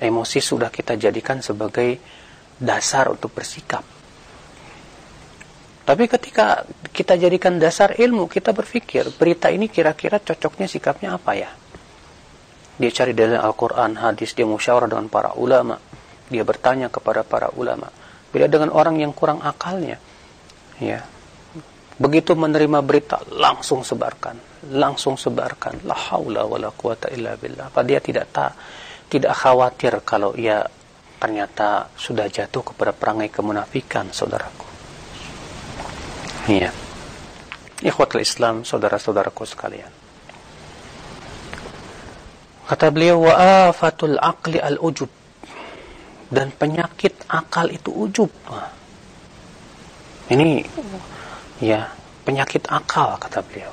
emosi 0.00 0.40
sudah 0.40 0.72
kita 0.72 0.96
jadikan 0.96 1.44
sebagai 1.44 2.00
dasar 2.56 3.12
untuk 3.12 3.36
bersikap. 3.36 3.84
Tapi 5.84 6.04
ketika 6.08 6.64
kita 6.96 7.20
jadikan 7.20 7.60
dasar 7.60 7.92
ilmu, 7.92 8.24
kita 8.24 8.56
berpikir 8.56 9.12
berita 9.20 9.52
ini 9.52 9.68
kira-kira 9.68 10.16
cocoknya 10.16 10.64
sikapnya 10.64 11.20
apa 11.20 11.32
ya? 11.36 11.50
Dia 12.80 12.90
cari 12.94 13.12
dari 13.12 13.36
Al-Quran, 13.36 14.00
hadis, 14.00 14.32
dia 14.32 14.48
musyawarah 14.48 14.88
dengan 14.88 15.12
para 15.12 15.36
ulama. 15.36 15.76
Dia 16.32 16.40
bertanya 16.40 16.88
kepada 16.88 17.20
para 17.20 17.52
ulama. 17.52 17.92
Beda 18.32 18.48
dengan 18.48 18.72
orang 18.72 18.96
yang 18.96 19.12
kurang 19.12 19.44
akalnya. 19.44 20.00
Ya, 20.80 21.04
Begitu 22.00 22.32
menerima 22.32 22.80
berita, 22.80 23.20
langsung 23.28 23.84
sebarkan. 23.84 24.64
Langsung 24.72 25.20
sebarkan. 25.20 25.84
La 25.84 25.92
haula 25.92 26.48
wa 26.48 26.56
la 26.56 26.72
quwata 26.72 27.12
illa 27.12 27.36
billah. 27.36 27.68
Apa 27.68 27.84
dia 27.84 28.00
tidak 28.00 28.32
tak, 28.32 28.56
tidak 29.12 29.36
khawatir 29.36 30.00
kalau 30.00 30.32
ia 30.32 30.64
ternyata 31.20 31.92
sudah 31.92 32.24
jatuh 32.24 32.72
kepada 32.72 32.96
perangai 32.96 33.28
kemunafikan, 33.28 34.08
saudaraku. 34.08 34.64
Iya. 36.48 36.72
Ikhwatul 37.84 38.24
Islam, 38.24 38.64
saudara-saudaraku 38.64 39.44
sekalian. 39.44 39.92
Kata 42.64 42.88
beliau, 42.88 43.28
wa 43.28 43.68
afatul 43.68 44.16
aqli 44.16 44.56
al-ujub. 44.56 45.12
Dan 46.32 46.48
penyakit 46.56 47.28
akal 47.28 47.68
itu 47.68 47.92
ujub. 47.92 48.32
Ini 50.30 50.64
ya 51.60 51.92
penyakit 52.24 52.66
akal 52.72 53.20
kata 53.20 53.44
beliau. 53.44 53.72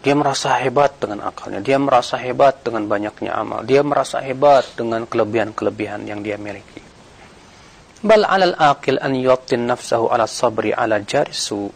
Dia 0.00 0.16
merasa 0.16 0.56
hebat 0.56 0.96
dengan 0.96 1.28
akalnya, 1.28 1.60
dia 1.60 1.76
merasa 1.76 2.16
hebat 2.16 2.64
dengan 2.64 2.88
banyaknya 2.88 3.36
amal, 3.36 3.60
dia 3.68 3.84
merasa 3.84 4.16
hebat 4.24 4.64
dengan 4.72 5.04
kelebihan-kelebihan 5.04 6.08
yang 6.08 6.24
dia 6.24 6.40
miliki. 6.40 6.80
Bal 8.00 8.24
'alal 8.24 8.56
aqil 8.56 8.96
an 8.96 9.12
yu'tin 9.12 9.68
nafsahu 9.68 10.08
'ala 10.08 10.24
sabri 10.24 10.72
'ala 10.72 11.04
jarisu 11.04 11.68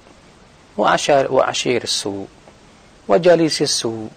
wa 0.80 0.96
ashar 0.96 1.28
wa 1.28 1.44
ashirsu 1.44 2.24
wa 3.04 3.16
jalisisu. 3.20 4.08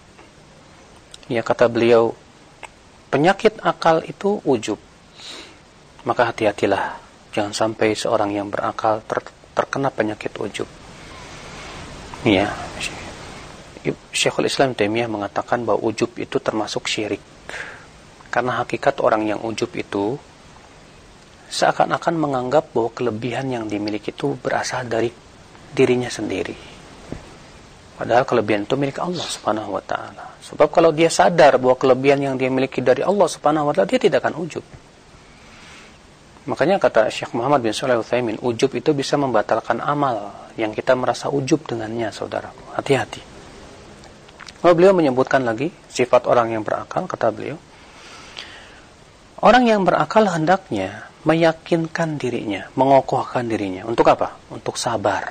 Ya 1.28 1.44
kata 1.44 1.68
beliau, 1.68 2.16
penyakit 3.12 3.60
akal 3.60 4.00
itu 4.08 4.40
ujub. 4.40 4.80
Maka 6.08 6.32
hati-hatilah 6.32 6.96
jangan 7.36 7.52
sampai 7.52 7.92
seorang 7.92 8.32
yang 8.32 8.48
berakal 8.48 9.04
ter 9.04 9.20
terkena 9.58 9.90
penyakit 9.90 10.30
ujub. 10.38 10.70
Ya, 12.22 12.54
Syekhul 14.14 14.46
Islam 14.46 14.78
Taimiyah 14.78 15.10
mengatakan 15.10 15.66
bahwa 15.66 15.82
ujub 15.90 16.14
itu 16.14 16.38
termasuk 16.38 16.86
syirik. 16.86 17.22
Karena 18.30 18.62
hakikat 18.62 19.02
orang 19.02 19.26
yang 19.26 19.40
ujub 19.42 19.72
itu 19.74 20.14
seakan-akan 21.48 22.14
menganggap 22.14 22.70
bahwa 22.70 22.92
kelebihan 22.92 23.48
yang 23.48 23.64
dimiliki 23.66 24.12
itu 24.12 24.36
berasal 24.38 24.84
dari 24.84 25.08
dirinya 25.72 26.12
sendiri. 26.12 26.54
Padahal 27.98 28.22
kelebihan 28.22 28.62
itu 28.62 28.78
milik 28.78 29.02
Allah 29.02 29.26
Subhanahu 29.26 29.74
wa 29.74 29.82
taala. 29.82 30.38
Sebab 30.38 30.70
kalau 30.70 30.94
dia 30.94 31.10
sadar 31.10 31.58
bahwa 31.58 31.74
kelebihan 31.74 32.22
yang 32.22 32.34
dia 32.38 32.46
miliki 32.46 32.78
dari 32.78 33.02
Allah 33.02 33.26
Subhanahu 33.26 33.70
wa 33.70 33.72
taala, 33.74 33.90
dia 33.90 33.98
tidak 33.98 34.22
akan 34.22 34.38
ujub. 34.38 34.62
Makanya 36.48 36.80
kata 36.80 37.12
Syekh 37.12 37.36
Muhammad 37.36 37.60
bin 37.60 37.76
Shalih 37.76 38.00
Utsaimin, 38.00 38.40
ujub 38.40 38.72
itu 38.72 38.96
bisa 38.96 39.20
membatalkan 39.20 39.84
amal 39.84 40.32
yang 40.56 40.72
kita 40.72 40.96
merasa 40.96 41.28
ujub 41.28 41.60
dengannya, 41.68 42.08
saudaraku. 42.08 42.72
Hati-hati. 42.72 43.20
Lalu 44.64 44.72
beliau 44.72 44.92
menyebutkan 44.96 45.44
lagi 45.44 45.68
sifat 45.92 46.24
orang 46.24 46.56
yang 46.56 46.64
berakal, 46.64 47.04
kata 47.04 47.28
beliau. 47.36 47.60
Orang 49.44 49.68
yang 49.68 49.84
berakal 49.84 50.24
hendaknya 50.24 51.04
meyakinkan 51.28 52.16
dirinya, 52.16 52.64
mengokohkan 52.80 53.44
dirinya. 53.44 53.84
Untuk 53.84 54.08
apa? 54.08 54.40
Untuk 54.48 54.80
sabar. 54.80 55.28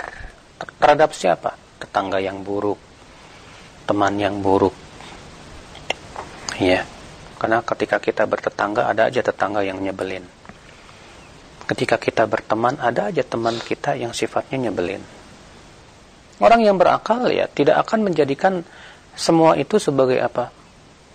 Terhadap 0.77 1.17
siapa? 1.17 1.57
Tetangga 1.81 2.21
yang 2.21 2.45
buruk, 2.45 2.77
teman 3.89 4.21
yang 4.21 4.37
buruk. 4.37 4.77
Ya. 6.61 6.85
Karena 7.41 7.65
ketika 7.65 7.97
kita 7.97 8.29
bertetangga 8.29 8.85
ada 8.89 9.09
aja 9.09 9.21
tetangga 9.21 9.65
yang 9.65 9.81
nyebelin 9.81 10.36
ketika 11.67 11.99
kita 11.99 12.23
berteman 12.23 12.79
ada 12.79 13.11
aja 13.11 13.21
teman 13.27 13.59
kita 13.59 13.99
yang 13.99 14.15
sifatnya 14.15 14.67
nyebelin. 14.71 15.03
Orang 16.39 16.63
yang 16.63 16.79
berakal 16.79 17.27
ya 17.27 17.49
tidak 17.51 17.83
akan 17.83 18.07
menjadikan 18.07 18.63
semua 19.17 19.57
itu 19.59 19.81
sebagai 19.81 20.21
apa? 20.21 20.53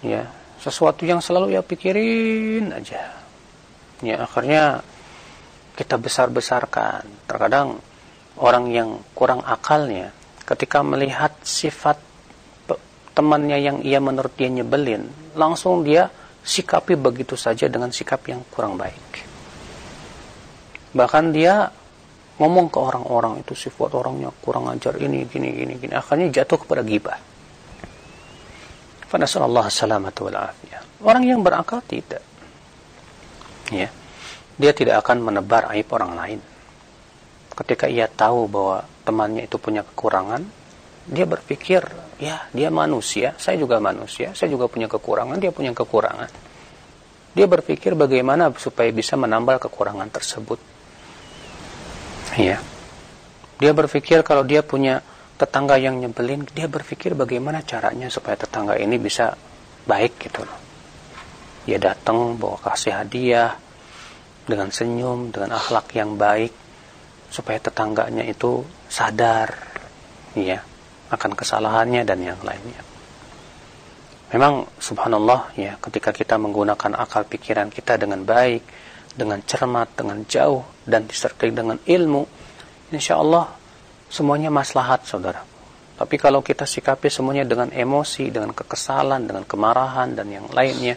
Ya, 0.03 0.29
sesuatu 0.59 1.07
yang 1.07 1.23
selalu 1.23 1.57
ya 1.57 1.63
pikirin 1.63 2.75
aja. 2.75 3.17
Ya, 4.03 4.17
akhirnya 4.27 4.83
kita 5.79 5.97
besar-besarkan. 5.97 7.07
Terkadang 7.31 7.79
orang 8.37 8.69
yang 8.75 9.01
kurang 9.15 9.41
akalnya 9.47 10.11
ketika 10.43 10.83
melihat 10.83 11.33
sifat 11.47 11.97
temannya 13.15 13.63
yang 13.63 13.79
ia 13.87 14.03
menurut 14.03 14.35
dia 14.35 14.51
nyebelin, 14.51 15.07
langsung 15.39 15.87
dia 15.87 16.11
sikapi 16.43 16.99
begitu 16.99 17.39
saja 17.39 17.71
dengan 17.71 17.95
sikap 17.95 18.27
yang 18.27 18.43
kurang 18.51 18.75
baik. 18.75 19.32
Bahkan 20.93 21.25
dia 21.33 21.73
ngomong 22.37 22.73
ke 22.73 22.79
orang-orang 22.81 23.45
itu 23.45 23.53
sifat 23.57 23.93
orangnya 23.97 24.33
kurang 24.41 24.69
ajar 24.73 24.97
ini 24.97 25.29
gini 25.29 25.53
gini 25.53 25.77
gini 25.77 25.93
akhirnya 25.93 26.33
jatuh 26.33 26.59
kepada 26.61 26.83
gibah. 26.85 27.19
Fanasallallahu 29.13 29.69
salamatu 29.69 30.33
wal 30.33 30.49
afiyah. 30.49 31.05
Orang 31.05 31.29
yang 31.29 31.45
berakal 31.45 31.85
tidak. 31.85 32.25
Ya. 33.69 33.93
Dia 34.57 34.73
tidak 34.73 35.05
akan 35.05 35.33
menebar 35.33 35.69
aib 35.77 35.89
orang 35.93 36.13
lain. 36.17 36.41
Ketika 37.53 37.89
ia 37.89 38.09
tahu 38.09 38.49
bahwa 38.49 38.89
temannya 39.05 39.45
itu 39.45 39.61
punya 39.61 39.85
kekurangan, 39.85 40.41
dia 41.05 41.29
berpikir, 41.29 41.85
ya, 42.17 42.49
dia 42.57 42.73
manusia, 42.73 43.37
saya 43.37 43.61
juga 43.61 43.77
manusia, 43.85 44.33
saya 44.33 44.49
juga 44.49 44.65
punya 44.73 44.89
kekurangan, 44.89 45.37
dia 45.37 45.53
punya 45.53 45.77
kekurangan. 45.77 46.31
Dia 47.37 47.45
berpikir 47.49 47.93
bagaimana 47.93 48.49
supaya 48.57 48.89
bisa 48.93 49.17
menambal 49.21 49.61
kekurangan 49.61 50.09
tersebut 50.09 50.72
Ya. 52.37 52.59
Dia 53.61 53.73
berpikir 53.77 54.25
kalau 54.25 54.43
dia 54.43 54.65
punya 54.65 55.05
tetangga 55.37 55.77
yang 55.77 56.01
nyebelin, 56.01 56.49
dia 56.51 56.67
berpikir 56.71 57.13
bagaimana 57.19 57.61
caranya 57.67 58.09
supaya 58.09 58.39
tetangga 58.39 58.79
ini 58.79 58.97
bisa 58.97 59.37
baik 59.87 60.19
gitu 60.19 60.47
loh. 60.47 60.59
Dia 61.67 61.79
datang 61.79 62.35
bawa 62.39 62.59
kasih 62.59 62.95
hadiah 62.95 63.55
dengan 64.47 64.71
senyum, 64.75 65.31
dengan 65.31 65.55
akhlak 65.59 65.95
yang 65.95 66.19
baik 66.19 66.51
supaya 67.33 67.57
tetangganya 67.57 68.27
itu 68.29 68.61
sadar 68.93 69.57
ya 70.37 70.61
akan 71.09 71.33
kesalahannya 71.33 72.03
dan 72.05 72.19
yang 72.21 72.41
lainnya. 72.45 72.83
Memang 74.33 74.65
subhanallah 74.81 75.53
ya 75.61 75.77
ketika 75.77 76.09
kita 76.13 76.41
menggunakan 76.41 76.97
akal 76.97 77.29
pikiran 77.29 77.69
kita 77.69 78.01
dengan 78.01 78.25
baik, 78.25 78.65
dengan 79.13 79.41
cermat, 79.45 79.93
dengan 79.97 80.25
jauh 80.25 80.65
dan 80.85 81.05
disertai 81.05 81.53
dengan 81.53 81.77
ilmu, 81.79 82.23
insya 82.93 83.21
Allah 83.21 83.53
semuanya 84.09 84.49
maslahat 84.49 85.05
saudara. 85.05 85.45
Tapi 85.93 86.17
kalau 86.19 86.43
kita 86.43 86.67
sikapi 86.67 87.13
semuanya 87.13 87.47
dengan 87.47 87.71
emosi, 87.71 88.33
dengan 88.33 88.51
kekesalan, 88.57 89.29
dengan 89.29 89.45
kemarahan 89.47 90.17
dan 90.17 90.27
yang 90.33 90.49
lainnya, 90.51 90.97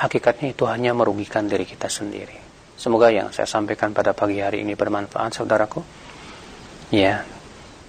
hakikatnya 0.00 0.56
itu 0.56 0.64
hanya 0.66 0.96
merugikan 0.96 1.46
diri 1.46 1.68
kita 1.68 1.86
sendiri. 1.86 2.34
Semoga 2.78 3.10
yang 3.10 3.34
saya 3.34 3.46
sampaikan 3.46 3.90
pada 3.90 4.14
pagi 4.14 4.38
hari 4.38 4.62
ini 4.62 4.78
bermanfaat 4.78 5.38
saudaraku. 5.38 5.82
Ya. 6.94 7.26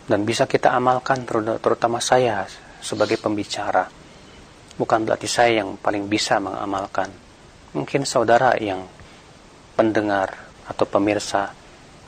Dan 0.09 0.25
bisa 0.25 0.49
kita 0.49 0.73
amalkan 0.73 1.21
terutama 1.61 2.01
saya 2.01 2.49
sebagai 2.81 3.21
pembicara. 3.21 3.85
Bukan 4.73 5.05
berarti 5.05 5.29
saya 5.29 5.61
yang 5.61 5.77
paling 5.77 6.09
bisa 6.09 6.41
mengamalkan. 6.41 7.13
Mungkin 7.77 8.09
saudara 8.09 8.57
yang 8.57 8.81
pendengar 9.79 10.35
atau 10.67 10.83
pemirsa 10.83 11.55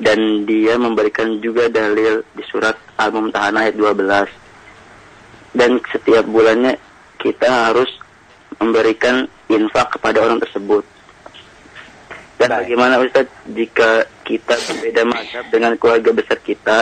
dan 0.00 0.42
dia 0.48 0.74
memberikan 0.74 1.38
juga 1.38 1.70
dalil 1.70 2.26
di 2.34 2.42
surat 2.50 2.74
Al-Mumtahanah 2.98 3.70
ayat 3.70 3.76
12 3.78 5.54
dan 5.54 5.78
setiap 5.86 6.26
bulannya 6.26 6.74
kita 7.22 7.70
harus 7.70 7.88
memberikan 8.58 9.24
infak 9.46 9.94
kepada 9.94 10.26
orang 10.26 10.42
tersebut 10.42 10.82
dan 12.40 12.48
Baik. 12.50 12.58
bagaimana 12.66 12.94
Ustaz 13.00 13.26
jika 13.50 14.06
kita 14.26 14.54
berbeda 14.58 15.02
mazhab 15.06 15.44
dengan 15.54 15.72
keluarga 15.78 16.10
besar 16.10 16.38
kita 16.42 16.78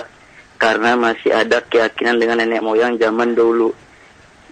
karena 0.57 0.95
masih 0.95 1.35
ada 1.35 1.61
keyakinan 1.61 2.17
dengan 2.17 2.41
nenek 2.41 2.63
moyang 2.63 2.97
zaman 2.97 3.35
dulu 3.37 3.75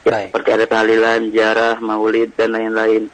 Ya, 0.01 0.33
seperti 0.33 0.51
ada 0.57 0.65
tahlilan, 0.65 1.29
jarah, 1.29 1.77
maulid, 1.77 2.33
dan 2.33 2.57
lain-lain. 2.57 3.13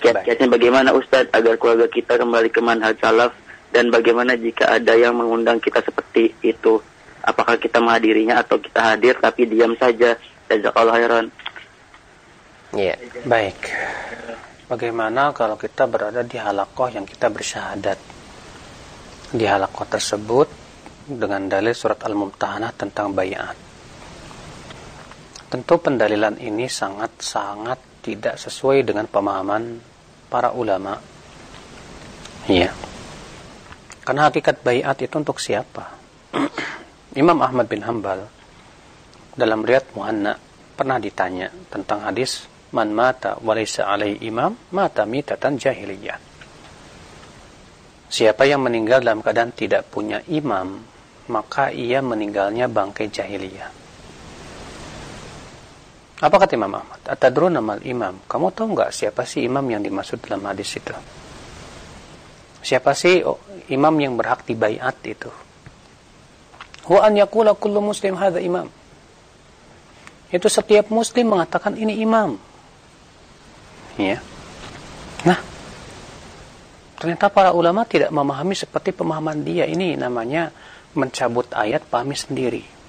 Kiat-kiatnya 0.00 0.48
bagaimana 0.48 0.96
Ustadz 0.96 1.28
agar 1.28 1.60
keluarga 1.60 1.86
kita 1.92 2.16
kembali 2.16 2.48
ke 2.48 2.60
manhaj 2.64 2.96
salaf 2.98 3.36
dan 3.68 3.92
bagaimana 3.92 4.34
jika 4.40 4.66
ada 4.72 4.96
yang 4.96 5.12
mengundang 5.12 5.60
kita 5.60 5.84
seperti 5.84 6.32
itu? 6.40 6.80
Apakah 7.22 7.60
kita 7.60 7.78
menghadirinya 7.78 8.40
atau 8.40 8.56
kita 8.56 8.80
hadir 8.80 9.14
tapi 9.20 9.44
diam 9.44 9.76
saja? 9.76 10.16
Jazakallah 10.48 10.96
khairan. 10.98 11.26
Iya, 12.72 12.96
baik. 13.28 13.60
Bagaimana 14.72 15.36
kalau 15.36 15.60
kita 15.60 15.84
berada 15.84 16.24
di 16.24 16.40
halakoh 16.40 16.88
yang 16.88 17.04
kita 17.04 17.28
bersyahadat? 17.28 18.00
Di 19.36 19.44
halakoh 19.44 19.84
tersebut 19.84 20.48
dengan 21.04 21.44
dalil 21.44 21.76
surat 21.76 22.00
Al-Mumtahanah 22.00 22.72
tentang 22.72 23.12
bayat 23.12 23.52
Tentu 25.52 25.76
pendalilan 25.76 26.40
ini 26.40 26.64
sangat-sangat 26.64 28.00
tidak 28.00 28.40
sesuai 28.40 28.88
dengan 28.88 29.04
pemahaman 29.04 29.84
para 30.32 30.48
ulama. 30.56 30.96
Iya. 32.48 32.72
Karena 34.08 34.32
hakikat 34.32 34.64
bayat 34.64 34.96
itu 35.04 35.12
untuk 35.20 35.36
siapa? 35.36 35.92
Imam 37.20 37.36
Ahmad 37.44 37.68
bin 37.68 37.84
Hambal 37.84 38.24
dalam 39.36 39.60
riat 39.68 39.92
Muhanna 39.92 40.40
pernah 40.72 40.96
ditanya 40.96 41.52
tentang 41.68 42.00
hadis 42.08 42.48
man 42.72 42.92
mata 42.92 43.36
walaysa 43.40 43.88
alai 43.88 44.16
imam 44.24 44.56
mata 44.72 45.04
mitatan 45.04 45.60
jahiliyah. 45.60 46.18
Siapa 48.12 48.44
yang 48.44 48.60
meninggal 48.60 49.00
dalam 49.00 49.24
keadaan 49.24 49.56
tidak 49.56 49.88
punya 49.88 50.20
imam, 50.28 50.84
maka 51.32 51.72
ia 51.72 52.04
meninggalnya 52.04 52.68
bangkai 52.68 53.08
jahiliyah. 53.08 53.70
Apa 56.22 56.36
kata 56.38 56.54
Imam 56.54 56.70
Ahmad? 56.70 57.02
Atadruna 57.02 57.58
mal 57.58 57.82
imam. 57.82 58.22
Kamu 58.30 58.54
tahu 58.54 58.78
nggak 58.78 58.94
siapa 58.94 59.26
sih 59.26 59.42
imam 59.42 59.66
yang 59.66 59.82
dimaksud 59.82 60.22
dalam 60.22 60.46
hadis 60.46 60.70
itu? 60.78 60.94
Siapa 62.62 62.94
sih 62.94 63.26
oh, 63.26 63.42
imam 63.74 63.90
yang 63.98 64.14
berhak 64.14 64.46
dibaiat 64.46 65.02
itu? 65.02 65.26
Wa 66.86 67.10
an 67.10 67.18
yakula 67.18 67.58
kullu 67.58 67.82
muslim 67.82 68.14
hadha 68.14 68.38
imam. 68.38 68.70
Itu 70.30 70.46
setiap 70.46 70.94
muslim 70.94 71.34
mengatakan 71.34 71.74
ini 71.74 71.98
imam. 71.98 72.38
Ya. 74.00 74.20
Nah, 75.28 75.38
ternyata 76.96 77.28
para 77.28 77.52
ulama 77.52 77.84
tidak 77.84 78.08
memahami 78.08 78.56
seperti 78.56 78.92
pemahaman 78.92 79.44
dia 79.44 79.68
ini 79.68 79.96
namanya 79.96 80.52
mencabut 80.96 81.48
ayat 81.52 81.84
pahami 81.88 82.16
sendiri 82.16 82.82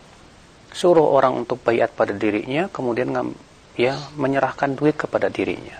suruh 0.73 1.05
orang 1.13 1.45
untuk 1.45 1.61
bayat 1.61 1.93
pada 1.93 2.11
dirinya, 2.17 2.65
kemudian 2.67 3.13
ya 3.77 3.93
menyerahkan 4.17 4.73
duit 4.73 4.97
kepada 4.97 5.29
dirinya. 5.29 5.77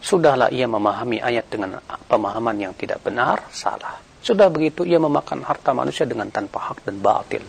Sudahlah 0.00 0.48
ia 0.48 0.64
memahami 0.64 1.20
ayat 1.20 1.46
dengan 1.52 1.76
pemahaman 2.08 2.56
yang 2.56 2.72
tidak 2.72 3.04
benar, 3.04 3.44
salah. 3.52 4.00
Sudah 4.24 4.48
begitu 4.48 4.82
ia 4.82 4.96
memakan 4.98 5.44
harta 5.44 5.76
manusia 5.76 6.08
dengan 6.08 6.32
tanpa 6.32 6.72
hak 6.72 6.88
dan 6.88 6.98
batil. 6.98 7.44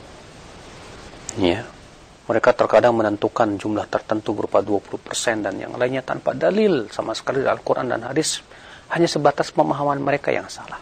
Ya. 1.39 1.63
Mereka 2.27 2.51
terkadang 2.51 2.91
menentukan 2.91 3.55
jumlah 3.55 3.87
tertentu 3.87 4.35
berupa 4.35 4.59
20% 4.59 5.47
dan 5.47 5.55
yang 5.55 5.71
lainnya 5.79 6.03
tanpa 6.03 6.35
dalil 6.35 6.91
sama 6.91 7.15
sekali 7.15 7.39
dari 7.39 7.55
Al-Quran 7.55 7.87
dan 7.87 8.03
hadis. 8.03 8.43
Hanya 8.91 9.07
sebatas 9.07 9.51
pemahaman 9.51 9.99
mereka 10.03 10.31
yang 10.31 10.47
salah. 10.51 10.79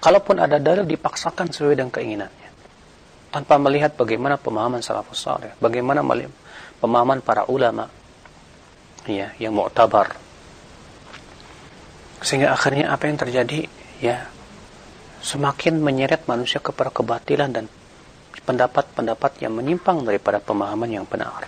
Kalaupun 0.00 0.40
ada 0.40 0.56
dalil 0.56 0.84
dipaksakan 0.88 1.52
sesuai 1.52 1.76
dengan 1.76 1.92
keinginannya 1.92 2.48
tanpa 3.32 3.60
melihat 3.60 3.92
bagaimana 3.92 4.40
pemahaman 4.40 4.80
salafus 4.80 5.20
saleh, 5.20 5.52
bagaimana 5.60 6.00
pemahaman 6.80 7.20
para 7.20 7.44
ulama 7.52 7.84
ya 9.04 9.32
yang 9.36 9.52
mu'tabar. 9.52 10.16
Sehingga 12.24 12.56
akhirnya 12.56 12.96
apa 12.96 13.04
yang 13.12 13.18
terjadi 13.20 13.68
ya 14.00 14.24
semakin 15.20 15.84
menyeret 15.84 16.24
manusia 16.24 16.64
kepada 16.64 16.88
kebatilan 16.88 17.50
dan 17.52 17.66
pendapat-pendapat 18.46 19.42
yang 19.42 19.58
menyimpang 19.58 20.06
daripada 20.06 20.38
pemahaman 20.38 20.88
yang 20.88 21.04
benar. 21.04 21.44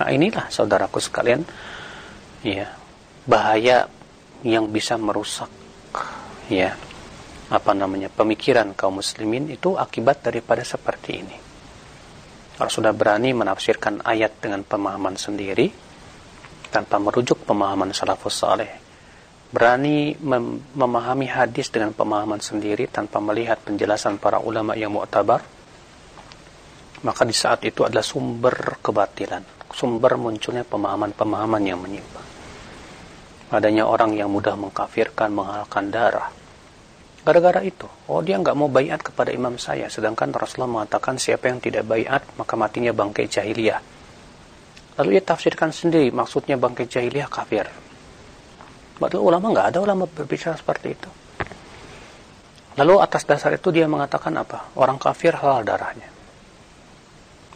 Nah, 0.00 0.08
inilah 0.08 0.48
saudaraku 0.48 0.98
sekalian 0.98 1.44
ya 2.40 2.70
bahaya 3.28 3.84
yang 4.40 4.70
bisa 4.72 4.96
merusak 4.96 5.50
ya 6.48 6.72
apa 7.48 7.72
namanya 7.72 8.08
pemikiran 8.08 8.72
kaum 8.72 9.00
muslimin 9.00 9.52
itu 9.52 9.76
akibat 9.76 10.24
daripada 10.24 10.64
seperti 10.64 11.10
ini. 11.12 11.36
Kalau 12.58 12.70
sudah 12.72 12.90
berani 12.90 13.30
menafsirkan 13.36 14.02
ayat 14.02 14.42
dengan 14.42 14.66
pemahaman 14.66 15.14
sendiri 15.14 15.70
tanpa 16.68 16.98
merujuk 16.98 17.46
pemahaman 17.46 17.94
salafus 17.94 18.44
saleh, 18.44 18.72
berani 19.48 20.12
mem 20.20 20.60
memahami 20.76 21.30
hadis 21.30 21.72
dengan 21.72 21.96
pemahaman 21.96 22.42
sendiri 22.42 22.90
tanpa 22.90 23.22
melihat 23.22 23.62
penjelasan 23.64 24.20
para 24.20 24.42
ulama 24.42 24.76
yang 24.76 24.92
mu'tabar, 24.92 25.40
maka 27.04 27.22
di 27.22 27.34
saat 27.36 27.62
itu 27.66 27.84
adalah 27.84 28.02
sumber 28.02 28.82
kebatilan, 28.82 29.70
sumber 29.70 30.18
munculnya 30.18 30.64
pemahaman-pemahaman 30.66 31.62
yang 31.62 31.78
menyimpang. 31.78 32.26
Adanya 33.48 33.88
orang 33.88 34.12
yang 34.12 34.28
mudah 34.28 34.54
mengkafirkan, 34.56 35.32
menghalalkan 35.32 35.88
darah, 35.88 36.28
Gara-gara 37.28 37.60
itu, 37.60 37.84
oh 38.08 38.24
dia 38.24 38.40
nggak 38.40 38.56
mau 38.56 38.72
bayat 38.72 39.04
kepada 39.04 39.28
imam 39.28 39.60
saya, 39.60 39.92
sedangkan 39.92 40.32
Rasulullah 40.32 40.80
mengatakan 40.80 41.20
siapa 41.20 41.52
yang 41.52 41.60
tidak 41.60 41.84
bayat 41.84 42.24
maka 42.40 42.56
matinya 42.56 42.88
bangkai 42.96 43.28
jahiliyah. 43.28 43.84
Lalu 44.96 45.20
ia 45.20 45.20
tafsirkan 45.20 45.68
sendiri 45.68 46.08
maksudnya 46.08 46.56
bangkai 46.56 46.88
jahiliyah 46.88 47.28
kafir. 47.28 47.68
Padahal 48.96 49.28
ulama 49.28 49.52
nggak 49.52 49.66
ada 49.76 49.78
ulama 49.84 50.08
berbicara 50.08 50.56
seperti 50.56 50.88
itu. 50.88 51.10
Lalu 52.80 52.96
atas 52.96 53.28
dasar 53.28 53.52
itu 53.52 53.68
dia 53.76 53.84
mengatakan 53.84 54.32
apa? 54.32 54.72
Orang 54.80 54.96
kafir 54.96 55.36
halal 55.36 55.68
darahnya. 55.68 56.08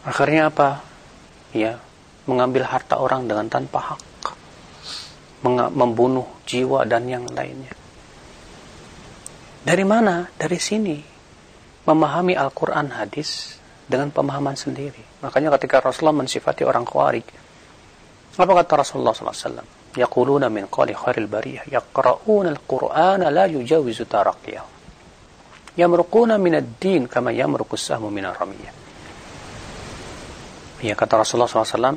Akhirnya 0.03 0.51
apa? 0.51 0.83
Ya, 1.55 1.79
mengambil 2.27 2.67
harta 2.67 2.99
orang 2.99 3.27
dengan 3.27 3.47
tanpa 3.47 3.95
hak. 3.95 4.01
Membunuh 5.47 6.27
jiwa 6.47 6.87
dan 6.87 7.07
yang 7.07 7.27
lainnya. 7.27 7.71
Dari 9.63 9.83
mana? 9.87 10.27
Dari 10.35 10.59
sini. 10.59 10.99
Memahami 11.83 12.35
Al-Quran 12.35 12.95
hadis 12.95 13.59
dengan 13.87 14.11
pemahaman 14.11 14.55
sendiri. 14.55 15.23
Makanya 15.23 15.51
ketika 15.59 15.83
Rasulullah 15.83 16.23
mensifati 16.23 16.63
orang 16.63 16.87
khawarij, 16.87 17.27
Apa 18.33 18.49
kata 18.49 18.81
Rasulullah 18.81 19.13
SAW? 19.13 19.93
Yaquluna 19.93 20.49
min 20.49 20.65
qali 20.65 20.97
khairil 20.97 21.29
bariyah 21.29 21.69
yaqra'una 21.69 22.49
al-Qur'ana 22.49 23.29
la 23.29 23.45
yujawizu 23.45 24.09
taraqiyah. 24.09 24.65
Yamruquna 25.77 26.41
min 26.41 26.57
ad-din 26.57 27.05
kama 27.05 27.29
yamruqu 27.29 27.77
as-sahmu 27.77 28.09
min 28.09 28.25
ar-ramiyah. 28.25 28.82
Ya 30.83 30.99
kata 30.99 31.23
Rasulullah 31.23 31.47
SAW, 31.47 31.95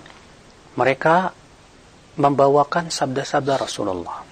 mereka 0.78 1.34
membawakan 2.22 2.87
sabda-sabda 2.87 3.59
Rasulullah. 3.59 4.22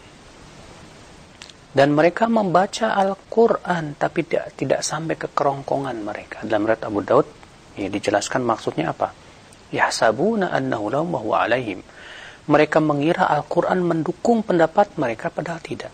Dan 1.74 1.90
mereka 1.90 2.30
membaca 2.30 2.94
Al-Quran 2.94 3.98
tapi 3.98 4.22
tidak, 4.22 4.54
tidak 4.54 4.80
sampai 4.86 5.18
ke 5.18 5.26
kerongkongan 5.34 5.98
mereka. 6.06 6.46
Dalam 6.46 6.70
riwayat 6.70 6.86
Abu 6.86 7.02
Daud, 7.02 7.26
ya 7.74 7.90
dijelaskan 7.90 8.46
maksudnya 8.46 8.94
apa? 8.94 9.10
Yahsabuna 9.74 10.54
annahu 10.54 10.86
lahum 10.86 11.18
alaihim. 11.34 11.82
Mereka 12.46 12.78
mengira 12.78 13.26
Al-Quran 13.26 13.82
mendukung 13.82 14.46
pendapat 14.46 14.94
mereka 15.02 15.34
padahal 15.34 15.58
tidak. 15.58 15.90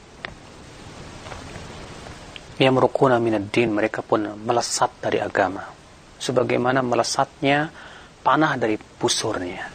Yang 2.61 2.75
merukuna 2.77 3.17
minad 3.17 3.49
din, 3.49 3.73
mereka 3.73 4.05
pun 4.05 4.37
melesat 4.37 5.01
dari 5.01 5.17
agama. 5.17 5.65
Sebagaimana 6.21 6.85
melesatnya 6.85 7.73
panah 8.31 8.55
dari 8.55 8.79
busurnya. 8.79 9.67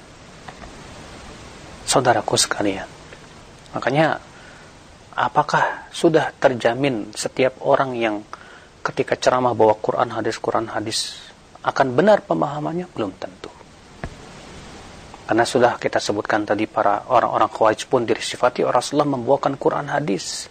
Saudaraku 1.83 2.39
sekalian. 2.39 2.87
Makanya 3.75 4.15
apakah 5.11 5.91
sudah 5.91 6.31
terjamin 6.39 7.11
setiap 7.11 7.59
orang 7.67 7.99
yang 7.99 8.23
ketika 8.79 9.19
ceramah 9.19 9.51
bawa 9.51 9.75
Quran 9.83 10.07
hadis 10.15 10.39
Quran 10.39 10.71
hadis 10.71 11.19
akan 11.67 11.99
benar 11.99 12.23
pemahamannya 12.23 12.87
belum 12.91 13.11
tentu 13.17 13.49
karena 15.25 15.41
sudah 15.41 15.81
kita 15.81 15.97
sebutkan 15.97 16.45
tadi 16.45 16.69
para 16.69 17.09
orang-orang 17.09 17.49
khawarij 17.49 17.89
pun 17.89 18.05
disifati 18.05 18.61
Rasulullah 18.61 19.09
membawakan 19.09 19.57
Quran 19.57 19.89
hadis 19.89 20.45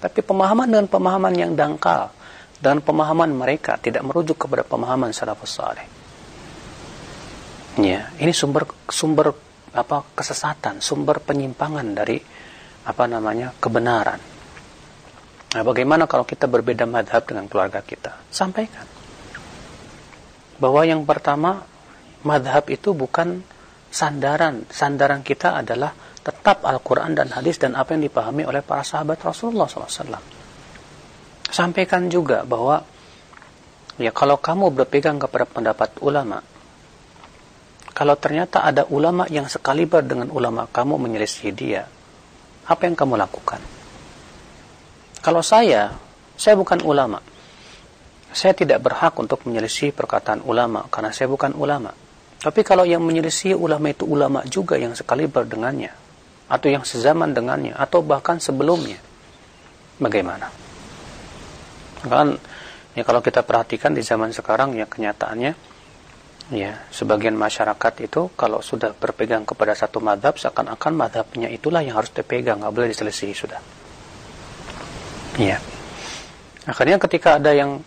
tapi 0.00 0.24
pemahaman 0.24 0.70
dengan 0.70 0.86
pemahaman 0.88 1.34
yang 1.36 1.52
dangkal 1.52 2.08
dan 2.62 2.80
pemahaman 2.80 3.28
mereka 3.36 3.76
tidak 3.76 4.06
merujuk 4.08 4.48
kepada 4.48 4.64
pemahaman 4.64 5.12
salafus 5.12 5.60
saleh 5.60 6.05
ya 7.76 8.10
ini 8.20 8.32
sumber 8.32 8.64
sumber 8.88 9.32
apa 9.76 10.08
kesesatan 10.16 10.80
sumber 10.80 11.20
penyimpangan 11.20 11.86
dari 11.92 12.16
apa 12.86 13.04
namanya 13.10 13.52
kebenaran. 13.58 14.20
Nah, 15.56 15.62
bagaimana 15.64 16.04
kalau 16.06 16.28
kita 16.28 16.46
berbeda 16.46 16.84
madhab 16.86 17.24
dengan 17.26 17.50
keluarga 17.50 17.82
kita? 17.82 18.28
Sampaikan 18.30 18.86
bahwa 20.56 20.82
yang 20.86 21.04
pertama 21.04 21.64
madhab 22.24 22.64
itu 22.72 22.96
bukan 22.96 23.42
sandaran. 23.90 24.64
Sandaran 24.68 25.20
kita 25.20 25.60
adalah 25.60 25.92
tetap 26.22 26.66
Al-Quran 26.66 27.14
dan 27.14 27.30
hadis 27.30 27.60
dan 27.60 27.78
apa 27.78 27.94
yang 27.94 28.02
dipahami 28.06 28.42
oleh 28.42 28.62
para 28.64 28.82
sahabat 28.82 29.22
Rasulullah 29.22 29.70
SAW. 29.70 30.18
Sampaikan 31.46 32.10
juga 32.10 32.42
bahwa 32.42 32.82
ya 33.96 34.10
kalau 34.10 34.42
kamu 34.42 34.74
berpegang 34.74 35.22
kepada 35.22 35.46
pendapat 35.46 35.94
ulama, 36.02 36.42
kalau 37.96 38.12
ternyata 38.20 38.60
ada 38.60 38.84
ulama 38.92 39.24
yang 39.32 39.48
sekaliber 39.48 40.04
dengan 40.04 40.28
ulama 40.28 40.68
kamu 40.68 41.00
menyelisih 41.00 41.48
dia, 41.56 41.88
apa 42.68 42.84
yang 42.84 42.92
kamu 42.92 43.16
lakukan? 43.16 43.56
Kalau 45.24 45.40
saya, 45.40 45.96
saya 46.36 46.60
bukan 46.60 46.84
ulama. 46.84 47.24
Saya 48.36 48.52
tidak 48.52 48.84
berhak 48.84 49.16
untuk 49.16 49.48
menyelisih 49.48 49.96
perkataan 49.96 50.44
ulama 50.44 50.84
karena 50.92 51.08
saya 51.08 51.24
bukan 51.32 51.56
ulama. 51.56 51.96
Tapi 52.36 52.60
kalau 52.60 52.84
yang 52.84 53.00
menyelisih 53.00 53.56
ulama 53.56 53.88
itu 53.88 54.04
ulama 54.04 54.44
juga 54.44 54.76
yang 54.76 54.92
sekali 54.92 55.24
berdengannya 55.24 55.88
atau 56.52 56.68
yang 56.68 56.84
sezaman 56.84 57.32
dengannya 57.32 57.72
atau 57.72 58.04
bahkan 58.04 58.36
sebelumnya. 58.36 59.00
Bagaimana? 59.96 60.52
Kan 62.04 62.36
ya 62.92 63.08
kalau 63.08 63.24
kita 63.24 63.40
perhatikan 63.40 63.96
di 63.96 64.04
zaman 64.04 64.36
sekarang 64.36 64.76
ya 64.76 64.84
kenyataannya 64.84 65.75
ya 66.54 66.78
sebagian 66.94 67.34
masyarakat 67.34 67.94
itu 68.06 68.30
kalau 68.38 68.62
sudah 68.62 68.94
berpegang 68.94 69.42
kepada 69.42 69.74
satu 69.74 69.98
madhab 69.98 70.38
seakan-akan 70.38 70.92
madhabnya 70.94 71.50
itulah 71.50 71.82
yang 71.82 71.98
harus 71.98 72.14
dipegang 72.14 72.62
nggak 72.62 72.74
boleh 72.74 72.88
diselisih 72.90 73.34
sudah. 73.34 73.60
Ya. 75.36 75.58
Akhirnya 76.66 76.98
ketika 77.02 77.38
ada 77.38 77.54
yang 77.54 77.82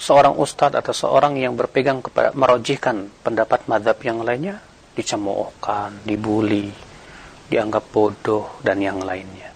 seorang 0.00 0.36
ustadz 0.36 0.76
atau 0.76 0.92
seorang 0.92 1.36
yang 1.36 1.56
berpegang 1.56 2.00
kepada 2.04 2.32
merojihkan 2.36 3.08
pendapat 3.24 3.68
madhab 3.68 3.96
yang 4.04 4.20
lainnya 4.20 4.60
dicemoohkan 4.96 6.04
dibully 6.04 6.72
dianggap 7.48 7.84
bodoh 7.92 8.60
dan 8.64 8.80
yang 8.80 9.00
lainnya. 9.04 9.52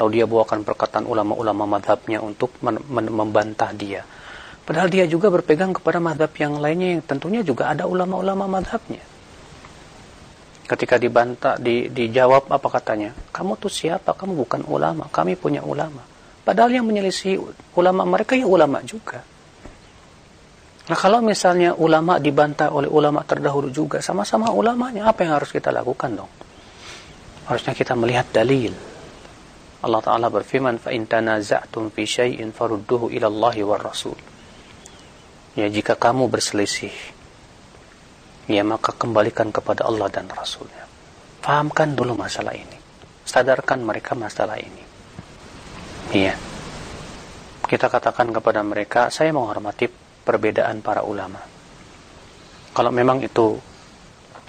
Lalu 0.00 0.20
dia 0.20 0.26
bawakan 0.26 0.64
perkataan 0.64 1.06
ulama-ulama 1.06 1.78
madhabnya 1.78 2.18
untuk 2.24 2.56
membantah 2.62 3.70
dia 3.76 4.02
Padahal 4.69 4.89
dia 4.89 5.05
juga 5.05 5.29
berpegang 5.29 5.77
kepada 5.77 6.01
madhab 6.01 6.33
yang 6.41 6.57
lainnya 6.57 6.97
yang 6.97 7.03
tentunya 7.05 7.45
juga 7.45 7.69
ada 7.69 7.85
ulama-ulama 7.85 8.49
madhabnya. 8.49 9.05
Ketika 10.65 10.97
dibantah, 10.97 11.61
di, 11.61 11.93
dijawab 11.93 12.49
apa 12.49 12.67
katanya? 12.73 13.13
Kamu 13.29 13.61
tuh 13.61 13.69
siapa? 13.69 14.17
Kamu 14.17 14.33
bukan 14.33 14.65
ulama. 14.65 15.05
Kami 15.13 15.37
punya 15.37 15.61
ulama. 15.61 16.01
Padahal 16.41 16.73
yang 16.73 16.85
menyelisih 16.89 17.37
ulama 17.77 18.01
mereka 18.09 18.33
ya 18.33 18.49
ulama 18.49 18.81
juga. 18.81 19.21
Nah 20.85 20.97
kalau 20.97 21.21
misalnya 21.21 21.77
ulama 21.77 22.17
dibantah 22.17 22.73
oleh 22.73 22.89
ulama 22.89 23.21
terdahulu 23.21 23.69
juga, 23.69 24.01
sama-sama 24.01 24.49
ulamanya, 24.49 25.09
apa 25.09 25.25
yang 25.25 25.37
harus 25.37 25.53
kita 25.53 25.69
lakukan 25.69 26.17
dong? 26.17 26.31
Harusnya 27.45 27.77
kita 27.77 27.93
melihat 27.93 28.29
dalil. 28.33 28.73
Allah 29.85 30.01
Ta'ala 30.01 30.33
berfirman, 30.33 30.81
فَإِن 30.81 31.05
تَنَازَعْتُمْ 31.05 31.93
فِي 31.93 32.09
شَيْءٍ 32.09 32.41
فَرُدُّهُ 32.57 33.01
إِلَى 33.13 33.27
اللَّهِ 33.29 33.55
وَالرَّسُولِ 33.61 34.28
ya 35.58 35.66
jika 35.66 35.98
kamu 35.98 36.30
berselisih 36.30 36.92
ya 38.50 38.62
maka 38.66 38.90
kembalikan 38.94 39.54
kepada 39.54 39.86
Allah 39.86 40.10
dan 40.10 40.26
Rasulnya. 40.26 40.84
Fahamkan 41.40 41.94
dulu 41.94 42.18
masalah 42.18 42.52
ini. 42.52 42.78
Sadarkan 43.22 43.86
mereka 43.86 44.18
masalah 44.18 44.58
ini. 44.58 44.82
Iya. 46.10 46.34
Kita 47.62 47.86
katakan 47.86 48.34
kepada 48.34 48.60
mereka 48.66 49.08
saya 49.14 49.30
menghormati 49.30 49.86
perbedaan 50.26 50.82
para 50.82 51.06
ulama. 51.06 51.38
Kalau 52.74 52.90
memang 52.90 53.22
itu 53.22 53.54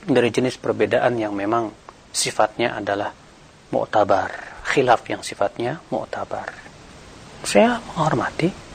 dari 0.01 0.33
jenis 0.33 0.57
perbedaan 0.57 1.13
yang 1.21 1.37
memang 1.37 1.69
sifatnya 2.09 2.81
adalah 2.81 3.13
mu'tabar 3.69 4.51
khilaf 4.65 5.05
yang 5.09 5.21
sifatnya 5.21 5.77
mu'tabar. 5.93 6.49
Saya 7.45 7.77
menghormati 7.81 8.70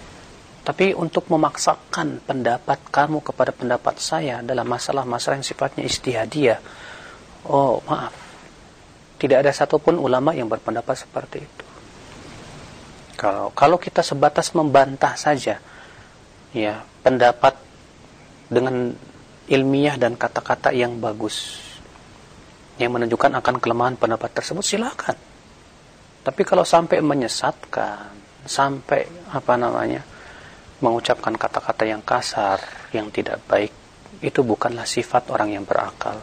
tapi 0.67 0.99
untuk 0.99 1.31
memaksakan 1.31 2.27
pendapat 2.27 2.91
kamu 2.91 3.23
kepada 3.23 3.55
pendapat 3.55 4.03
saya 4.03 4.43
dalam 4.43 4.67
masalah-masalah 4.67 5.39
yang 5.39 5.47
sifatnya 5.47 5.87
istihadiyah, 5.87 6.59
oh 7.47 7.79
maaf, 7.87 8.11
tidak 9.14 9.47
ada 9.47 9.55
satupun 9.55 9.95
ulama 9.95 10.35
yang 10.35 10.51
berpendapat 10.51 11.07
seperti 11.07 11.39
itu. 11.39 11.64
Kalau 13.14 13.55
kalau 13.55 13.79
kita 13.79 14.03
sebatas 14.03 14.51
membantah 14.59 15.14
saja, 15.14 15.62
ya 16.51 16.83
pendapat 17.07 17.55
dengan 18.51 18.91
ilmiah 19.47 19.95
dan 19.95 20.19
kata-kata 20.19 20.75
yang 20.75 20.99
bagus, 20.99 21.62
yang 22.83 22.91
menunjukkan 22.91 23.39
akan 23.39 23.62
kelemahan 23.62 23.95
pendapat 23.95 24.35
tersebut, 24.35 24.67
silakan. 24.67 25.14
Tapi 26.27 26.43
kalau 26.43 26.67
sampai 26.67 26.99
menyesatkan, 26.99 28.11
sampai 28.43 29.31
apa 29.31 29.55
namanya? 29.55 30.16
Mengucapkan 30.81 31.33
kata-kata 31.33 31.89
yang 31.89 32.05
kasar, 32.05 32.61
yang 32.93 33.09
tidak 33.09 33.41
baik, 33.49 33.72
itu 34.20 34.41
bukanlah 34.45 34.85
sifat 34.85 35.33
orang 35.33 35.57
yang 35.57 35.64
berakal. 35.64 36.20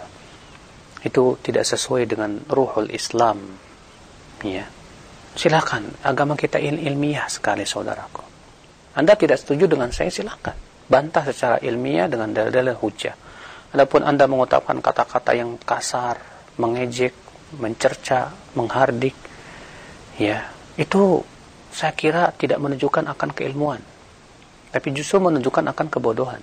Itu 1.02 1.42
tidak 1.42 1.66
sesuai 1.68 2.06
dengan 2.06 2.38
ruhul 2.46 2.90
Islam. 2.94 3.42
Ya. 4.46 4.70
Silakan, 5.34 5.90
agama 6.06 6.38
kita 6.38 6.62
il 6.62 6.78
ilmiah 6.86 7.26
sekali 7.26 7.66
saudaraku. 7.66 8.22
Anda 8.94 9.18
tidak 9.18 9.42
setuju 9.42 9.66
dengan 9.66 9.90
saya, 9.90 10.14
silakan. 10.14 10.54
Bantah 10.86 11.26
secara 11.26 11.58
ilmiah 11.66 12.06
dengan 12.06 12.30
dalil-dalil 12.30 12.78
hujah. 12.78 13.16
Adapun 13.74 14.06
Anda 14.06 14.30
mengucapkan 14.30 14.78
kata-kata 14.78 15.34
yang 15.34 15.58
kasar, 15.58 16.22
mengejek, 16.62 17.18
mencerca, 17.58 18.30
menghardik, 18.54 19.18
ya, 20.22 20.46
itu 20.78 21.26
saya 21.74 21.98
kira 21.98 22.30
tidak 22.38 22.62
menunjukkan 22.62 23.10
akan 23.10 23.30
keilmuan 23.34 23.82
tapi 24.74 24.90
justru 24.90 25.22
menunjukkan 25.22 25.70
akan 25.70 25.88
kebodohan. 25.94 26.42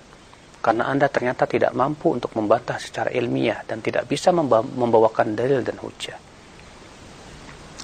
Karena 0.61 0.87
Anda 0.87 1.09
ternyata 1.11 1.49
tidak 1.49 1.75
mampu 1.75 2.15
untuk 2.15 2.31
membantah 2.37 2.77
secara 2.79 3.09
ilmiah 3.11 3.65
dan 3.65 3.83
tidak 3.83 4.07
bisa 4.07 4.31
membawakan 4.31 5.35
dalil 5.35 5.59
dan 5.65 5.75
hujah. 5.81 6.15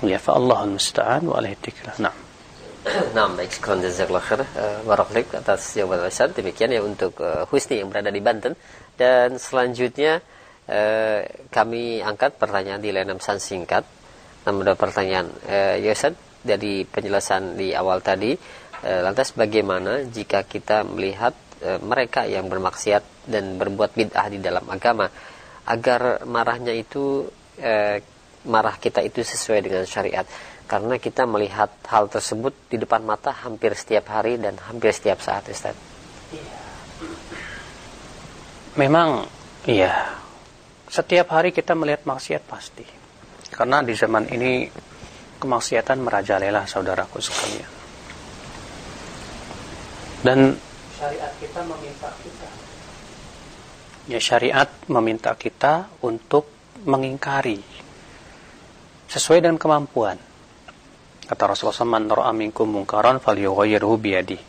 Ya, 0.05 0.21
fa 0.21 0.37
Allah 0.37 0.63
al-musta'an 0.63 1.25
wa 1.25 1.41
alaihi 1.41 1.57
tiklah. 1.57 1.97
Nah. 1.99 2.15
Nah, 2.87 3.27
baik 3.35 3.51
jazakallah 3.59 4.23
khair 4.23 4.41
uh, 4.47 4.79
Barakallahu 4.87 5.35
atas 5.35 5.75
jawaban 5.75 6.07
Ustaz. 6.07 6.31
Demikian 6.31 6.71
ya 6.71 6.79
untuk 6.79 7.19
uh, 7.19 7.43
Husni 7.49 7.83
yang 7.83 7.91
berada 7.91 8.13
di 8.13 8.21
Banten 8.23 8.55
dan 8.95 9.35
selanjutnya 9.35 10.23
eh, 10.67 11.21
kami 11.47 12.03
angkat 12.03 12.35
pertanyaan 12.35 12.81
di 12.83 12.91
layanan 12.91 13.17
pesan 13.17 13.39
singkat. 13.39 13.85
Namun 14.43 14.63
ada 14.63 14.75
pertanyaan, 14.75 15.27
eh, 15.47 15.83
Yosef 15.83 16.15
dari 16.43 16.87
penjelasan 16.87 17.59
di 17.59 17.75
awal 17.75 17.99
tadi, 17.99 18.35
eh, 18.83 19.01
lantas 19.01 19.33
bagaimana 19.33 20.05
jika 20.05 20.43
kita 20.45 20.83
melihat 20.85 21.33
eh, 21.63 21.79
mereka 21.81 22.25
yang 22.25 22.49
bermaksiat 22.51 23.29
dan 23.29 23.57
berbuat 23.57 23.95
bid'ah 23.97 24.27
di 24.29 24.39
dalam 24.41 24.65
agama, 24.69 25.09
agar 25.67 26.25
marahnya 26.25 26.73
itu 26.73 27.27
eh, 27.57 28.01
marah 28.47 28.79
kita 28.79 29.03
itu 29.03 29.21
sesuai 29.25 29.59
dengan 29.65 29.83
syariat 29.83 30.23
karena 30.67 30.99
kita 30.99 31.23
melihat 31.23 31.71
hal 31.87 32.11
tersebut 32.11 32.51
di 32.67 32.75
depan 32.75 32.99
mata 33.03 33.31
hampir 33.31 33.71
setiap 33.71 34.11
hari 34.11 34.35
dan 34.35 34.59
hampir 34.59 34.91
setiap 34.91 35.23
saat 35.23 35.47
Ustaz. 35.47 35.75
Memang 38.75 39.25
iya. 39.63 40.19
Setiap 40.87 41.35
hari 41.35 41.51
kita 41.51 41.75
melihat 41.75 42.07
maksiat 42.07 42.43
pasti. 42.47 42.83
Karena 43.51 43.83
di 43.83 43.95
zaman 43.95 44.27
ini 44.31 44.67
kemaksiatan 45.39 46.03
merajalela 46.03 46.67
saudaraku 46.67 47.19
sekalian. 47.19 47.76
Dan 50.25 50.57
syariat 50.97 51.31
kita 51.37 51.61
meminta 51.61 52.09
kita 52.21 52.47
ya 54.07 54.19
syariat 54.23 54.69
meminta 54.87 55.35
kita 55.35 55.99
untuk 56.07 56.47
mengingkari 56.87 57.59
sesuai 59.11 59.43
dengan 59.43 59.59
kemampuan. 59.59 60.17
Kata 61.27 61.43
Rasulullah 61.43 61.83
"Man 61.83 62.07
ra'a 62.07 62.31
minkum 62.31 62.71
munkaran 62.71 63.19
falyughayyirhu 63.19 63.93
bi 63.99 64.09
yadihi." 64.15 64.45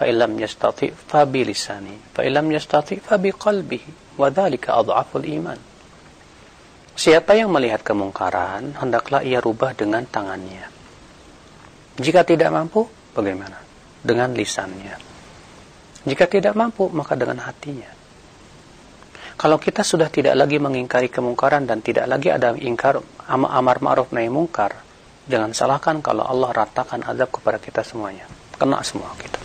Fa 0.00 0.08
illam 0.08 0.32
yastati' 0.38 0.96
fa 0.96 1.28
bi 1.28 1.44
lisani, 1.44 1.92
fa 2.14 2.24
illam 2.24 2.48
yastati' 2.48 3.04
fa 3.04 3.20
bi 3.20 3.34
qalbihi, 3.36 4.16
wa 4.16 4.32
dzalika 4.32 4.80
adhaful 4.80 5.20
iman. 5.20 5.60
Siapa 6.96 7.36
yang 7.36 7.52
melihat 7.52 7.84
kemungkaran, 7.84 8.80
hendaklah 8.80 9.20
ia 9.20 9.44
rubah 9.44 9.76
dengan 9.76 10.08
tangannya. 10.08 10.72
Jika 12.00 12.24
tidak 12.24 12.48
mampu, 12.48 12.88
bagaimana? 13.12 13.69
Dengan 14.00 14.32
lisannya. 14.32 14.96
Jika 16.08 16.24
tidak 16.24 16.56
mampu, 16.56 16.88
maka 16.88 17.12
dengan 17.12 17.44
hatinya. 17.44 18.00
Kalau 19.40 19.56
kita 19.56 19.80
sudah 19.80 20.12
tidak 20.12 20.36
lagi 20.36 20.60
mengingkari 20.60 21.08
kemungkaran 21.08 21.64
dan 21.64 21.80
tidak 21.80 22.04
lagi 22.08 22.28
ada 22.28 22.52
ingkar 22.56 23.00
amar 23.28 23.80
ma'ruf 23.80 24.12
nahi 24.12 24.28
mungkar, 24.28 24.76
jangan 25.28 25.56
salahkan 25.56 26.04
kalau 26.04 26.24
Allah 26.28 26.52
ratakan 26.52 27.00
azab 27.04 27.32
kepada 27.32 27.56
kita 27.56 27.80
semuanya. 27.80 28.28
Kena 28.60 28.84
semua 28.84 29.12
kita. 29.16 29.40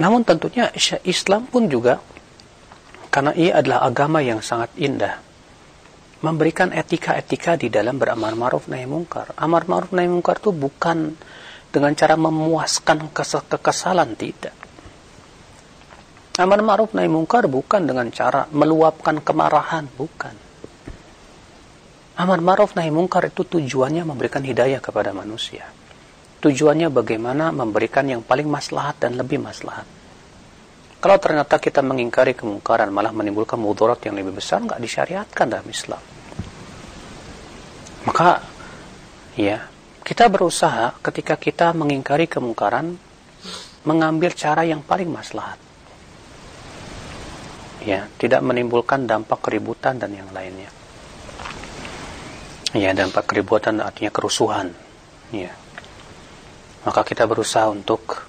Namun 0.00 0.24
tentunya 0.24 0.72
Islam 1.04 1.44
pun 1.44 1.68
juga 1.68 2.00
karena 3.12 3.36
ia 3.36 3.60
adalah 3.60 3.84
agama 3.84 4.24
yang 4.24 4.40
sangat 4.40 4.72
indah 4.80 5.20
memberikan 6.24 6.72
etika-etika 6.72 7.60
di 7.60 7.68
dalam 7.68 8.00
beramar 8.00 8.32
ma'ruf 8.32 8.64
nahi 8.72 8.88
mungkar. 8.88 9.36
Amar 9.36 9.68
ma'ruf 9.68 9.92
nahi 9.92 10.08
mungkar 10.08 10.40
itu 10.40 10.56
bukan 10.56 11.12
dengan 11.74 11.90
cara 11.98 12.14
memuaskan 12.14 13.10
kekesalan 13.50 14.14
tidak 14.14 14.54
Amar 16.34 16.66
ma'ruf 16.66 16.90
nahi 16.98 17.06
mungkar 17.06 17.46
bukan 17.46 17.86
dengan 17.86 18.10
cara 18.10 18.50
meluapkan 18.50 19.22
kemarahan, 19.22 19.86
bukan. 19.94 20.34
Amar 22.18 22.42
ma'ruf 22.42 22.74
nahi 22.74 22.90
mungkar 22.90 23.30
itu 23.30 23.46
tujuannya 23.46 24.02
memberikan 24.02 24.42
hidayah 24.42 24.82
kepada 24.82 25.14
manusia. 25.14 25.70
Tujuannya 26.42 26.90
bagaimana 26.90 27.54
memberikan 27.54 28.10
yang 28.10 28.26
paling 28.26 28.50
maslahat 28.50 28.98
dan 28.98 29.14
lebih 29.14 29.38
maslahat. 29.38 29.86
Kalau 30.98 31.22
ternyata 31.22 31.62
kita 31.62 31.86
mengingkari 31.86 32.34
kemungkaran 32.34 32.90
malah 32.90 33.14
menimbulkan 33.14 33.54
mudarat 33.54 34.02
yang 34.02 34.18
lebih 34.18 34.34
besar, 34.34 34.58
nggak 34.58 34.82
disyariatkan 34.82 35.46
dalam 35.46 35.68
Islam. 35.70 36.02
Maka, 38.10 38.42
ya, 39.38 39.70
kita 40.04 40.28
berusaha 40.28 41.00
ketika 41.00 41.40
kita 41.40 41.72
mengingkari 41.72 42.28
kemungkaran, 42.28 43.00
mengambil 43.88 44.36
cara 44.36 44.60
yang 44.68 44.84
paling 44.84 45.08
maslahat. 45.08 45.56
Ya 47.80 48.12
tidak 48.20 48.44
menimbulkan 48.44 49.08
dampak 49.08 49.48
keributan 49.48 49.96
dan 49.96 50.12
yang 50.12 50.28
lainnya. 50.36 50.68
Ya 52.76 52.92
dampak 52.92 53.32
keributan 53.32 53.80
artinya 53.80 54.12
kerusuhan. 54.12 54.76
Ya. 55.32 55.56
Maka 56.84 57.00
kita 57.00 57.24
berusaha 57.24 57.72
untuk 57.72 58.28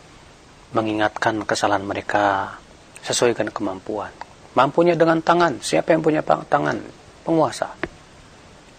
mengingatkan 0.72 1.44
kesalahan 1.44 1.84
mereka 1.84 2.56
sesuai 3.04 3.36
dengan 3.36 3.52
kemampuan. 3.52 4.16
Mampunya 4.56 4.96
dengan 4.96 5.20
tangan. 5.20 5.60
Siapa 5.60 5.92
yang 5.92 6.00
punya 6.00 6.24
tangan? 6.24 6.80
Penguasa. 7.28 7.68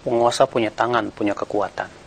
Penguasa 0.01 0.49
punya 0.49 0.72
tangan 0.72 1.12
punya 1.12 1.36
kekuatan 1.36 2.05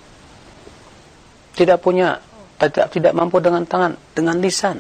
tidak 1.59 1.83
punya 1.83 2.15
tidak 2.55 2.87
tidak 2.87 3.11
mampu 3.11 3.43
dengan 3.43 3.67
tangan 3.67 3.91
dengan 4.15 4.39
lisan. 4.39 4.79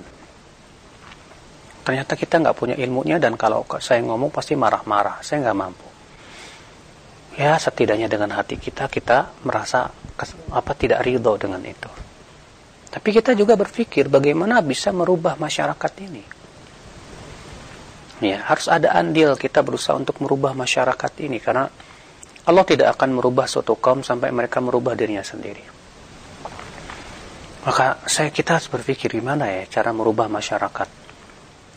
Ternyata 1.83 2.15
kita 2.15 2.39
nggak 2.39 2.55
punya 2.55 2.75
ilmunya 2.79 3.19
dan 3.19 3.35
kalau 3.35 3.67
saya 3.83 3.99
ngomong 3.99 4.31
pasti 4.31 4.55
marah-marah. 4.55 5.19
Saya 5.19 5.43
nggak 5.43 5.57
mampu. 5.59 5.87
Ya 7.35 7.55
setidaknya 7.59 8.07
dengan 8.07 8.35
hati 8.35 8.55
kita 8.55 8.87
kita 8.87 9.43
merasa 9.43 9.91
apa 10.51 10.71
tidak 10.75 11.03
ridho 11.03 11.35
dengan 11.35 11.59
itu. 11.67 11.91
Tapi 12.89 13.09
kita 13.11 13.35
juga 13.35 13.59
berpikir 13.59 14.07
bagaimana 14.07 14.63
bisa 14.63 14.95
merubah 14.95 15.35
masyarakat 15.35 15.93
ini. 16.07 16.23
Ya 18.19 18.43
harus 18.43 18.67
ada 18.67 18.91
andil 18.95 19.39
kita 19.39 19.63
berusaha 19.63 19.95
untuk 19.95 20.19
merubah 20.19 20.51
masyarakat 20.51 21.11
ini. 21.23 21.39
Karena 21.39 21.67
Allah 22.43 22.65
tidak 22.67 22.99
akan 22.99 23.19
merubah 23.19 23.47
suatu 23.47 23.79
kaum 23.79 24.03
sampai 24.03 24.35
mereka 24.35 24.59
merubah 24.59 24.99
dirinya 24.99 25.23
sendiri 25.23 25.78
maka 27.59 27.99
saya 28.07 28.31
kita 28.31 28.55
harus 28.55 28.71
berpikir 28.71 29.11
gimana 29.11 29.51
ya 29.51 29.67
cara 29.67 29.91
merubah 29.91 30.31
masyarakat 30.31 30.87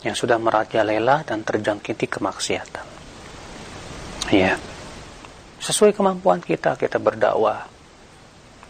yang 0.03 0.15
sudah 0.15 0.35
merajalela 0.39 1.23
dan 1.23 1.43
terjangkiti 1.43 2.11
kemaksiatan. 2.11 2.85
Ya. 4.31 4.59
Sesuai 5.63 5.95
kemampuan 5.95 6.43
kita, 6.43 6.75
kita 6.75 6.99
berdakwah. 6.99 7.71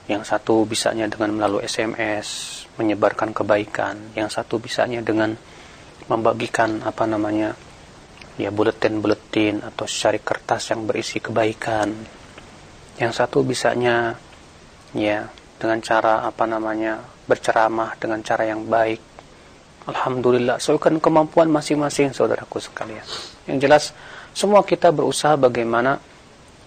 Yang 0.06 0.30
satu 0.30 0.62
bisanya 0.66 1.10
dengan 1.10 1.34
melalui 1.34 1.66
SMS, 1.66 2.62
menyebarkan 2.78 3.34
kebaikan. 3.34 4.14
Yang 4.14 4.42
satu 4.42 4.62
bisanya 4.62 5.02
dengan 5.02 5.34
membagikan 6.06 6.86
apa 6.86 7.10
namanya 7.10 7.58
ya 8.38 8.50
buletin-buletin 8.50 9.62
atau 9.62 9.86
cari 9.90 10.22
kertas 10.22 10.70
yang 10.70 10.86
berisi 10.86 11.18
kebaikan. 11.18 11.90
Yang 13.02 13.14
satu 13.18 13.42
bisanya 13.42 14.14
ya 14.94 15.26
dengan 15.64 15.80
cara 15.80 16.28
apa 16.28 16.44
namanya 16.44 17.00
berceramah 17.24 17.96
dengan 17.96 18.20
cara 18.20 18.44
yang 18.44 18.68
baik 18.68 19.14
Alhamdulillah, 19.84 20.64
soalkan 20.64 20.96
kemampuan 21.04 21.52
masing-masing 21.52 22.16
saudaraku 22.16 22.56
sekalian. 22.56 23.04
Yang 23.44 23.58
jelas, 23.60 23.84
semua 24.32 24.64
kita 24.64 24.96
berusaha 24.96 25.36
bagaimana 25.36 26.00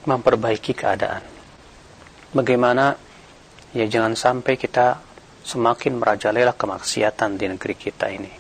memperbaiki 0.05 0.77
keadaan. 0.77 1.25
Bagaimana, 2.37 2.93
ya 3.73 3.89
jangan 3.89 4.13
sampai 4.13 4.61
kita 4.61 5.01
semakin 5.41 5.97
merajalela 5.97 6.53
kemaksiatan 6.53 7.41
di 7.41 7.47
negeri 7.57 7.75
kita 7.81 8.13
ini. 8.13 8.33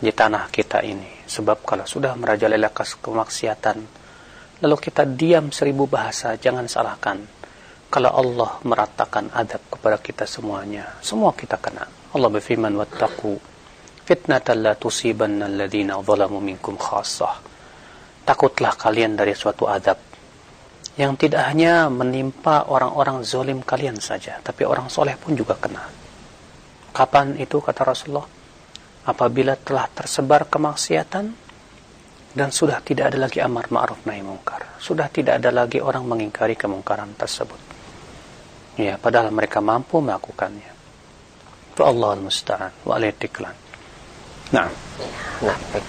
Di 0.00 0.08
tanah 0.08 0.48
kita 0.48 0.80
ini. 0.88 1.28
Sebab 1.28 1.60
kalau 1.68 1.84
sudah 1.84 2.16
merajalela 2.16 2.72
kemaksiatan, 2.72 3.76
lalu 4.64 4.76
kita 4.80 5.04
diam 5.04 5.52
seribu 5.52 5.84
bahasa, 5.84 6.32
jangan 6.40 6.64
salahkan. 6.64 7.37
Kalau 7.88 8.12
Allah 8.12 8.60
meratakan 8.68 9.32
adab 9.32 9.64
kepada 9.72 9.96
kita 9.96 10.28
semuanya, 10.28 11.00
semua 11.00 11.32
kita 11.32 11.56
kena. 11.56 11.88
Allah 12.12 12.28
berfirman, 12.28 12.76
wattaqu 12.76 13.40
fitnatan 14.04 14.60
la 14.60 14.76
tusibanna 14.76 15.48
alladhina 15.48 15.96
zalamu 16.04 16.36
minkum 16.36 16.76
khassah. 16.76 17.40
Takutlah 18.28 18.76
kalian 18.76 19.16
dari 19.16 19.32
suatu 19.32 19.64
adab 19.64 19.96
yang 21.00 21.16
tidak 21.16 21.48
hanya 21.48 21.88
menimpa 21.88 22.68
orang-orang 22.68 23.24
zolim 23.24 23.64
kalian 23.64 23.96
saja, 23.96 24.36
tapi 24.44 24.68
orang 24.68 24.92
soleh 24.92 25.16
pun 25.16 25.32
juga 25.32 25.56
kena. 25.56 25.88
Kapan 26.92 27.40
itu 27.40 27.56
kata 27.62 27.88
Rasulullah? 27.88 28.28
Apabila 29.08 29.56
telah 29.56 29.88
tersebar 29.88 30.44
kemaksiatan 30.44 31.24
dan 32.36 32.48
sudah 32.52 32.84
tidak 32.84 33.14
ada 33.14 33.24
lagi 33.24 33.40
amar 33.40 33.72
ma'ruf 33.72 34.04
nahi 34.04 34.20
mungkar. 34.20 34.76
Sudah 34.76 35.08
tidak 35.08 35.40
ada 35.40 35.48
lagi 35.48 35.80
orang 35.80 36.04
mengingkari 36.04 36.58
kemungkaran 36.58 37.16
tersebut. 37.16 37.67
Ya, 38.78 38.94
padahal 38.94 39.34
mereka 39.34 39.58
mampu 39.58 39.98
melakukannya. 39.98 40.70
Itu 41.74 41.82
Allah 41.82 42.14
al-musta'an 42.14 42.70
wa 42.86 42.94
alaihi 42.94 43.18
Nah. 44.54 44.70
Nah, 45.42 45.58
baik. 45.74 45.84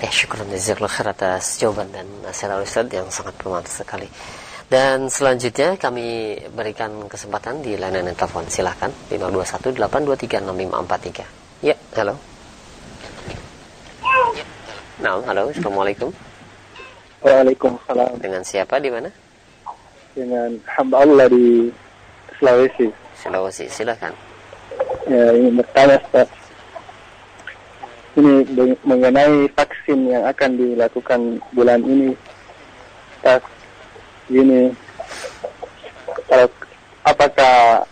Eh, 0.00 0.08
syukur 0.08 0.40
jazakallahu 0.48 0.88
khair 0.88 1.12
atas 1.12 1.60
jawaban 1.60 1.92
dan 1.92 2.08
nasihat 2.24 2.56
Ustaz 2.64 2.88
yang 2.88 3.12
sangat 3.12 3.36
bermanfaat 3.36 3.84
sekali. 3.84 4.08
Dan 4.72 5.12
selanjutnya 5.12 5.76
kami 5.76 6.40
berikan 6.56 7.04
kesempatan 7.04 7.60
di 7.60 7.76
layanan 7.76 8.16
telepon. 8.16 8.48
Silahkan 8.48 8.88
521 9.12 9.76
Ya, 11.60 11.76
halo. 11.92 12.16
Nah, 15.04 15.20
halo. 15.28 15.52
Assalamualaikum. 15.52 16.08
Waalaikumsalam. 17.20 18.16
Dengan 18.16 18.40
siapa 18.40 18.80
di 18.80 18.88
mana? 18.88 19.12
Dengan 20.16 20.56
hamba 20.64 21.04
Allah 21.04 21.28
di 21.28 21.68
Sulawesi. 22.40 22.88
Sulawesi, 23.20 23.68
silakan. 23.68 24.16
Ya, 25.04 25.36
ini 25.36 25.52
bertanya 25.60 26.00
Ustaz. 26.00 26.28
Ini 28.16 28.48
mengenai 28.80 29.44
vaksin 29.52 30.08
yang 30.08 30.24
akan 30.24 30.56
dilakukan 30.56 31.20
bulan 31.52 31.84
ini. 31.84 32.16
Ustaz, 33.20 33.44
gini. 34.32 34.72
Kalau 36.32 36.48
apakah 37.04 37.84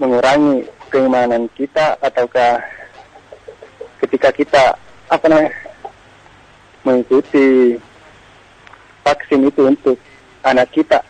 mengurangi 0.00 0.64
keimanan 0.88 1.52
kita 1.52 2.00
ataukah 2.00 2.64
ketika 4.00 4.32
kita 4.32 4.64
apa 5.12 5.24
namanya 5.28 5.52
mengikuti 6.80 7.76
vaksin 9.04 9.52
itu 9.52 9.68
untuk 9.68 10.00
anak 10.40 10.72
kita 10.72 11.04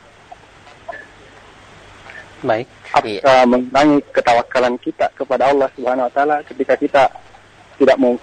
Baik. 2.42 2.66
Iya. 3.02 3.20
apakah 3.22 3.42
mengurangi 3.46 3.98
ketawakalan 4.10 4.74
kita 4.78 5.06
kepada 5.14 5.48
Allah 5.48 5.68
Subhanahu 5.72 6.06
wa 6.06 6.12
taala 6.12 6.36
ketika 6.42 6.74
kita 6.74 7.02
tidak 7.78 7.96
mau 7.96 8.14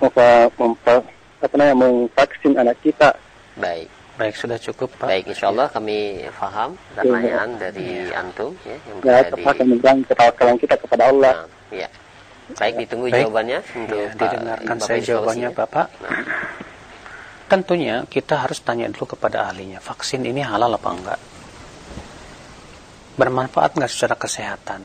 mempa- 0.00 1.04
apa 1.40 1.54
namanya 1.54 1.76
memvaksin 1.78 2.52
anak 2.56 2.76
kita 2.80 3.12
Baik. 3.56 3.88
Baik, 4.16 4.36
sudah 4.36 4.56
cukup, 4.56 4.92
Pak. 5.00 5.08
Baik, 5.08 5.24
insya 5.28 5.48
Allah 5.48 5.68
kami 5.68 5.96
faham 6.30 6.76
pertanyaan 6.92 7.56
dari 7.56 8.04
antum 8.10 8.52
ya 8.62 8.76
yang 8.76 8.98
ya 9.00 9.20
di 9.32 9.44
mengurangi 9.64 10.04
ketawakalan 10.04 10.56
kita 10.60 10.74
kepada 10.76 11.02
Allah 11.08 11.32
Nah, 11.40 11.48
ya. 11.72 11.88
Baik, 12.52 12.74
ditunggu 12.84 13.06
Baik. 13.08 13.24
jawabannya 13.24 13.58
untuk 13.78 13.96
Ya, 13.96 14.08
Pak- 14.08 14.18
didengarkan 14.20 14.76
Bapak 14.76 14.86
saya 14.86 15.00
jawabannya, 15.00 15.48
ya. 15.48 15.56
Bapak. 15.56 15.86
Tentunya 17.48 17.96
kita 18.06 18.34
harus 18.46 18.60
tanya 18.60 18.86
dulu 18.86 19.10
kepada 19.10 19.48
ahlinya, 19.48 19.80
vaksin 19.80 20.22
ini 20.22 20.38
halal 20.38 20.70
apa 20.70 20.88
enggak? 20.92 21.18
Bermanfaat 23.18 23.78
nggak 23.78 23.90
secara 23.90 24.14
kesehatan? 24.14 24.80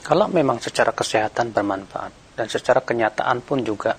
Kalau 0.00 0.26
memang 0.32 0.58
secara 0.58 0.96
kesehatan 0.96 1.52
bermanfaat 1.52 2.36
dan 2.36 2.46
secara 2.48 2.80
kenyataan 2.80 3.44
pun 3.44 3.60
juga 3.60 3.92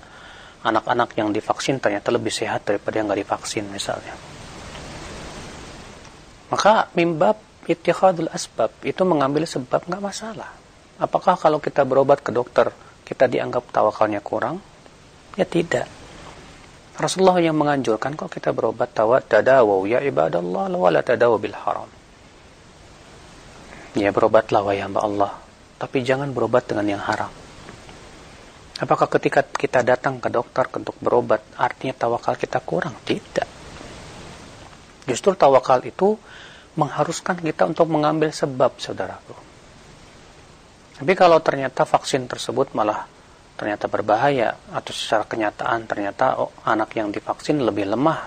anak-anak 0.62 1.14
yang 1.18 1.30
divaksin 1.30 1.78
ternyata 1.78 2.10
lebih 2.14 2.30
sehat 2.30 2.66
daripada 2.66 2.98
yang 2.98 3.06
nggak 3.10 3.22
divaksin 3.22 3.66
misalnya. 3.70 4.14
Maka 6.50 6.90
mimbab 6.98 7.38
ittikhadul 7.66 8.28
asbab 8.28 8.70
itu 8.82 9.02
mengambil 9.06 9.46
sebab 9.46 9.86
nggak 9.86 10.02
masalah. 10.02 10.50
Apakah 10.98 11.38
kalau 11.38 11.58
kita 11.58 11.86
berobat 11.86 12.22
ke 12.22 12.30
dokter 12.30 12.70
kita 13.06 13.26
dianggap 13.30 13.70
tawakalnya 13.70 14.22
kurang? 14.22 14.58
Ya 15.38 15.46
tidak. 15.48 15.88
Rasulullah 16.92 17.40
yang 17.40 17.56
menganjurkan 17.56 18.14
kalau 18.14 18.28
kita 18.28 18.52
berobat 18.52 18.92
tawat 18.92 19.24
tadawu 19.24 19.88
ya 19.88 20.04
ibadallah 20.04 20.68
la 20.68 21.00
tadawu 21.00 21.40
bil 21.40 21.56
haram. 21.56 21.88
Ya 23.92 24.08
berobatlah 24.08 24.64
wahai 24.64 24.80
hamba 24.80 25.04
Allah, 25.04 25.32
tapi 25.76 26.00
jangan 26.00 26.32
berobat 26.32 26.64
dengan 26.64 26.96
yang 26.96 27.02
haram. 27.04 27.28
Apakah 28.80 29.06
ketika 29.06 29.44
kita 29.44 29.84
datang 29.84 30.16
ke 30.18 30.32
dokter 30.32 30.64
untuk 30.72 30.96
berobat 30.98 31.44
artinya 31.60 31.92
tawakal 31.92 32.34
kita 32.40 32.58
kurang? 32.64 32.96
Tidak. 33.04 33.48
Justru 35.04 35.36
tawakal 35.36 35.84
itu 35.84 36.16
mengharuskan 36.74 37.36
kita 37.36 37.68
untuk 37.68 37.92
mengambil 37.92 38.32
sebab, 38.32 38.80
saudaraku. 38.80 39.36
Tapi 40.96 41.12
kalau 41.12 41.42
ternyata 41.44 41.84
vaksin 41.84 42.24
tersebut 42.24 42.72
malah 42.72 43.04
ternyata 43.60 43.86
berbahaya 43.92 44.56
atau 44.72 44.90
secara 44.96 45.28
kenyataan 45.28 45.84
ternyata 45.84 46.40
oh, 46.40 46.50
anak 46.64 46.96
yang 46.96 47.12
divaksin 47.12 47.60
lebih 47.60 47.92
lemah 47.92 48.26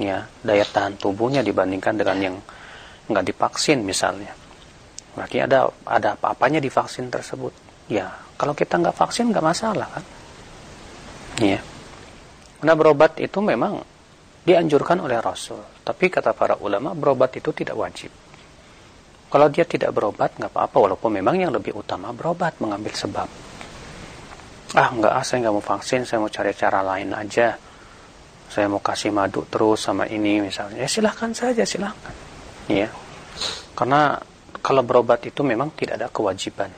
ya 0.00 0.24
daya 0.42 0.64
tahan 0.64 0.96
tubuhnya 0.96 1.44
dibandingkan 1.44 1.94
dengan 1.94 2.18
yang 2.18 2.36
nggak 3.10 3.24
divaksin 3.34 3.84
misalnya. 3.84 4.47
Berarti 5.18 5.42
ada 5.42 5.66
ada 5.82 6.14
apa-apanya 6.14 6.62
di 6.62 6.70
vaksin 6.70 7.10
tersebut. 7.10 7.50
Ya, 7.90 8.06
kalau 8.38 8.54
kita 8.54 8.78
nggak 8.78 8.94
vaksin 8.94 9.34
nggak 9.34 9.42
masalah 9.42 9.90
kan. 9.90 10.04
Ya. 11.42 11.58
Karena 12.62 12.78
berobat 12.78 13.18
itu 13.18 13.42
memang 13.42 13.82
dianjurkan 14.46 15.02
oleh 15.02 15.18
Rasul. 15.18 15.58
Tapi 15.82 16.06
kata 16.06 16.38
para 16.38 16.54
ulama 16.62 16.94
berobat 16.94 17.34
itu 17.34 17.50
tidak 17.50 17.74
wajib. 17.74 18.14
Kalau 19.26 19.50
dia 19.50 19.66
tidak 19.66 19.90
berobat 19.90 20.38
nggak 20.38 20.54
apa-apa 20.54 20.76
walaupun 20.78 21.18
memang 21.18 21.34
yang 21.42 21.50
lebih 21.50 21.74
utama 21.74 22.14
berobat 22.14 22.54
mengambil 22.62 22.94
sebab. 22.94 23.26
Ah 24.78 24.88
nggak 24.94 25.12
ah 25.18 25.24
saya 25.26 25.42
nggak 25.42 25.54
mau 25.58 25.64
vaksin 25.64 26.06
saya 26.06 26.22
mau 26.22 26.30
cari 26.30 26.54
cara 26.54 26.78
lain 26.86 27.10
aja. 27.10 27.58
Saya 28.48 28.70
mau 28.70 28.78
kasih 28.78 29.10
madu 29.10 29.42
terus 29.50 29.82
sama 29.82 30.06
ini 30.06 30.46
misalnya. 30.46 30.86
Ya 30.86 30.88
silahkan 30.88 31.34
saja 31.34 31.66
silahkan. 31.66 32.14
Ya. 32.70 32.86
Karena 33.74 34.16
kalau 34.60 34.82
berobat 34.82 35.24
itu 35.26 35.40
memang 35.46 35.72
tidak 35.74 36.02
ada 36.02 36.08
kewajiban 36.10 36.70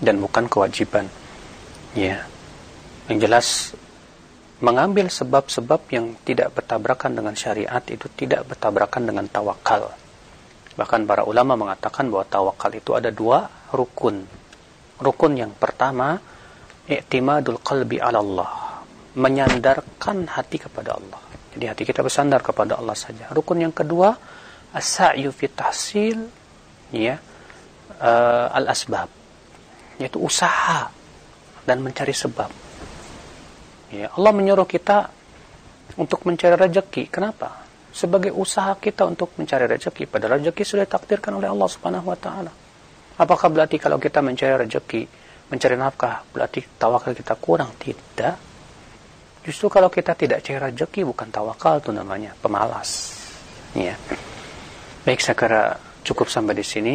dan 0.00 0.16
bukan 0.18 0.48
kewajiban. 0.48 1.06
Ya. 1.92 2.24
Yang 3.06 3.18
jelas 3.20 3.46
mengambil 4.60 5.08
sebab-sebab 5.08 5.80
yang 5.92 6.16
tidak 6.24 6.56
bertabrakan 6.56 7.16
dengan 7.16 7.36
syariat 7.36 7.80
itu 7.88 8.08
tidak 8.16 8.48
bertabrakan 8.48 9.08
dengan 9.08 9.28
tawakal. 9.28 9.92
Bahkan 10.74 11.04
para 11.04 11.28
ulama 11.28 11.56
mengatakan 11.56 12.08
bahwa 12.08 12.24
tawakal 12.24 12.72
itu 12.72 12.96
ada 12.96 13.12
dua 13.12 13.44
rukun. 13.76 14.24
Rukun 15.00 15.32
yang 15.36 15.52
pertama, 15.56 16.16
i'timadul 16.88 17.60
qalbi 17.60 18.00
ala 18.00 18.20
Allah. 18.20 18.50
Menyandarkan 19.16 20.30
hati 20.30 20.62
kepada 20.62 20.96
Allah. 20.96 21.20
Jadi 21.50 21.64
hati 21.66 21.82
kita 21.82 22.00
bersandar 22.06 22.40
kepada 22.46 22.78
Allah 22.78 22.94
saja. 22.94 23.26
Rukun 23.34 23.58
yang 23.58 23.74
kedua, 23.74 24.14
as-sa'yu 24.70 25.34
fi 25.34 25.50
ya 26.94 27.18
uh, 28.00 28.48
al-asbab. 28.54 29.08
Yaitu 30.00 30.18
usaha 30.20 30.88
dan 31.68 31.84
mencari 31.84 32.16
sebab. 32.16 32.48
Ya, 33.90 34.08
Allah 34.14 34.32
menyuruh 34.32 34.64
kita 34.64 35.10
untuk 35.98 36.24
mencari 36.24 36.54
rezeki. 36.56 37.10
Kenapa? 37.10 37.66
Sebagai 37.90 38.30
usaha 38.30 38.78
kita 38.78 39.04
untuk 39.04 39.34
mencari 39.34 39.66
rezeki. 39.66 40.06
Pada 40.06 40.30
rezeki 40.30 40.62
sudah 40.62 40.84
ditakdirkan 40.86 41.36
oleh 41.36 41.50
Allah 41.50 41.68
Subhanahu 41.68 42.06
wa 42.06 42.18
taala. 42.18 42.52
Apakah 43.20 43.52
berarti 43.52 43.76
kalau 43.76 44.00
kita 44.00 44.24
mencari 44.24 44.56
rezeki, 44.64 45.02
mencari 45.52 45.76
nafkah, 45.76 46.24
berarti 46.32 46.64
tawakal 46.80 47.12
kita 47.12 47.36
kurang? 47.36 47.74
Tidak. 47.76 48.48
Justru 49.44 49.68
kalau 49.68 49.92
kita 49.92 50.16
tidak 50.16 50.40
cari 50.40 50.70
rezeki 50.70 51.04
bukan 51.04 51.28
tawakal 51.28 51.82
itu 51.82 51.90
namanya, 51.92 52.32
pemalas. 52.40 53.18
Ya. 53.76 53.98
Baik, 55.04 55.20
kira 55.20 55.89
cukup 56.04 56.28
sampai 56.28 56.56
di 56.56 56.64
sini. 56.64 56.94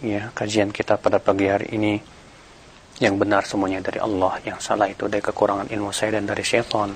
Ya, 0.00 0.32
kajian 0.32 0.72
kita 0.72 0.96
pada 0.96 1.20
pagi 1.20 1.44
hari 1.44 1.76
ini 1.76 2.00
yang 3.00 3.20
benar 3.20 3.44
semuanya 3.44 3.84
dari 3.84 4.00
Allah, 4.00 4.40
yang 4.44 4.60
salah 4.60 4.88
itu 4.88 5.08
dari 5.08 5.20
kekurangan 5.20 5.68
ilmu 5.68 5.92
saya 5.92 6.16
dan 6.20 6.28
dari 6.28 6.44
syaitan. 6.44 6.92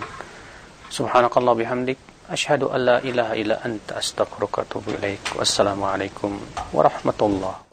Subhanakallah 0.88 1.52
bihamdik, 1.52 2.00
asyhadu 2.28 2.72
an 2.72 2.80
la 2.80 2.96
ilaha 3.04 3.32
illa 3.36 3.60
anta 3.60 4.00
astaghfiruka 4.00 4.62
wa 4.62 4.64
atubu 4.64 4.88
ilaik. 4.96 5.36
Wassalamualaikum 5.36 6.32
warahmatullahi 6.72 7.63